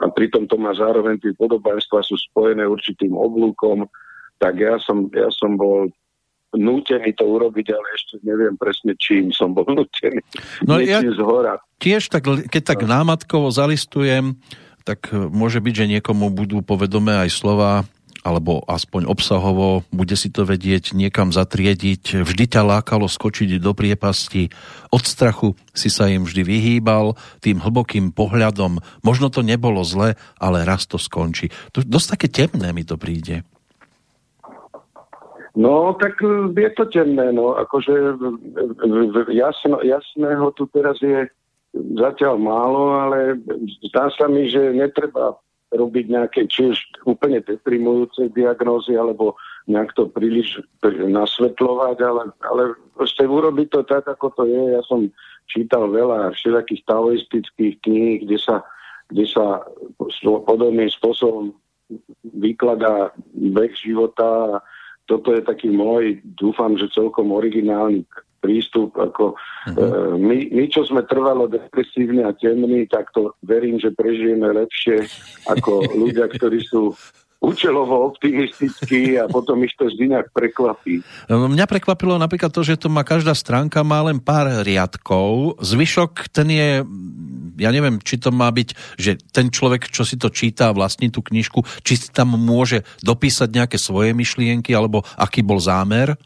a 0.00 0.06
pritom 0.08 0.48
to 0.48 0.56
má 0.56 0.72
zároveň 0.72 1.20
tie 1.20 1.36
podobenstva 1.36 2.00
sú 2.00 2.16
spojené 2.32 2.64
určitým 2.64 3.12
oblúkom, 3.12 3.84
tak 4.40 4.56
ja 4.56 4.80
som, 4.80 5.12
ja 5.12 5.28
som 5.36 5.60
bol 5.60 5.92
nútený 6.56 7.14
to 7.18 7.24
urobiť, 7.26 7.66
ale 7.74 7.86
ešte 7.94 8.14
neviem 8.22 8.54
presne, 8.56 8.94
čím 8.96 9.34
som 9.34 9.52
bol 9.52 9.66
nútený. 9.68 10.22
No 10.64 10.78
ja 10.80 11.02
zhora. 11.14 11.60
tiež, 11.82 12.08
tak, 12.08 12.26
keď 12.26 12.62
tak 12.62 12.80
no. 12.86 12.90
námatkovo 12.94 13.50
zalistujem, 13.50 14.38
tak 14.86 15.10
e, 15.10 15.28
môže 15.28 15.58
byť, 15.60 15.74
že 15.74 15.90
niekomu 15.98 16.30
budú 16.30 16.60
povedomé 16.60 17.26
aj 17.26 17.30
slova, 17.32 17.72
alebo 18.24 18.64
aspoň 18.64 19.04
obsahovo, 19.04 19.84
bude 19.92 20.16
si 20.16 20.32
to 20.32 20.48
vedieť 20.48 20.96
niekam 20.96 21.28
zatriediť. 21.28 22.24
Vždy 22.24 22.44
ťa 22.56 22.64
lákalo 22.64 23.04
skočiť 23.04 23.60
do 23.60 23.76
priepasti. 23.76 24.48
Od 24.88 25.04
strachu 25.04 25.52
si 25.76 25.92
sa 25.92 26.08
im 26.08 26.24
vždy 26.24 26.40
vyhýbal 26.40 27.20
tým 27.44 27.60
hlbokým 27.60 28.16
pohľadom. 28.16 28.80
Možno 29.04 29.28
to 29.28 29.44
nebolo 29.44 29.84
zle, 29.84 30.16
ale 30.40 30.64
raz 30.64 30.88
to 30.88 30.96
skončí. 30.96 31.52
To, 31.76 31.84
dosť 31.84 32.16
také 32.16 32.26
temné 32.32 32.72
mi 32.72 32.80
to 32.80 32.96
príde. 32.96 33.44
No, 35.54 35.94
tak 35.94 36.18
e, 36.18 36.50
je 36.50 36.70
to 36.74 36.84
temné, 36.90 37.30
no, 37.30 37.54
akože 37.54 38.18
jasno, 39.30 39.78
jasného 39.86 40.50
tu 40.58 40.66
teraz 40.74 40.98
je 40.98 41.30
zatiaľ 41.74 42.38
málo, 42.42 42.98
ale 42.98 43.38
zdá 43.86 44.10
sa 44.14 44.26
mi, 44.26 44.50
že 44.50 44.74
netreba 44.74 45.38
robiť 45.74 46.06
nejaké 46.06 46.40
či 46.46 46.70
už 46.70 46.78
úplne 47.06 47.42
deprimujúce 47.42 48.30
diagnózy, 48.30 48.94
alebo 48.94 49.34
nejak 49.66 49.90
to 49.98 50.06
príliš 50.06 50.62
nasvetľovať, 50.86 51.98
ale, 52.02 52.22
ale 52.46 52.62
proste 52.94 53.26
urobiť 53.26 53.68
to 53.74 53.80
tak, 53.82 54.06
ako 54.06 54.30
to 54.38 54.42
je. 54.46 54.62
Ja 54.74 54.82
som 54.86 55.10
čítal 55.50 55.90
veľa 55.90 56.34
všetkých 56.38 56.82
taoistických 56.86 57.74
kníh, 57.82 58.22
kde 58.22 58.38
sa, 58.38 58.62
kde 59.10 59.26
sa 59.26 59.66
podobným 60.22 60.90
spôsobom 60.94 61.54
vykladá 62.38 63.12
beh 63.34 63.74
života 63.76 64.62
toto 65.04 65.36
je 65.36 65.44
taký 65.44 65.68
môj, 65.68 66.20
dúfam, 66.36 66.76
že 66.80 66.92
celkom 66.92 67.32
originálny 67.32 68.08
prístup. 68.44 68.92
Ako, 69.00 69.32
uh-huh. 69.32 69.72
e, 69.72 70.20
my, 70.20 70.38
my, 70.52 70.64
čo 70.68 70.84
sme 70.84 71.00
trvalo 71.08 71.48
depresívni 71.48 72.20
a 72.20 72.36
temní, 72.36 72.84
tak 72.84 73.08
to 73.16 73.32
verím, 73.40 73.80
že 73.80 73.96
prežijeme 73.96 74.44
lepšie 74.52 75.08
ako 75.48 75.84
ľudia, 76.04 76.28
ktorí 76.28 76.60
sú 76.68 76.92
účelovo 77.44 78.08
optimistický 78.08 79.20
a 79.20 79.28
potom 79.28 79.60
ich 79.62 79.76
to 79.76 79.86
vždy 79.86 80.16
nejak 80.16 80.32
prekvapí. 80.32 81.04
No, 81.28 81.46
mňa 81.46 81.68
prekvapilo 81.68 82.16
napríklad 82.16 82.50
to, 82.50 82.64
že 82.64 82.80
to 82.80 82.88
má 82.88 83.04
každá 83.04 83.36
stránka 83.36 83.84
má 83.84 84.00
len 84.02 84.18
pár 84.18 84.64
riadkov. 84.64 85.60
Zvyšok 85.60 86.32
ten 86.32 86.48
je, 86.48 86.68
ja 87.60 87.70
neviem, 87.70 88.00
či 88.00 88.16
to 88.16 88.32
má 88.32 88.48
byť, 88.48 88.68
že 88.96 89.20
ten 89.30 89.52
človek, 89.52 89.92
čo 89.92 90.02
si 90.02 90.16
to 90.16 90.32
číta, 90.32 90.72
vlastní 90.72 91.12
tú 91.12 91.20
knižku, 91.20 91.62
či 91.84 92.00
si 92.00 92.08
tam 92.08 92.34
môže 92.34 92.82
dopísať 93.04 93.48
nejaké 93.52 93.76
svoje 93.76 94.16
myšlienky, 94.16 94.72
alebo 94.72 95.04
aký 95.14 95.44
bol 95.44 95.60
zámer? 95.60 96.16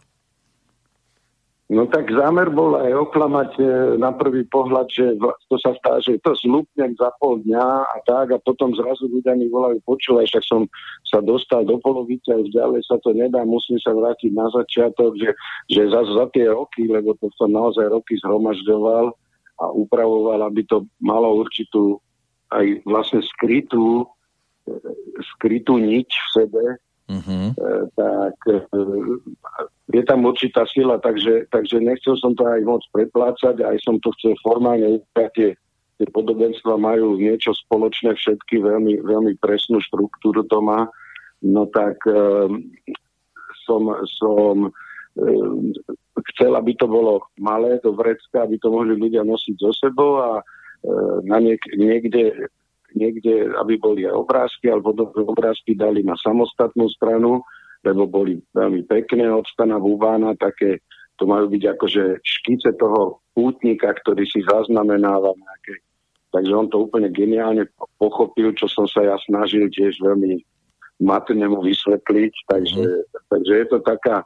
No 1.68 1.84
tak 1.84 2.08
zámer 2.08 2.48
bol 2.48 2.80
aj 2.80 3.12
oklamať 3.12 3.50
e, 3.60 3.64
na 4.00 4.08
prvý 4.16 4.48
pohľad, 4.48 4.88
že 4.88 5.20
to 5.52 5.56
sa 5.60 5.76
stá, 5.76 6.00
že 6.00 6.16
to 6.24 6.32
zlúpnem 6.40 6.96
za 6.96 7.12
pol 7.20 7.44
dňa 7.44 7.66
a 7.84 7.96
tak 8.08 8.32
a 8.32 8.40
potom 8.40 8.72
zrazu 8.72 9.04
ľudia 9.04 9.36
mi 9.36 9.52
volajú, 9.52 9.76
počúvaj, 9.84 10.24
však 10.32 10.44
som 10.48 10.64
sa 11.04 11.20
dostal 11.20 11.68
do 11.68 11.76
polovice 11.84 12.24
a 12.32 12.40
už 12.40 12.56
ďalej 12.56 12.88
sa 12.88 12.96
to 13.04 13.12
nedá, 13.12 13.44
musím 13.44 13.76
sa 13.84 13.92
vrátiť 13.92 14.32
na 14.32 14.48
začiatok, 14.48 15.12
že, 15.20 15.36
že 15.68 15.92
za, 15.92 16.08
za 16.08 16.24
tie 16.32 16.48
roky, 16.48 16.88
lebo 16.88 17.12
to 17.20 17.28
som 17.36 17.52
naozaj 17.52 17.84
roky 17.92 18.16
zhromažďoval 18.16 19.12
a 19.60 19.64
upravoval, 19.68 20.48
aby 20.48 20.64
to 20.64 20.88
malo 21.04 21.36
určitú 21.44 22.00
aj 22.48 22.80
vlastne 22.88 23.20
skrytú, 23.20 24.08
e, 24.64 24.72
skrytú 25.36 25.76
niť 25.76 26.08
v 26.08 26.28
sebe, 26.32 26.64
Uh-huh. 27.08 27.56
tak 27.96 28.36
e, 28.52 28.60
je 29.96 30.02
tam 30.04 30.28
určitá 30.28 30.68
sila, 30.68 31.00
takže, 31.00 31.48
takže 31.48 31.80
nechcel 31.80 32.20
som 32.20 32.36
to 32.36 32.44
aj 32.44 32.60
moc 32.68 32.84
preplácať, 32.92 33.64
aj 33.64 33.80
som 33.80 33.96
to 34.04 34.12
chcel 34.20 34.36
formálne 34.44 35.00
tie 35.16 35.56
tie 35.98 36.06
podobenstva 36.14 36.78
majú 36.78 37.18
niečo 37.18 37.50
spoločné 37.66 38.14
všetky, 38.14 38.62
veľmi, 38.62 39.02
veľmi 39.02 39.34
presnú 39.42 39.82
štruktúru 39.82 40.46
to 40.46 40.62
má, 40.62 40.86
no 41.42 41.66
tak 41.74 41.98
um, 42.06 42.62
som, 43.66 43.82
som 44.06 44.70
chcel, 46.30 46.54
aby 46.54 46.78
to 46.78 46.86
bolo 46.86 47.26
malé 47.42 47.82
do 47.82 47.90
vrecka, 47.98 48.46
aby 48.46 48.62
to 48.62 48.70
mohli 48.70 48.94
ľudia 48.94 49.26
nosiť 49.26 49.56
so 49.58 49.74
sebou 49.74 50.22
a 50.22 50.30
na 51.26 51.38
niek- 51.42 51.74
niekde, 51.74 52.48
niekde, 52.94 53.52
aby 53.58 53.76
boli 53.76 54.08
aj 54.08 54.14
obrázky, 54.16 54.72
alebo 54.72 54.96
obrázky 55.14 55.76
dali 55.76 56.00
na 56.04 56.16
samostatnú 56.20 56.88
stranu, 56.92 57.44
lebo 57.84 58.08
boli 58.08 58.40
veľmi 58.54 58.84
pekné 58.88 59.28
od 59.30 59.46
stana 59.48 59.78
Bubána, 59.78 60.34
také 60.34 60.82
to 61.18 61.26
majú 61.26 61.50
byť 61.50 61.62
akože 61.74 62.04
škice 62.22 62.78
toho 62.78 63.18
pútnika, 63.34 63.90
ktorý 63.90 64.22
si 64.26 64.42
zaznamenáva 64.46 65.34
nejaké. 65.34 65.82
Takže 66.28 66.52
on 66.54 66.68
to 66.70 66.86
úplne 66.86 67.10
geniálne 67.10 67.66
pochopil, 67.98 68.54
čo 68.54 68.70
som 68.70 68.86
sa 68.86 69.02
ja 69.02 69.16
snažil 69.26 69.66
tiež 69.72 69.98
veľmi 69.98 70.38
matne 71.02 71.46
mu 71.48 71.64
vysvetliť. 71.64 72.32
Takže, 72.46 72.84
mm. 72.84 73.02
takže 73.30 73.52
je 73.54 73.66
to 73.66 73.78
taká 73.82 74.22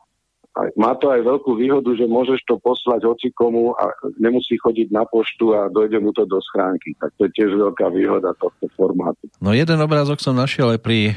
má 0.77 0.93
to 1.01 1.09
aj 1.09 1.25
veľkú 1.25 1.57
výhodu, 1.57 1.89
že 1.97 2.05
môžeš 2.05 2.45
to 2.45 2.61
poslať 2.61 3.09
hocikomu 3.09 3.73
a 3.73 3.89
nemusí 4.21 4.61
chodiť 4.61 4.93
na 4.93 5.09
poštu 5.09 5.57
a 5.57 5.73
dojde 5.73 5.97
mu 5.97 6.13
to 6.13 6.29
do 6.29 6.37
schránky. 6.45 6.93
Tak 7.01 7.17
to 7.17 7.25
je 7.25 7.33
tiež 7.41 7.57
veľká 7.57 7.89
výhoda 7.89 8.37
tohto 8.37 8.69
formátu. 8.77 9.33
No 9.41 9.57
jeden 9.57 9.81
obrázok 9.81 10.21
som 10.21 10.37
našiel 10.37 10.77
aj 10.77 10.81
pri 10.85 11.01
e, 11.09 11.15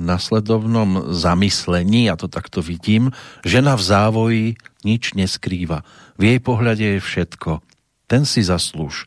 nasledovnom 0.00 1.12
zamyslení, 1.12 2.08
ja 2.08 2.16
to 2.16 2.32
takto 2.32 2.64
vidím. 2.64 3.12
Žena 3.44 3.76
v 3.76 3.82
závoji 3.84 4.44
nič 4.88 5.12
neskrýva. 5.12 5.84
V 6.16 6.32
jej 6.32 6.40
pohľade 6.40 6.84
je 6.96 7.00
všetko. 7.04 7.60
Ten 8.08 8.24
si 8.24 8.40
zaslúž. 8.40 9.04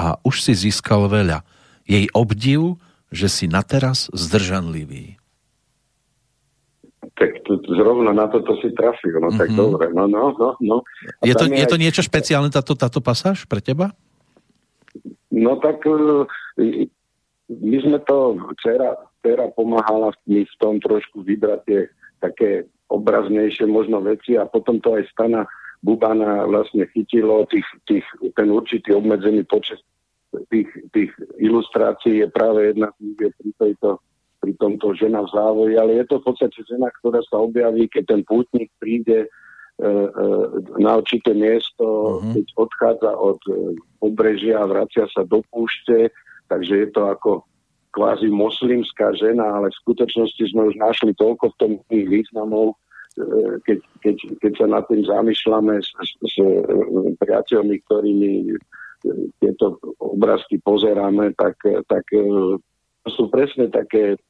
A 0.00 0.16
už 0.24 0.40
si 0.40 0.56
získal 0.56 1.04
veľa. 1.04 1.44
Jej 1.84 2.08
obdiv, 2.16 2.80
že 3.12 3.28
si 3.28 3.44
nateraz 3.44 4.08
zdržanlivý 4.16 5.17
tak 5.17 5.17
tu, 5.17 5.17
zrovna 7.78 8.10
na 8.10 8.26
toto 8.26 8.58
si 8.58 8.74
trafil, 8.74 9.22
no 9.22 9.30
mm-hmm. 9.30 9.38
tak 9.38 9.48
mhm. 9.54 9.58
dobre, 9.58 9.86
no, 9.94 10.04
no, 10.10 10.34
no, 10.34 10.48
no. 10.58 10.76
je 11.22 11.34
to, 11.38 11.46
je, 11.46 11.54
je 11.54 11.66
to 11.70 11.78
niečo 11.78 12.02
špeciálne, 12.02 12.50
táto, 12.50 12.74
táto 12.74 12.98
pasáž 12.98 13.46
pre 13.46 13.62
teba? 13.62 13.94
No 15.30 15.62
tak 15.62 15.86
e, 15.86 16.90
my 17.46 17.76
sme 17.78 17.98
to, 18.02 18.34
dcera, 18.58 18.98
dcera 19.22 19.46
pomáhala 19.54 20.10
mi 20.26 20.42
v 20.42 20.54
tom 20.58 20.82
trošku 20.82 21.22
vybrať 21.22 21.60
tie 21.70 21.80
také 22.18 22.66
obraznejšie 22.90 23.70
možno 23.70 24.02
veci 24.02 24.34
a 24.34 24.48
potom 24.48 24.82
to 24.82 24.98
aj 24.98 25.06
stana 25.14 25.46
Bubana 25.78 26.42
vlastne 26.50 26.90
chytilo 26.90 27.46
tých, 27.46 27.68
tých, 27.86 28.02
ten 28.34 28.50
určitý 28.50 28.98
obmedzený 28.98 29.46
počet 29.46 29.78
tých, 30.50 30.68
tých 30.92 31.12
ilustrácií 31.40 32.20
je 32.24 32.28
práve 32.28 32.74
jedna 32.74 32.92
z 33.00 33.32
pri 33.32 33.50
tejto 33.56 34.02
pri 34.48 34.56
tomto 34.56 34.96
žena 34.96 35.20
v 35.28 35.32
závoji, 35.36 35.74
ale 35.76 36.00
je 36.00 36.04
to 36.08 36.24
v 36.24 36.32
podstate 36.32 36.56
žena, 36.64 36.88
ktorá 36.88 37.20
sa 37.28 37.44
objaví, 37.44 37.84
keď 37.92 38.16
ten 38.16 38.22
pútnik 38.24 38.72
príde 38.80 39.28
e, 39.28 39.28
e, 39.84 39.84
na 40.80 40.96
určité 40.96 41.36
miesto, 41.36 41.84
uh-huh. 42.16 42.32
keď 42.32 42.46
odchádza 42.56 43.12
od 43.12 43.36
e, 43.44 43.76
pobrežia 44.00 44.64
a 44.64 44.70
vracia 44.72 45.04
sa 45.12 45.28
do 45.28 45.44
púšte, 45.52 46.08
takže 46.48 46.74
je 46.80 46.88
to 46.96 47.12
ako 47.12 47.44
kvázi 47.92 48.32
moslimská 48.32 49.12
žena, 49.20 49.60
ale 49.60 49.68
v 49.68 49.80
skutočnosti 49.84 50.42
sme 50.48 50.72
už 50.72 50.80
našli 50.80 51.12
toľko 51.12 51.52
v 51.52 51.58
tom 51.60 51.72
významov, 51.92 52.72
keď, 53.66 53.82
keď, 54.00 54.16
keď 54.38 54.52
sa 54.54 54.66
nad 54.70 54.84
tým 54.86 55.02
zamýšľame 55.02 55.82
s, 55.82 55.90
s, 55.90 56.10
s 56.22 56.36
priateľmi, 57.18 57.82
ktorými 57.82 58.54
tieto 59.42 59.82
obrázky 59.98 60.62
pozeráme, 60.62 61.34
tak, 61.34 61.58
tak 61.90 62.04
sú 63.10 63.26
presne 63.32 63.72
také, 63.72 64.20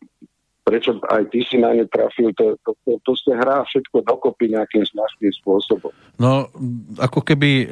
prečo 0.68 1.00
aj 1.08 1.32
ty 1.32 1.40
si 1.48 1.56
na 1.56 1.72
ne 1.72 1.88
trafil, 1.88 2.28
to, 2.36 2.60
to, 2.60 2.76
to, 2.84 3.00
to 3.00 3.12
sa 3.16 3.40
hrá 3.40 3.64
všetko 3.64 4.04
dokopy 4.04 4.52
nejakým 4.52 4.84
zvláštnym 4.84 5.32
spôsobom. 5.40 5.88
No, 6.20 6.52
ako 7.00 7.24
keby 7.24 7.50
e, 7.64 7.66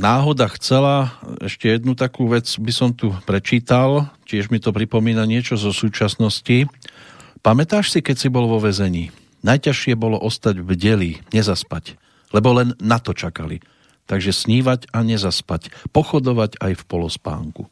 náhoda 0.00 0.48
chcela, 0.56 1.20
ešte 1.44 1.68
jednu 1.68 1.92
takú 1.92 2.32
vec 2.32 2.48
by 2.56 2.72
som 2.72 2.96
tu 2.96 3.12
prečítal, 3.28 4.08
tiež 4.24 4.48
mi 4.48 4.56
to 4.56 4.72
pripomína 4.72 5.28
niečo 5.28 5.60
zo 5.60 5.68
súčasnosti. 5.68 6.64
Pamätáš 7.44 7.92
si, 7.92 8.00
keď 8.00 8.16
si 8.16 8.28
bol 8.32 8.48
vo 8.48 8.56
väzení? 8.56 9.12
Najťažšie 9.44 9.92
bolo 10.00 10.16
ostať 10.16 10.64
v 10.64 10.72
deli, 10.80 11.12
nezaspať, 11.36 12.00
lebo 12.32 12.56
len 12.56 12.72
na 12.80 12.96
to 12.96 13.12
čakali. 13.12 13.60
Takže 14.08 14.32
snívať 14.32 14.88
a 14.96 15.04
nezaspať, 15.04 15.92
pochodovať 15.92 16.56
aj 16.56 16.72
v 16.72 16.82
polospánku. 16.88 17.62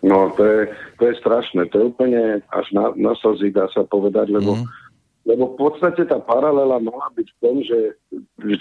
No, 0.00 0.32
to 0.32 0.42
je, 0.44 0.60
to 0.96 1.02
je 1.12 1.14
strašné. 1.20 1.68
To 1.70 1.74
je 1.76 1.84
úplne 1.92 2.40
až 2.56 2.66
na, 2.72 2.92
na 2.96 3.12
slzy, 3.20 3.52
dá 3.52 3.68
sa 3.68 3.84
povedať, 3.84 4.32
lebo, 4.32 4.56
mm. 4.56 4.64
lebo 5.28 5.52
v 5.52 5.56
podstate 5.60 6.08
tá 6.08 6.16
paralela 6.16 6.80
mohla 6.80 7.12
byť 7.12 7.28
v 7.28 7.38
tom, 7.44 7.56
že 7.60 7.78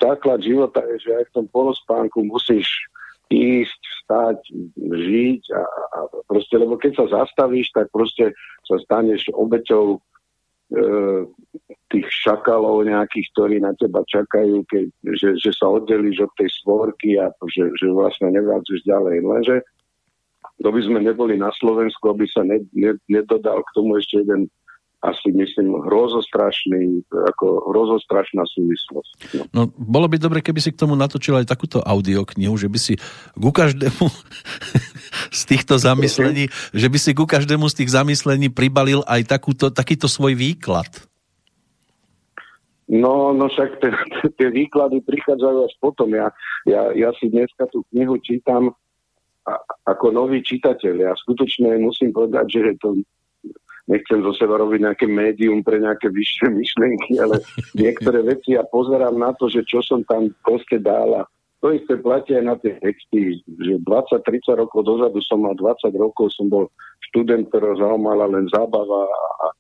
základ 0.04 0.44
života 0.44 0.84
je, 0.96 1.08
že 1.08 1.12
aj 1.16 1.24
v 1.32 1.34
tom 1.40 1.46
polospánku 1.48 2.28
musíš 2.28 2.68
ísť, 3.30 3.80
vstať, 3.80 4.40
žiť 4.90 5.44
a, 5.54 5.64
a 5.64 6.00
proste, 6.26 6.56
lebo 6.58 6.76
keď 6.76 6.98
sa 6.98 7.24
zastavíš, 7.24 7.72
tak 7.72 7.88
proste 7.94 8.34
sa 8.66 8.76
staneš 8.82 9.30
obeťou 9.38 9.96
e, 9.96 10.00
tých 11.94 12.08
šakalov 12.10 12.90
nejakých, 12.90 13.28
ktorí 13.38 13.56
na 13.62 13.78
teba 13.78 14.02
čakajú, 14.10 14.66
keď, 14.66 14.86
že, 15.14 15.30
že 15.38 15.52
sa 15.54 15.70
oddelíš 15.70 16.26
od 16.26 16.34
tej 16.42 16.50
svorky 16.66 17.22
a 17.22 17.30
že, 17.54 17.70
že 17.78 17.88
vlastne 17.94 18.34
nevládzeš 18.34 18.82
ďalej. 18.90 19.16
Lenže 19.22 19.56
kto 20.60 20.70
by 20.76 20.82
sme 20.84 21.00
neboli 21.00 21.40
na 21.40 21.50
Slovensku, 21.56 22.12
aby 22.12 22.28
sa 22.28 22.44
ne, 22.44 22.60
ne, 22.76 23.00
nedodal 23.08 23.64
k 23.64 23.74
tomu 23.74 23.96
ešte 23.96 24.22
jeden 24.22 24.52
asi 25.00 25.32
myslím 25.32 25.80
hrozostrašný, 25.88 27.08
ako 27.08 27.72
hrozostrašná 27.72 28.44
súvislosť. 28.52 29.12
No. 29.32 29.44
no, 29.56 29.62
bolo 29.72 30.12
by 30.12 30.20
dobre, 30.20 30.44
keby 30.44 30.60
si 30.60 30.76
k 30.76 30.80
tomu 30.84 31.00
natočil 31.00 31.40
aj 31.40 31.48
takúto 31.48 31.80
audioknihu, 31.80 32.52
že 32.60 32.68
by 32.68 32.80
si 32.80 33.00
ku 33.32 33.52
každému 33.56 34.06
z 35.40 35.42
týchto 35.48 35.80
zamyslení, 35.80 36.52
že 36.76 36.88
by 36.92 36.98
si 37.00 37.16
ku 37.16 37.24
každému 37.24 37.72
z 37.72 37.78
tých 37.80 37.96
zamyslení 37.96 38.52
pribalil 38.52 39.00
aj 39.08 39.24
takúto, 39.32 39.72
takýto 39.72 40.12
svoj 40.12 40.36
výklad. 40.36 40.92
No, 42.90 43.32
no 43.32 43.48
však 43.48 43.80
tie 44.36 44.50
výklady 44.52 45.00
prichádzajú 45.06 45.58
až 45.64 45.74
potom. 45.80 46.12
Ja, 46.12 46.34
ja, 46.68 46.92
ja 46.92 47.14
si 47.22 47.32
dneska 47.32 47.72
tú 47.72 47.88
knihu 47.94 48.20
čítam 48.20 48.76
ako 49.86 50.06
nový 50.14 50.44
čitateľ. 50.46 50.94
Ja 51.00 51.12
skutočne 51.18 51.78
musím 51.82 52.14
povedať, 52.14 52.46
že 52.50 52.80
to 52.82 53.00
nechcem 53.90 54.22
zo 54.22 54.34
seba 54.38 54.62
robiť 54.62 54.86
nejaké 54.86 55.06
médium 55.10 55.66
pre 55.66 55.82
nejaké 55.82 56.14
vyššie 56.14 56.48
myšlienky, 56.54 57.12
ale 57.18 57.42
niektoré 57.84 58.22
veci 58.22 58.54
ja 58.54 58.64
pozerám 58.70 59.18
na 59.18 59.34
to, 59.34 59.50
že 59.50 59.66
čo 59.66 59.82
som 59.82 60.06
tam 60.06 60.30
proste 60.46 60.78
dal 60.78 61.10
a 61.20 61.24
to 61.60 61.76
isté 61.76 62.00
platí 62.00 62.32
aj 62.40 62.46
na 62.48 62.56
tie 62.56 62.72
texty, 62.80 63.44
že 63.44 63.84
20-30 63.84 64.64
rokov 64.64 64.80
dozadu 64.88 65.20
som 65.28 65.44
mal 65.44 65.60
20 65.60 65.92
rokov, 66.00 66.32
som 66.32 66.48
bol 66.48 66.72
študent, 67.12 67.52
ktorého 67.52 67.76
zaujímala 67.76 68.32
len 68.32 68.48
zábava 68.48 69.12
a 69.44 69.52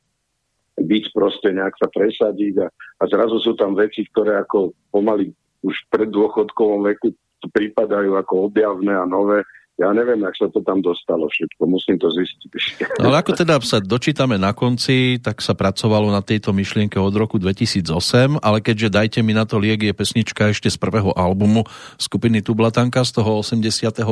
byť 0.79 1.03
proste 1.11 1.51
nejak 1.51 1.75
sa 1.75 1.91
presadiť 1.91 2.63
a, 2.63 2.67
a 2.71 3.03
zrazu 3.03 3.43
sú 3.43 3.51
tam 3.59 3.75
veci, 3.75 4.07
ktoré 4.07 4.39
ako 4.39 4.71
pomaly 4.95 5.35
už 5.59 5.75
pred 5.91 6.07
dôchodkovom 6.07 6.87
veku 6.87 7.11
pripadajú 7.51 8.15
ako 8.15 8.51
objavné 8.51 8.95
a 8.95 9.03
nové 9.03 9.43
ja 9.80 9.95
neviem, 9.95 10.19
ak 10.27 10.36
sa 10.36 10.51
to 10.51 10.59
tam 10.59 10.84
dostalo 10.84 11.32
všetko, 11.32 11.63
musím 11.63 11.95
to 11.95 12.11
zistiť. 12.11 12.51
No, 12.99 13.15
ale 13.15 13.23
ako 13.23 13.32
teda 13.32 13.63
sa 13.63 13.80
dočítame 13.80 14.36
na 14.36 14.51
konci, 14.51 15.23
tak 15.23 15.39
sa 15.39 15.55
pracovalo 15.55 16.11
na 16.11 16.19
tejto 16.19 16.51
myšlienke 16.51 16.99
od 16.99 17.15
roku 17.15 17.39
2008, 17.39 18.43
ale 18.43 18.59
keďže 18.59 18.91
Dajte 18.91 19.19
mi 19.23 19.32
na 19.32 19.47
to 19.47 19.55
liek 19.55 19.80
je 19.80 19.95
pesnička 19.95 20.51
ešte 20.51 20.67
z 20.67 20.75
prvého 20.75 21.15
albumu 21.15 21.63
skupiny 21.95 22.43
Tublatanka 22.43 23.07
z 23.07 23.23
toho 23.23 23.39
85. 23.39 24.03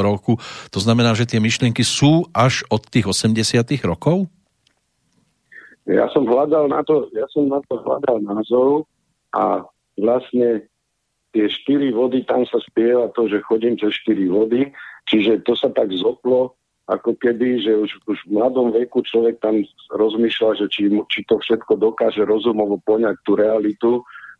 roku, 0.00 0.40
to 0.72 0.80
znamená, 0.80 1.12
že 1.12 1.28
tie 1.28 1.44
myšlienky 1.44 1.84
sú 1.84 2.24
až 2.32 2.64
od 2.72 2.80
tých 2.88 3.04
80. 3.04 3.36
rokov? 3.84 4.32
Ja 5.84 6.08
som 6.16 6.24
hľadal 6.24 6.72
na 6.72 6.80
to, 6.88 7.12
ja 7.12 7.28
som 7.28 7.52
na 7.52 7.60
to 7.68 7.76
hľadal 7.84 8.24
názov 8.24 8.88
a 9.36 9.60
vlastne 10.00 10.64
tie 11.36 11.52
štyri 11.52 11.92
vody, 11.92 12.24
tam 12.24 12.48
sa 12.48 12.56
spieva 12.64 13.12
to, 13.12 13.28
že 13.28 13.44
chodím 13.44 13.76
cez 13.76 13.92
štyri 13.92 14.24
vody 14.32 14.72
Čiže 15.10 15.42
to 15.42 15.58
sa 15.58 15.68
tak 15.74 15.90
zoplo, 15.94 16.54
ako 16.90 17.14
keby, 17.14 17.62
že 17.62 17.72
už, 17.78 17.90
už 18.10 18.18
v 18.26 18.30
mladom 18.34 18.74
veku 18.74 19.06
človek 19.06 19.38
tam 19.38 19.62
rozmýšľa, 19.94 20.64
že 20.64 20.66
či, 20.66 20.90
či 21.08 21.20
to 21.30 21.38
všetko 21.38 21.78
dokáže 21.78 22.26
rozumovo 22.26 22.82
poňať 22.82 23.16
tú 23.22 23.38
realitu. 23.38 23.90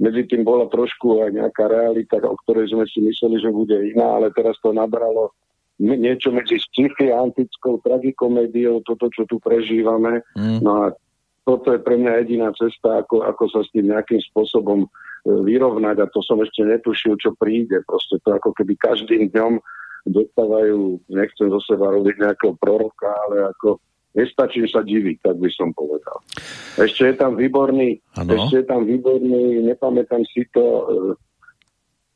Medzi 0.02 0.26
tým 0.26 0.42
bola 0.42 0.66
trošku 0.66 1.22
aj 1.22 1.38
nejaká 1.38 1.70
realita, 1.70 2.18
o 2.18 2.34
ktorej 2.42 2.74
sme 2.74 2.82
si 2.90 2.98
mysleli, 2.98 3.38
že 3.38 3.54
bude 3.54 3.76
iná, 3.94 4.18
ale 4.18 4.34
teraz 4.34 4.58
to 4.58 4.74
nabralo 4.74 5.30
niečo 5.78 6.30
medzi 6.30 6.62
sci-fi 6.62 7.10
a 7.10 7.26
antickou 7.26 7.82
tragikomédiou, 7.82 8.82
toto, 8.86 9.10
čo 9.10 9.26
tu 9.26 9.42
prežívame. 9.42 10.22
Mm. 10.38 10.60
No 10.62 10.72
a 10.86 10.86
toto 11.42 11.74
je 11.74 11.80
pre 11.82 11.98
mňa 11.98 12.22
jediná 12.22 12.54
cesta, 12.54 13.02
ako, 13.02 13.26
ako 13.26 13.44
sa 13.50 13.60
s 13.66 13.72
tým 13.74 13.90
nejakým 13.90 14.22
spôsobom 14.30 14.86
e, 14.86 14.88
vyrovnať 15.26 15.96
a 16.02 16.10
to 16.10 16.22
som 16.22 16.38
ešte 16.38 16.62
netušil, 16.62 17.18
čo 17.18 17.34
príde. 17.34 17.82
Proste 17.82 18.22
to 18.22 18.30
ako 18.38 18.54
keby 18.54 18.78
každým 18.78 19.30
dňom 19.34 19.58
dostávajú, 20.06 20.98
nechcem 21.10 21.46
zo 21.50 21.60
seba 21.62 21.94
robiť 21.94 22.18
nejakého 22.18 22.54
proroka, 22.58 23.10
ale 23.28 23.52
ako 23.54 23.78
nestačím 24.12 24.66
sa 24.68 24.82
diviť, 24.82 25.16
tak 25.22 25.36
by 25.38 25.50
som 25.54 25.70
povedal. 25.72 26.18
Ešte 26.76 27.12
je 27.12 27.14
tam 27.16 27.38
výborný, 27.38 28.00
ano. 28.18 28.30
ešte 28.34 28.62
je 28.62 28.66
tam 28.66 28.84
výborný, 28.84 29.62
nepamätám 29.64 30.24
si 30.28 30.44
to, 30.52 30.64
uh, 30.66 31.12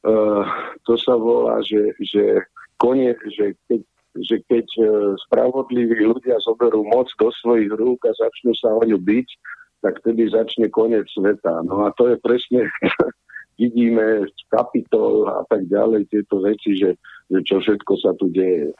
uh, 0.05 0.45
to 0.85 0.95
sa 1.01 1.17
volá, 1.17 1.63
že, 1.65 1.97
že 2.03 2.45
koniec, 2.77 3.17
že 3.33 3.57
keď, 3.71 3.81
že 4.21 4.37
keď 4.51 4.67
uh, 4.83 4.89
spravodliví 5.29 5.97
ľudia 6.05 6.37
zoberú 6.45 6.85
moc 6.85 7.09
do 7.17 7.33
svojich 7.41 7.73
rúk 7.73 8.05
a 8.05 8.13
začnú 8.13 8.53
sa 8.59 8.77
o 8.77 8.83
ňu 8.85 9.01
byť, 9.01 9.29
tak 9.85 10.03
vtedy 10.03 10.29
začne 10.33 10.67
koniec 10.69 11.07
sveta. 11.15 11.63
No 11.65 11.87
a 11.87 11.95
to 11.95 12.13
je 12.13 12.17
presne 12.21 12.67
vidíme 13.61 14.29
z 14.29 14.41
kapitol 14.53 15.29
a 15.33 15.43
tak 15.49 15.65
ďalej 15.69 16.13
tieto 16.13 16.45
veci, 16.45 16.77
že, 16.77 16.97
že 17.31 17.41
čo 17.43 17.57
všetko 17.63 17.93
sa 17.99 18.11
tu 18.19 18.31
deje. 18.31 18.71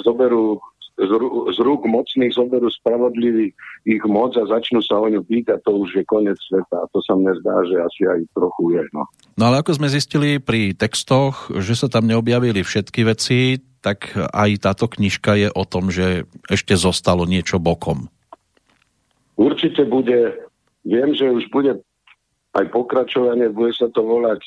Zoberú 0.00 0.60
z 1.00 1.58
rúk 1.64 1.88
mocných 1.88 2.36
zoberú 2.36 2.68
spravodlivý 2.68 3.56
ich 3.88 4.04
moc 4.04 4.36
a 4.36 4.44
začnú 4.44 4.84
sa 4.84 5.00
o 5.00 5.08
ňu 5.08 5.24
a 5.24 5.56
to 5.64 5.70
už 5.82 5.90
je 5.96 6.04
koniec 6.04 6.36
sveta. 6.44 6.84
A 6.84 6.90
to 6.92 7.00
sa 7.00 7.16
mne 7.16 7.32
zdá, 7.40 7.64
že 7.64 7.76
asi 7.80 8.02
aj 8.04 8.20
trochu 8.36 8.76
je. 8.76 8.82
No. 8.92 9.08
no 9.40 9.42
ale 9.48 9.64
ako 9.64 9.80
sme 9.80 9.88
zistili 9.88 10.36
pri 10.36 10.76
textoch, 10.76 11.48
že 11.48 11.74
sa 11.74 11.88
tam 11.88 12.04
neobjavili 12.04 12.60
všetky 12.60 13.08
veci, 13.08 13.64
tak 13.80 14.14
aj 14.14 14.50
táto 14.62 14.86
knižka 14.86 15.32
je 15.40 15.48
o 15.50 15.64
tom, 15.64 15.88
že 15.88 16.28
ešte 16.46 16.76
zostalo 16.76 17.24
niečo 17.24 17.58
bokom. 17.58 18.12
Určite 19.40 19.88
bude, 19.88 20.44
viem, 20.86 21.16
že 21.16 21.26
už 21.32 21.48
bude 21.50 21.80
aj 22.52 22.64
pokračovanie, 22.68 23.48
bude 23.48 23.72
sa 23.74 23.88
to 23.88 24.04
volať 24.04 24.44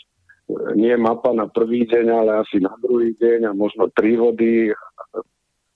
nie 0.78 0.94
mapa 0.98 1.34
na 1.34 1.50
prvý 1.50 1.90
deň, 1.90 2.06
ale 2.10 2.32
asi 2.46 2.62
na 2.62 2.74
druhý 2.78 3.18
deň 3.18 3.50
a 3.50 3.52
možno 3.58 3.90
tri 3.90 4.14
vody. 4.14 4.70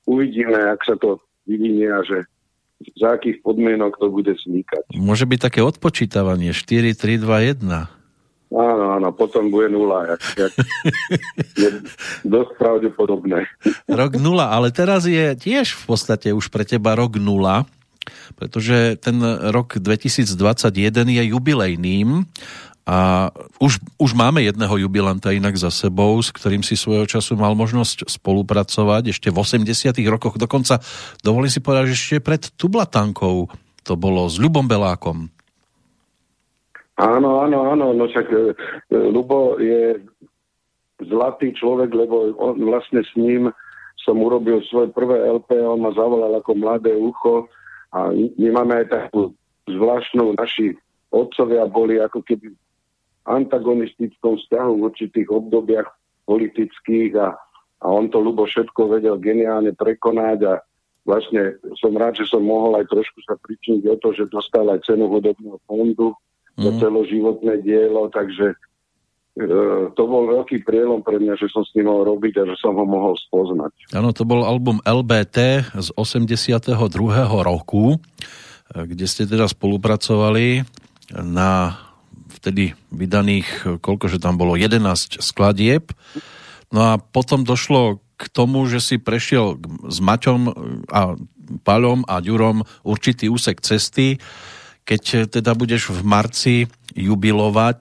Uvidíme, 0.05 0.57
ak 0.69 0.81
sa 0.85 0.95
to 0.97 1.21
vyvinie 1.49 1.89
a 1.89 2.01
že 2.05 2.25
za 2.95 3.17
akých 3.17 3.43
podmienok 3.43 3.97
to 3.99 4.07
bude 4.07 4.31
vznikať. 4.31 4.95
Môže 4.95 5.27
byť 5.27 5.39
také 5.41 5.59
odpočítavanie 5.65 6.55
4, 6.55 6.95
3, 6.95 7.19
2, 7.21 7.59
1. 7.65 7.99
Áno, 8.49 8.85
áno, 8.97 9.13
potom 9.13 9.53
bude 9.53 9.69
nula. 9.69 10.17
Jak, 10.17 10.21
jak, 10.49 10.53
je 11.53 11.69
dosť 12.25 12.51
pravdepodobné. 12.57 13.45
Rok 13.85 14.17
nula, 14.17 14.49
ale 14.49 14.73
teraz 14.73 15.05
je 15.05 15.37
tiež 15.37 15.77
v 15.77 15.83
podstate 15.85 16.33
už 16.33 16.49
pre 16.49 16.65
teba 16.65 16.97
rok 16.97 17.17
nula 17.21 17.69
pretože 18.35 18.97
ten 19.01 19.19
rok 19.53 19.77
2021 19.77 20.33
je 21.09 21.23
jubilejným 21.29 22.25
a 22.89 23.29
už, 23.61 23.77
už 24.01 24.17
máme 24.17 24.41
jedného 24.41 24.73
jubilanta 24.81 25.29
inak 25.29 25.53
za 25.53 25.69
sebou, 25.69 26.17
s 26.17 26.33
ktorým 26.33 26.65
si 26.65 26.73
svojho 26.73 27.05
času 27.05 27.37
mal 27.37 27.53
možnosť 27.53 28.09
spolupracovať 28.09 29.13
ešte 29.13 29.29
v 29.29 29.37
80 29.37 29.93
rokoch. 30.09 30.41
Dokonca 30.41 30.81
dovolím 31.21 31.53
si 31.53 31.61
povedať, 31.61 31.93
že 31.93 31.97
ešte 32.01 32.25
pred 32.25 32.41
Tublatankou 32.57 33.45
to 33.85 33.93
bolo 33.93 34.25
s 34.25 34.41
Ľubom 34.41 34.65
Belákom. 34.65 35.29
Áno, 36.97 37.45
áno, 37.45 37.69
áno, 37.77 37.93
no 37.93 38.09
však 38.09 38.25
e, 38.25 38.37
Lubo 38.91 39.61
je 39.61 40.01
zlatý 41.05 41.53
človek, 41.53 41.93
lebo 41.93 42.33
on, 42.41 42.57
vlastne 42.57 43.05
s 43.05 43.13
ním 43.13 43.53
som 44.01 44.17
urobil 44.17 44.65
svoje 44.65 44.89
prvé 44.89 45.29
LP, 45.29 45.61
on 45.61 45.85
ma 45.85 45.93
zavolal 45.93 46.41
ako 46.41 46.57
mladé 46.57 46.97
ucho 46.97 47.45
a 47.93 48.09
my 48.17 48.49
máme 48.49 48.81
aj 48.81 48.87
takú 48.89 49.31
zvláštnu, 49.69 50.33
naši 50.41 50.73
otcovia 51.13 51.69
boli 51.69 52.01
ako 52.01 52.25
keby 52.25 52.51
antagonistickom 53.29 54.41
vzťahu 54.41 54.71
v 54.73 54.85
určitých 54.89 55.27
obdobiach 55.29 55.87
politických 56.25 57.13
a, 57.21 57.37
a 57.81 57.85
on 57.85 58.09
to 58.09 58.17
ľubo 58.17 58.49
všetko 58.49 58.97
vedel 58.97 59.21
geniálne 59.21 59.77
prekonať 59.77 60.39
a 60.49 60.53
vlastne 61.05 61.61
som 61.77 61.93
rád, 61.93 62.17
že 62.21 62.25
som 62.25 62.41
mohol 62.41 62.81
aj 62.81 62.89
trošku 62.89 63.21
sa 63.25 63.37
pričiniť 63.37 63.83
o 63.85 63.95
to, 64.01 64.13
že 64.17 64.33
dostal 64.33 64.65
aj 64.73 64.85
cenu 64.89 65.05
hudobného 65.05 65.61
fondu 65.69 66.17
mm. 66.57 66.65
za 66.65 66.71
mhm. 66.73 66.79
celoživotné 66.81 67.53
dielo, 67.61 68.09
takže 68.09 68.57
E, 69.39 69.45
to 69.95 70.03
bol 70.03 70.27
veľký 70.27 70.67
prielom 70.67 70.99
pre 70.99 71.15
mňa, 71.15 71.39
že 71.39 71.47
som 71.47 71.63
s 71.63 71.71
ním 71.71 71.87
mohol 71.87 72.17
robiť 72.17 72.43
a 72.43 72.49
že 72.49 72.55
som 72.59 72.75
ho 72.75 72.83
mohol 72.83 73.15
spoznať. 73.15 73.71
Áno, 73.95 74.11
to 74.11 74.27
bol 74.27 74.43
album 74.43 74.83
LBT 74.83 75.69
z 75.79 75.89
82. 75.95 76.75
roku, 77.39 77.95
e, 77.95 77.97
kde 78.75 79.05
ste 79.07 79.23
teda 79.23 79.47
spolupracovali 79.47 80.67
na 81.23 81.79
vtedy 82.39 82.73
vydaných, 82.95 83.79
koľko 83.83 84.07
že 84.07 84.23
tam 84.23 84.39
bolo, 84.39 84.55
11 84.55 85.19
skladieb. 85.19 85.91
No 86.71 86.95
a 86.95 86.97
potom 86.97 87.43
došlo 87.43 87.99
k 88.19 88.23
tomu, 88.31 88.67
že 88.67 88.79
si 88.79 88.95
prešiel 88.99 89.59
s 89.87 89.99
Maťom 89.99 90.41
a 90.91 91.19
Paľom 91.65 92.05
a 92.05 92.21
Ďurom 92.21 92.61
určitý 92.85 93.27
úsek 93.31 93.63
cesty. 93.63 94.21
Keď 94.85 95.31
teda 95.33 95.53
budeš 95.57 95.89
v 95.89 96.01
marci 96.05 96.55
jubilovať, 96.93 97.79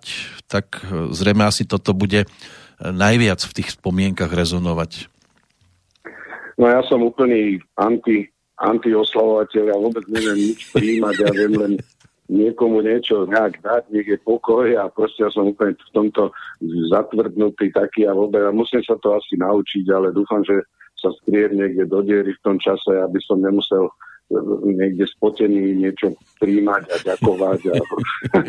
tak 0.48 0.80
e, 0.84 1.12
zrejme 1.12 1.44
asi 1.44 1.64
toto 1.64 1.92
bude 1.92 2.24
e, 2.24 2.28
najviac 2.80 3.40
v 3.44 3.56
tých 3.60 3.76
spomienkach 3.76 4.32
rezonovať. 4.32 5.08
No 6.58 6.68
ja 6.68 6.80
som 6.88 7.04
úplný 7.04 7.60
anti, 7.76 8.28
anti-oslavovateľ, 8.60 9.62
ja 9.68 9.76
vôbec 9.78 10.04
neviem 10.10 10.52
nič 10.52 10.68
príjmať, 10.74 11.14
ja 11.22 11.30
viem 11.32 11.54
len 11.54 11.72
niekomu 12.28 12.84
niečo 12.84 13.24
nejak 13.24 13.64
dať, 13.64 13.82
je 13.88 14.16
pokoj 14.20 14.68
a 14.76 14.92
proste 14.92 15.24
ja 15.24 15.30
som 15.32 15.48
úplne 15.48 15.72
v 15.74 15.92
tomto 15.96 16.22
zatvrdnutý 16.92 17.72
taký 17.72 18.04
a 18.04 18.12
vôbec 18.12 18.44
ja 18.44 18.52
musím 18.52 18.84
sa 18.84 19.00
to 19.00 19.16
asi 19.16 19.40
naučiť, 19.40 19.84
ale 19.88 20.12
dúfam, 20.12 20.44
že 20.44 20.60
sa 21.00 21.08
skriem 21.24 21.56
niekde 21.56 21.88
do 21.88 22.04
diery 22.04 22.36
v 22.36 22.44
tom 22.44 22.56
čase, 22.60 22.90
aby 23.00 23.16
som 23.24 23.40
nemusel 23.40 23.88
niekde 24.68 25.08
spotený 25.08 25.80
niečo 25.80 26.12
príjmať 26.36 26.84
a 26.84 26.96
ďakovať. 27.00 27.60
A 27.72 27.74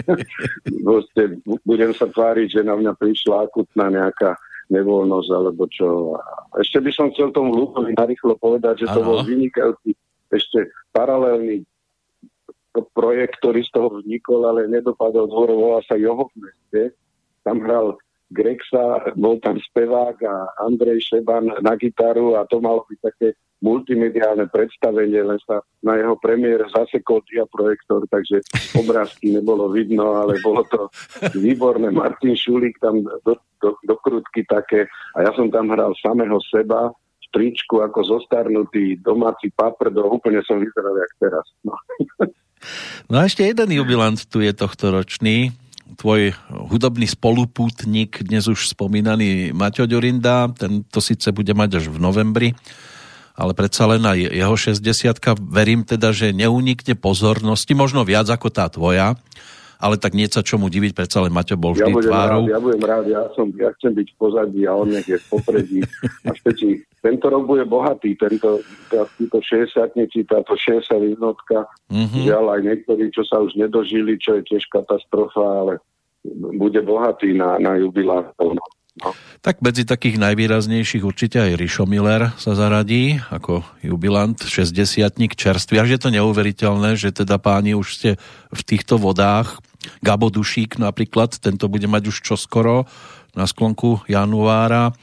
proste 0.86 1.40
budem 1.64 1.96
sa 1.96 2.12
tváriť, 2.12 2.60
že 2.60 2.62
na 2.68 2.76
mňa 2.76 3.00
prišla 3.00 3.48
akutná 3.48 3.88
nejaká 3.88 4.36
nevoľnosť 4.70 5.30
alebo 5.32 5.64
čo. 5.72 6.20
A 6.20 6.22
ešte 6.60 6.84
by 6.84 6.92
som 6.92 7.08
chcel 7.16 7.32
tomu 7.32 7.56
Lukovi 7.56 7.96
narýchlo 7.96 8.36
povedať, 8.36 8.86
že 8.86 8.92
to 8.92 9.02
ano. 9.02 9.08
bol 9.08 9.18
vynikajúci 9.24 9.96
ešte 10.30 10.68
paralelný 10.94 11.64
projekt, 12.94 13.42
ktorý 13.42 13.66
z 13.66 13.72
toho 13.74 13.90
vznikol, 14.00 14.46
ale 14.46 14.70
nedopadol 14.70 15.26
dvor, 15.30 15.50
volá 15.52 15.80
sa 15.86 15.98
Joho 15.98 16.30
v 16.34 16.48
meste. 16.48 16.82
Tam 17.42 17.64
hral 17.66 17.98
Grexa, 18.30 19.10
bol 19.18 19.42
tam 19.42 19.58
spevák 19.58 20.18
a 20.22 20.36
Andrej 20.62 21.02
Šeban 21.02 21.50
na 21.66 21.74
gitaru 21.74 22.38
a 22.38 22.46
to 22.46 22.62
malo 22.62 22.86
byť 22.86 23.00
také 23.02 23.28
multimediálne 23.60 24.48
predstavenie, 24.48 25.20
len 25.20 25.40
sa 25.44 25.60
na 25.84 26.00
jeho 26.00 26.16
premiér 26.16 26.64
zasekol 26.72 27.20
diaprojektor, 27.28 28.08
takže 28.08 28.40
obrázky 28.78 29.36
nebolo 29.36 29.68
vidno, 29.74 30.16
ale 30.16 30.40
bolo 30.40 30.64
to 30.70 30.88
výborné. 31.36 31.92
Martin 31.92 32.38
Šulík 32.38 32.80
tam 32.80 33.04
do, 33.04 33.36
do, 33.60 33.76
do 33.84 33.96
krutky 34.00 34.48
také 34.48 34.88
a 35.18 35.28
ja 35.28 35.32
som 35.36 35.52
tam 35.52 35.74
hral 35.76 35.92
samého 36.00 36.40
seba 36.48 36.94
v 37.20 37.26
tričku 37.36 37.84
ako 37.84 38.00
zostarnutý 38.06 38.96
domáci 39.04 39.52
paprdo, 39.52 40.08
úplne 40.08 40.40
som 40.48 40.62
vyzeral 40.62 40.96
jak 40.96 41.14
teraz. 41.20 41.46
No. 41.66 41.76
No 43.12 43.20
a 43.20 43.26
ešte 43.26 43.46
jeden 43.46 43.70
jubilant 43.74 44.18
tu 44.28 44.44
je 44.44 44.54
tohto 44.54 44.92
ročný, 44.94 45.52
tvoj 46.00 46.32
hudobný 46.48 47.10
spolupútnik, 47.10 48.24
dnes 48.24 48.48
už 48.48 48.72
spomínaný 48.72 49.52
Maťo 49.52 49.90
Ďurinda, 49.90 50.54
ten 50.56 50.86
to 50.88 51.04
síce 51.04 51.28
bude 51.36 51.52
mať 51.52 51.84
až 51.84 51.86
v 51.92 51.98
novembri, 52.00 52.50
ale 53.36 53.52
predsa 53.56 53.88
len 53.88 54.04
aj 54.04 54.20
jeho 54.32 54.56
60 54.56 54.84
verím 55.48 55.84
teda, 55.84 56.12
že 56.12 56.36
neunikne 56.36 56.96
pozornosti, 56.96 57.72
možno 57.76 58.08
viac 58.08 58.28
ako 58.32 58.48
tá 58.52 58.68
tvoja, 58.68 59.16
ale 59.80 59.96
tak 59.96 60.12
nie 60.12 60.28
sa 60.28 60.44
čomu 60.44 60.68
diviť, 60.68 60.92
predsa 60.92 61.24
len 61.24 61.32
Maťo 61.32 61.56
bol 61.56 61.72
vždy 61.72 61.88
ja 61.88 62.04
tvárou. 62.04 62.44
Rád, 62.44 62.52
ja 62.52 62.60
budem 62.60 62.84
rád, 62.84 63.06
ja, 63.08 63.22
som, 63.32 63.48
ja 63.56 63.72
chcem 63.80 63.96
byť 63.96 64.08
v 64.12 64.16
pozadí 64.20 64.62
a 64.68 64.76
on 64.76 64.92
nech 64.92 65.08
je 65.08 65.16
v 65.16 65.26
popredí. 65.32 65.80
A 66.28 66.36
špeci, 66.36 66.84
tento 67.00 67.26
rok 67.32 67.48
bude 67.48 67.64
bohatý, 67.64 68.20
tento, 68.20 68.60
títo 68.92 69.40
60 69.40 69.96
táto 70.28 70.54
60 70.60 71.16
jednotka, 71.16 71.64
mm-hmm. 71.88 72.24
žiaľ 72.28 72.60
aj 72.60 72.62
niektorí, 72.68 73.08
čo 73.16 73.24
sa 73.24 73.40
už 73.40 73.56
nedožili, 73.56 74.20
čo 74.20 74.36
je 74.36 74.52
tiež 74.52 74.68
katastrofa, 74.68 75.40
ale 75.64 75.74
bude 76.60 76.84
bohatý 76.84 77.32
na, 77.32 77.56
na 77.56 77.80
jubilátov. 77.80 78.60
No. 79.00 79.16
Tak 79.40 79.64
medzi 79.64 79.88
takých 79.88 80.20
najvýraznejších 80.20 81.08
určite 81.08 81.40
aj 81.40 81.56
Rišo 81.56 81.88
Miller 81.88 82.36
sa 82.36 82.52
zaradí 82.52 83.24
ako 83.32 83.64
jubilant, 83.80 84.36
60 84.36 84.76
čerstvý. 85.40 85.76
Až 85.80 85.90
je 85.96 86.00
to 86.04 86.10
neuveriteľné, 86.12 87.00
že 87.00 87.16
teda 87.16 87.40
páni 87.40 87.80
už 87.80 87.88
ste 87.96 88.10
v 88.52 88.62
týchto 88.68 89.00
vodách. 89.00 89.64
Gabo 90.02 90.30
Dušík 90.30 90.78
napríklad, 90.82 91.38
tento 91.38 91.66
bude 91.72 91.86
mať 91.86 92.12
už 92.14 92.18
čoskoro 92.26 92.90
na 93.34 93.46
sklonku 93.46 94.04
januára. 94.10 94.94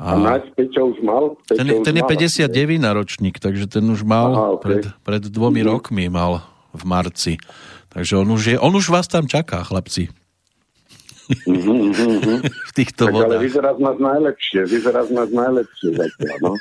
A, 0.00 0.16
a 0.16 0.40
Peťo 0.56 0.96
už 0.96 0.98
mal? 1.04 1.36
Peťo 1.44 1.60
ten, 1.60 1.66
už 1.68 1.84
ten 1.84 1.94
je 2.00 2.04
59 2.48 2.80
na 2.80 2.96
ročník, 2.96 3.36
takže 3.36 3.68
ten 3.68 3.84
už 3.84 4.00
mal 4.04 4.32
Aha, 4.32 4.48
okay. 4.56 4.64
pred, 4.64 4.82
pred 5.04 5.22
dvomi 5.28 5.60
mm-hmm. 5.60 5.72
rokmi 5.76 6.04
mal 6.08 6.40
v 6.72 6.82
marci. 6.88 7.34
Takže 7.90 8.22
on 8.22 8.28
už, 8.32 8.42
je, 8.54 8.56
on 8.56 8.72
už 8.72 8.88
vás 8.88 9.10
tam 9.10 9.26
čaká, 9.26 9.66
chlapci. 9.66 10.08
Uh-huh, 11.30 11.94
uh-huh. 11.94 12.42
v 12.42 12.72
týchto 12.74 13.06
tak, 13.06 13.14
vodách. 13.14 13.38
Ale 13.38 13.46
vyzerá 13.46 13.70
z 13.78 13.80
nás 13.86 13.96
najlepšie, 14.02 14.60
vyzerá 14.66 15.00
z 15.06 15.12
nás 15.14 15.28
najlepšie 15.30 15.88
zatiaľ, 15.94 16.36
no. 16.42 16.52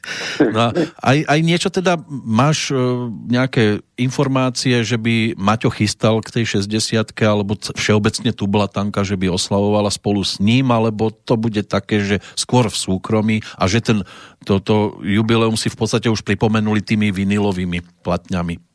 no 0.56 0.62
aj, 0.98 1.18
aj 1.30 1.40
niečo 1.46 1.68
teda, 1.70 1.94
máš 2.10 2.74
uh, 2.74 3.06
nejaké 3.30 3.86
informácie, 3.94 4.82
že 4.82 4.98
by 4.98 5.38
Maťo 5.38 5.70
chystal 5.70 6.18
k 6.26 6.42
tej 6.42 6.58
60 6.66 7.14
alebo 7.22 7.54
všeobecne 7.54 8.34
tu 8.34 8.50
bola 8.50 8.66
tanka, 8.66 9.06
že 9.06 9.14
by 9.14 9.30
oslavovala 9.30 9.94
spolu 9.94 10.26
s 10.26 10.42
ním, 10.42 10.74
alebo 10.74 11.14
to 11.14 11.38
bude 11.38 11.62
také, 11.70 12.02
že 12.02 12.16
skôr 12.34 12.66
v 12.66 12.76
súkromí 12.76 13.36
a 13.54 13.70
že 13.70 13.78
ten, 13.78 14.02
toto 14.42 14.98
jubileum 15.06 15.54
si 15.54 15.70
v 15.70 15.78
podstate 15.78 16.10
už 16.10 16.26
pripomenuli 16.26 16.82
tými 16.82 17.14
vinilovými 17.14 18.02
platňami. 18.02 18.66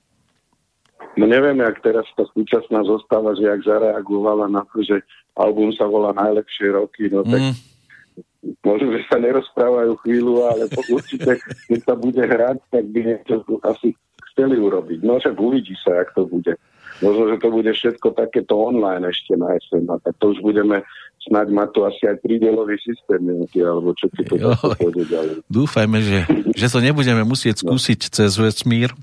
No 1.20 1.28
neviem, 1.28 1.60
jak 1.60 1.84
teraz 1.84 2.08
tá 2.16 2.24
súčasná 2.32 2.88
zostáva, 2.88 3.36
že 3.36 3.44
jak 3.44 3.68
zareagovala 3.68 4.48
na 4.48 4.64
to, 4.72 4.80
že 4.80 5.04
album 5.36 5.72
sa 5.76 5.88
volá 5.88 6.12
Najlepšie 6.12 6.76
roky, 6.76 7.08
no 7.08 7.24
tak 7.24 7.40
mm. 7.40 7.56
možno, 8.64 8.92
že 8.96 9.08
sa 9.08 9.18
nerozprávajú 9.18 9.96
chvíľu, 10.04 10.44
ale 10.48 10.68
určite, 10.92 11.40
keď 11.68 11.80
sa 11.84 11.96
bude 11.96 12.22
hrať, 12.22 12.58
tak 12.72 12.84
by 12.92 13.00
niečo 13.00 13.46
asi 13.64 13.96
chceli 14.32 14.60
urobiť. 14.60 15.04
No 15.04 15.20
však 15.20 15.36
uvidí 15.40 15.76
sa, 15.84 16.04
jak 16.04 16.12
to 16.16 16.28
bude. 16.28 16.56
Možno, 17.02 17.34
že 17.34 17.38
to 17.42 17.50
bude 17.50 17.72
všetko 17.74 18.14
takéto 18.14 18.54
online 18.54 19.10
ešte 19.10 19.34
na 19.34 19.58
jeseň, 19.58 19.90
a 19.90 19.98
tak 20.06 20.14
to 20.22 20.38
už 20.38 20.40
budeme 20.46 20.86
snáď 21.26 21.48
mať 21.50 21.70
to 21.74 21.80
asi 21.90 22.04
aj 22.06 22.18
prídelový 22.22 22.78
systém 22.78 23.22
nejaký, 23.26 23.66
alebo 23.66 23.94
čo 23.98 24.06
ti 24.14 24.22
to 24.26 24.38
pôjde 24.78 25.10
ďalej. 25.10 25.36
Dúfajme, 25.50 25.98
že, 26.02 26.20
že 26.54 26.68
to 26.70 26.78
nebudeme 26.78 27.26
musieť 27.26 27.66
no. 27.66 27.74
skúsiť 27.74 28.00
no. 28.06 28.12
cez 28.14 28.32
vesmír, 28.38 28.94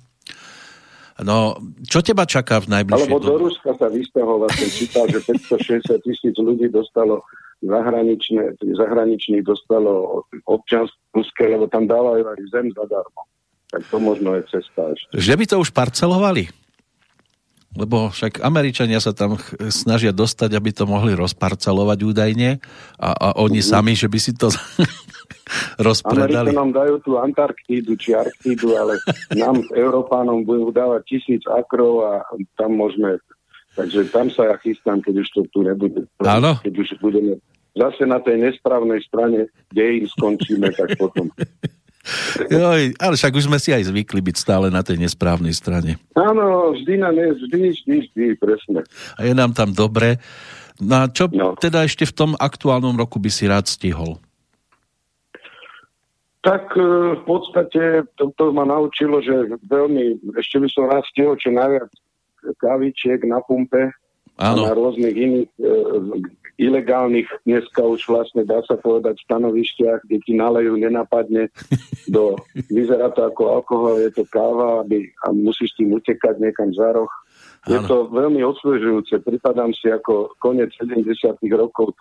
No, 1.19 1.59
čo 1.83 1.99
teba 1.99 2.23
čaká 2.31 2.63
v 2.63 2.79
najbližšej 2.79 3.11
Alebo 3.11 3.19
do 3.19 3.37
Ruska 3.51 3.75
sa 3.75 3.91
vystahoval, 3.91 4.47
som 4.55 4.71
čítal, 4.71 5.05
že 5.11 5.19
560 5.27 6.07
tisíc 6.07 6.35
ľudí 6.39 6.71
dostalo 6.71 7.27
zahraničné, 7.59 8.55
zahraničných 8.63 9.43
dostalo 9.43 10.23
občanské 10.47 11.09
ruské, 11.19 11.51
lebo 11.51 11.67
tam 11.67 11.91
dávajú 11.91 12.23
aj 12.23 12.39
zem 12.55 12.67
zadarmo. 12.71 13.23
Tak 13.69 13.83
to 13.91 13.97
možno 14.01 14.39
je 14.39 14.43
cesta 14.49 14.95
ešte. 14.95 15.13
Že 15.19 15.35
by 15.35 15.45
to 15.45 15.57
už 15.61 15.71
parcelovali? 15.75 16.45
Lebo 17.77 18.09
však 18.09 18.41
Američania 18.41 18.97
sa 18.97 19.13
tam 19.13 19.37
snažia 19.69 20.11
dostať, 20.11 20.57
aby 20.57 20.73
to 20.73 20.89
mohli 20.89 21.13
rozparcelovať 21.13 21.99
údajne 22.01 22.51
a, 22.97 23.09
a 23.13 23.29
oni 23.37 23.61
mm-hmm. 23.61 23.75
sami, 23.77 23.93
že 23.93 24.09
by 24.09 24.19
si 24.19 24.33
to 24.33 24.49
rozpredali. 25.89 26.53
nám 26.53 26.73
dajú 26.75 27.01
tú 27.05 27.17
Antarktídu 27.21 27.95
či 27.97 28.15
Arktídu, 28.15 28.75
ale 28.77 28.99
nám, 29.35 29.63
Európánom, 29.77 30.45
budú 30.45 30.71
dávať 30.73 31.17
tisíc 31.17 31.43
akrov 31.49 32.05
a 32.05 32.13
tam 32.59 32.77
môžeme... 32.79 33.21
Takže 33.79 34.11
tam 34.11 34.27
sa 34.27 34.51
ja 34.51 34.57
chystám, 34.59 34.99
keď 34.99 35.23
už 35.23 35.29
to 35.31 35.41
tu 35.55 35.63
nebude. 35.63 36.03
Áno. 36.27 36.59
Keď 36.67 36.75
už 36.83 36.89
budeme 36.99 37.39
zase 37.79 38.11
na 38.11 38.19
tej 38.19 38.43
nesprávnej 38.43 38.99
strane, 39.07 39.47
kde 39.71 40.03
im 40.03 40.07
skončíme, 40.11 40.67
tak 40.75 40.99
potom. 40.99 41.31
Joj, 42.49 42.97
ale 42.97 43.15
však 43.15 43.37
už 43.37 43.47
sme 43.47 43.59
si 43.61 43.71
aj 43.71 43.93
zvykli 43.93 44.25
byť 44.25 44.37
stále 44.41 44.73
na 44.73 44.81
tej 44.81 44.97
nesprávnej 44.97 45.53
strane. 45.53 46.01
Áno, 46.17 46.73
vždy 46.73 46.95
na 46.97 47.13
ne, 47.13 47.37
vždy, 47.37 47.59
vždy, 47.77 47.95
vždy, 48.09 48.25
presne. 48.41 48.81
A 49.21 49.29
je 49.29 49.35
nám 49.37 49.53
tam 49.53 49.77
dobre. 49.77 50.17
No 50.79 51.05
a 51.05 51.11
čo 51.11 51.29
no. 51.29 51.59
teda 51.59 51.85
ešte 51.85 52.07
v 52.07 52.17
tom 52.17 52.31
aktuálnom 52.39 52.95
roku 52.97 53.21
by 53.21 53.29
si 53.29 53.45
rád 53.51 53.67
stihol? 53.69 54.17
Tak 56.49 56.73
e, 56.81 56.81
v 57.21 57.23
podstate 57.29 58.09
to, 58.17 58.33
to 58.33 58.57
ma 58.57 58.65
naučilo, 58.65 59.21
že 59.21 59.61
veľmi, 59.69 60.33
ešte 60.41 60.57
by 60.65 60.69
som 60.73 60.89
rád 60.89 61.05
stihol 61.13 61.37
čo 61.37 61.53
najviac 61.53 61.93
kávičiek 62.57 63.21
na 63.29 63.45
pumpe 63.45 63.93
Áno. 64.41 64.65
a 64.65 64.71
na 64.71 64.73
rôznych 64.73 65.13
iných 65.13 65.51
e, 65.61 65.69
ilegálnych, 66.57 67.29
dneska 67.45 67.85
už 67.85 68.01
vlastne 68.09 68.49
dá 68.49 68.65
sa 68.65 68.81
povedať 68.81 69.21
stanovišťach, 69.29 70.09
kde 70.09 70.19
ti 70.25 70.33
nalejú 70.41 70.81
nenapadne 70.81 71.53
do, 72.15 72.41
vyzerá 72.73 73.13
to 73.13 73.29
ako 73.29 73.43
alkohol, 73.61 74.01
je 74.01 74.09
to 74.17 74.25
káva 74.33 74.89
aby, 74.89 75.05
a 75.29 75.37
musíš 75.37 75.77
tým 75.77 76.01
utekať 76.01 76.41
niekam 76.41 76.73
za 76.73 76.97
roh. 76.97 77.13
Áno. 77.69 77.77
Je 77.77 77.79
to 77.85 78.09
veľmi 78.09 78.41
osvežujúce, 78.41 79.21
pripadám 79.21 79.77
si 79.77 79.93
ako 79.93 80.33
konec 80.41 80.73
70 80.81 81.13
rokov 81.53 81.93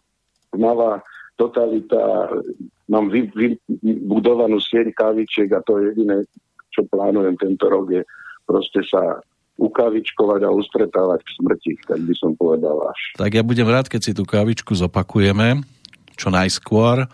tmavá 0.56 1.04
totalita, 1.36 2.32
mám 2.88 3.12
vy, 3.12 3.28
vybudovanú 3.84 4.60
sieť 4.64 4.96
kávičiek 4.96 5.52
a 5.56 5.64
to 5.64 5.80
je 5.80 5.94
jediné, 5.94 6.24
čo 6.72 6.88
plánujem 6.88 7.36
tento 7.40 7.68
rok, 7.68 7.92
je 7.92 8.02
proste 8.48 8.84
sa 8.88 9.20
ukávičkovať 9.58 10.42
a 10.46 10.54
ustretávať 10.54 11.20
k 11.26 11.30
smrti, 11.42 11.74
tak 11.90 12.00
by 12.06 12.14
som 12.14 12.38
povedal 12.38 12.78
až. 12.88 13.00
Tak 13.18 13.34
ja 13.34 13.44
budem 13.44 13.66
rád, 13.66 13.90
keď 13.90 14.02
si 14.06 14.12
tú 14.14 14.24
kávičku 14.24 14.72
zopakujeme, 14.78 15.66
čo 16.14 16.30
najskôr 16.30 17.10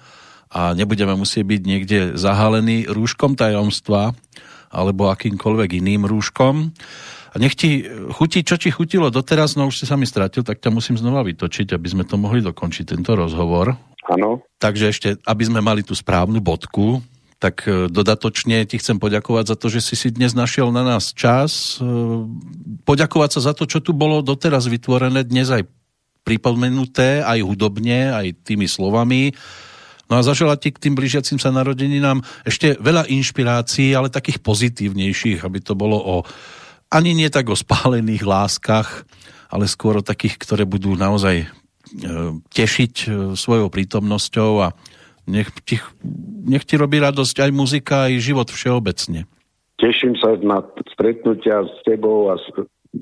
a 0.52 0.62
nebudeme 0.76 1.16
musieť 1.16 1.44
byť 1.48 1.62
niekde 1.64 2.00
zahalený 2.20 2.92
rúškom 2.92 3.40
tajomstva 3.40 4.12
alebo 4.70 5.08
akýmkoľvek 5.08 5.80
iným 5.80 6.04
rúškom. 6.04 6.76
A 7.34 7.42
nech 7.42 7.58
ti 7.58 7.82
chutí, 8.14 8.46
čo 8.46 8.62
ti 8.62 8.70
chutilo 8.70 9.10
doteraz, 9.10 9.58
no 9.58 9.66
už 9.66 9.82
si 9.82 9.86
sa 9.90 9.98
mi 9.98 10.06
stratil, 10.06 10.46
tak 10.46 10.62
ťa 10.62 10.70
musím 10.70 11.02
znova 11.02 11.26
vytočiť, 11.26 11.74
aby 11.74 11.88
sme 11.90 12.06
to 12.06 12.22
mohli 12.22 12.46
dokončiť, 12.46 12.94
tento 12.94 13.18
rozhovor. 13.18 13.74
Áno. 14.06 14.46
Takže 14.62 14.86
ešte, 14.94 15.10
aby 15.26 15.44
sme 15.50 15.60
mali 15.66 15.82
tú 15.82 15.98
správnu 15.98 16.38
bodku, 16.46 17.02
tak 17.42 17.68
e, 17.68 17.90
dodatočne 17.90 18.64
ti 18.70 18.78
chcem 18.80 19.02
poďakovať 19.02 19.46
za 19.52 19.56
to, 19.58 19.68
že 19.68 19.82
si 19.84 19.96
si 19.98 20.08
dnes 20.14 20.32
našiel 20.32 20.72
na 20.72 20.86
nás 20.86 21.12
čas. 21.12 21.76
E, 21.76 21.84
poďakovať 22.88 23.30
sa 23.36 23.52
za 23.52 23.54
to, 23.58 23.68
čo 23.68 23.82
tu 23.82 23.92
bolo 23.92 24.24
doteraz 24.24 24.70
vytvorené, 24.70 25.28
dnes 25.28 25.50
aj 25.52 25.68
pripomenuté, 26.24 27.20
aj 27.20 27.44
hudobne, 27.44 28.16
aj 28.16 28.48
tými 28.48 28.70
slovami. 28.70 29.36
No 30.08 30.20
a 30.20 30.22
zaželať 30.24 30.60
ti 30.62 30.70
k 30.72 30.82
tým 30.88 30.96
blížiacim 30.96 31.36
sa 31.36 31.52
narodeninám 31.52 32.24
ešte 32.48 32.80
veľa 32.80 33.12
inšpirácií, 33.12 33.92
ale 33.92 34.14
takých 34.14 34.40
pozitívnejších, 34.40 35.44
aby 35.44 35.60
to 35.60 35.76
bolo 35.76 36.00
o 36.00 36.16
ani 36.94 37.18
nie 37.18 37.28
tak 37.34 37.50
o 37.50 37.58
spálených 37.58 38.22
láskach, 38.22 39.10
ale 39.50 39.66
skôr 39.66 39.98
o 39.98 40.06
takých, 40.06 40.38
ktoré 40.38 40.70
budú 40.70 40.94
naozaj 40.94 41.50
E, 41.94 42.42
tešiť 42.50 42.94
e, 43.06 43.08
svojou 43.38 43.70
prítomnosťou 43.70 44.52
a 44.66 44.74
nech 45.30 45.52
ti, 45.62 45.78
nech 46.42 46.66
ti 46.66 46.74
robí 46.74 46.98
radosť 46.98 47.46
aj 47.46 47.52
muzika, 47.54 48.10
aj 48.10 48.24
život 48.24 48.50
všeobecne. 48.50 49.30
Teším 49.78 50.18
sa 50.18 50.34
na 50.42 50.66
stretnutia 50.90 51.62
s 51.62 51.76
tebou 51.86 52.34
a 52.34 52.42
s, 52.42 52.48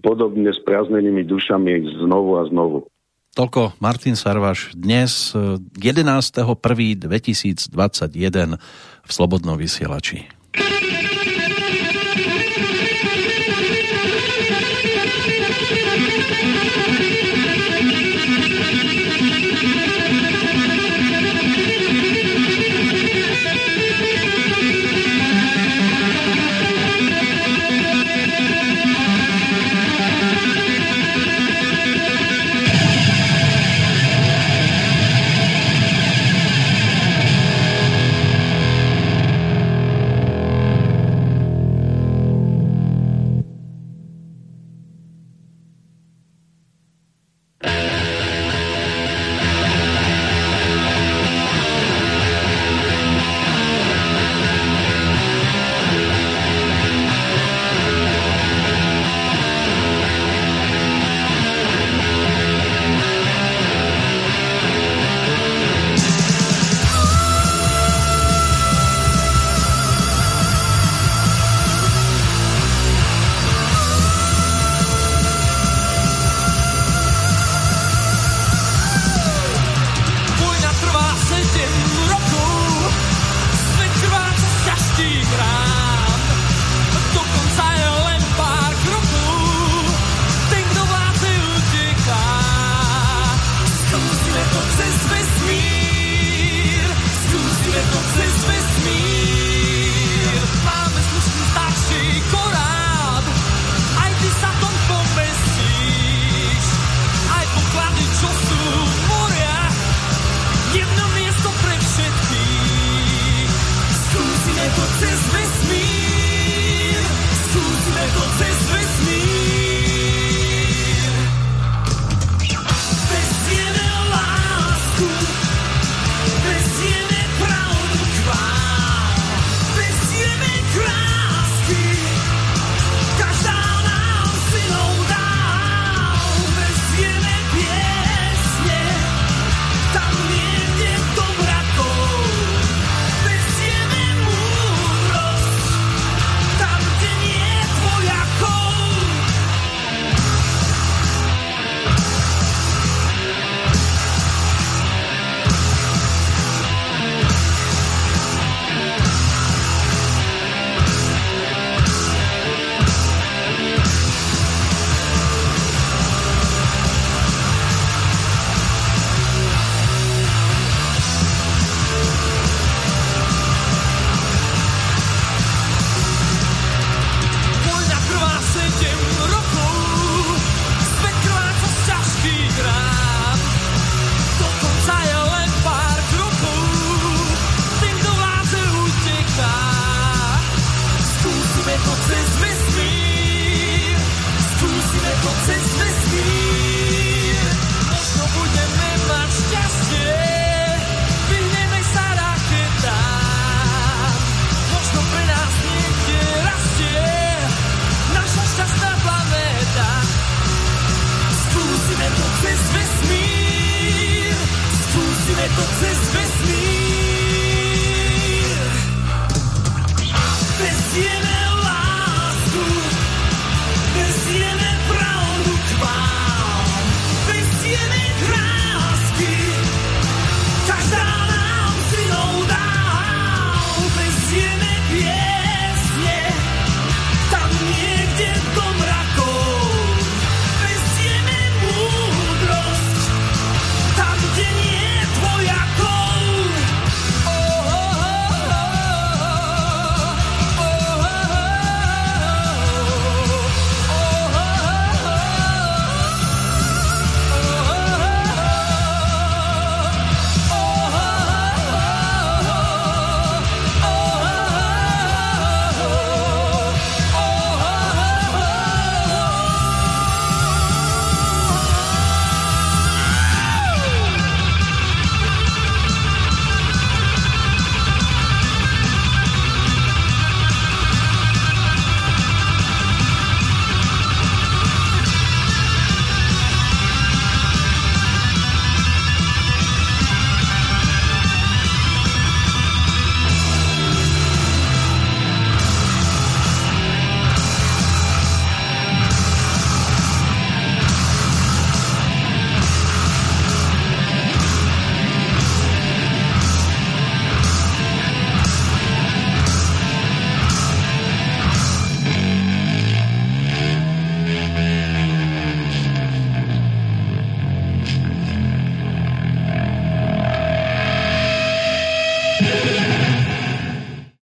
podobne 0.04 0.52
s 0.52 0.60
priaznenými 0.68 1.24
dušami 1.24 2.04
znovu 2.04 2.42
a 2.42 2.50
znovu. 2.52 2.90
Toľko 3.32 3.80
Martin 3.80 4.20
Sarvaš 4.20 4.76
dnes 4.76 5.32
11.1.2021 5.32 7.08
e, 7.08 8.60
v 9.08 9.12
Slobodnom 9.14 9.56
vysielači. 9.56 10.41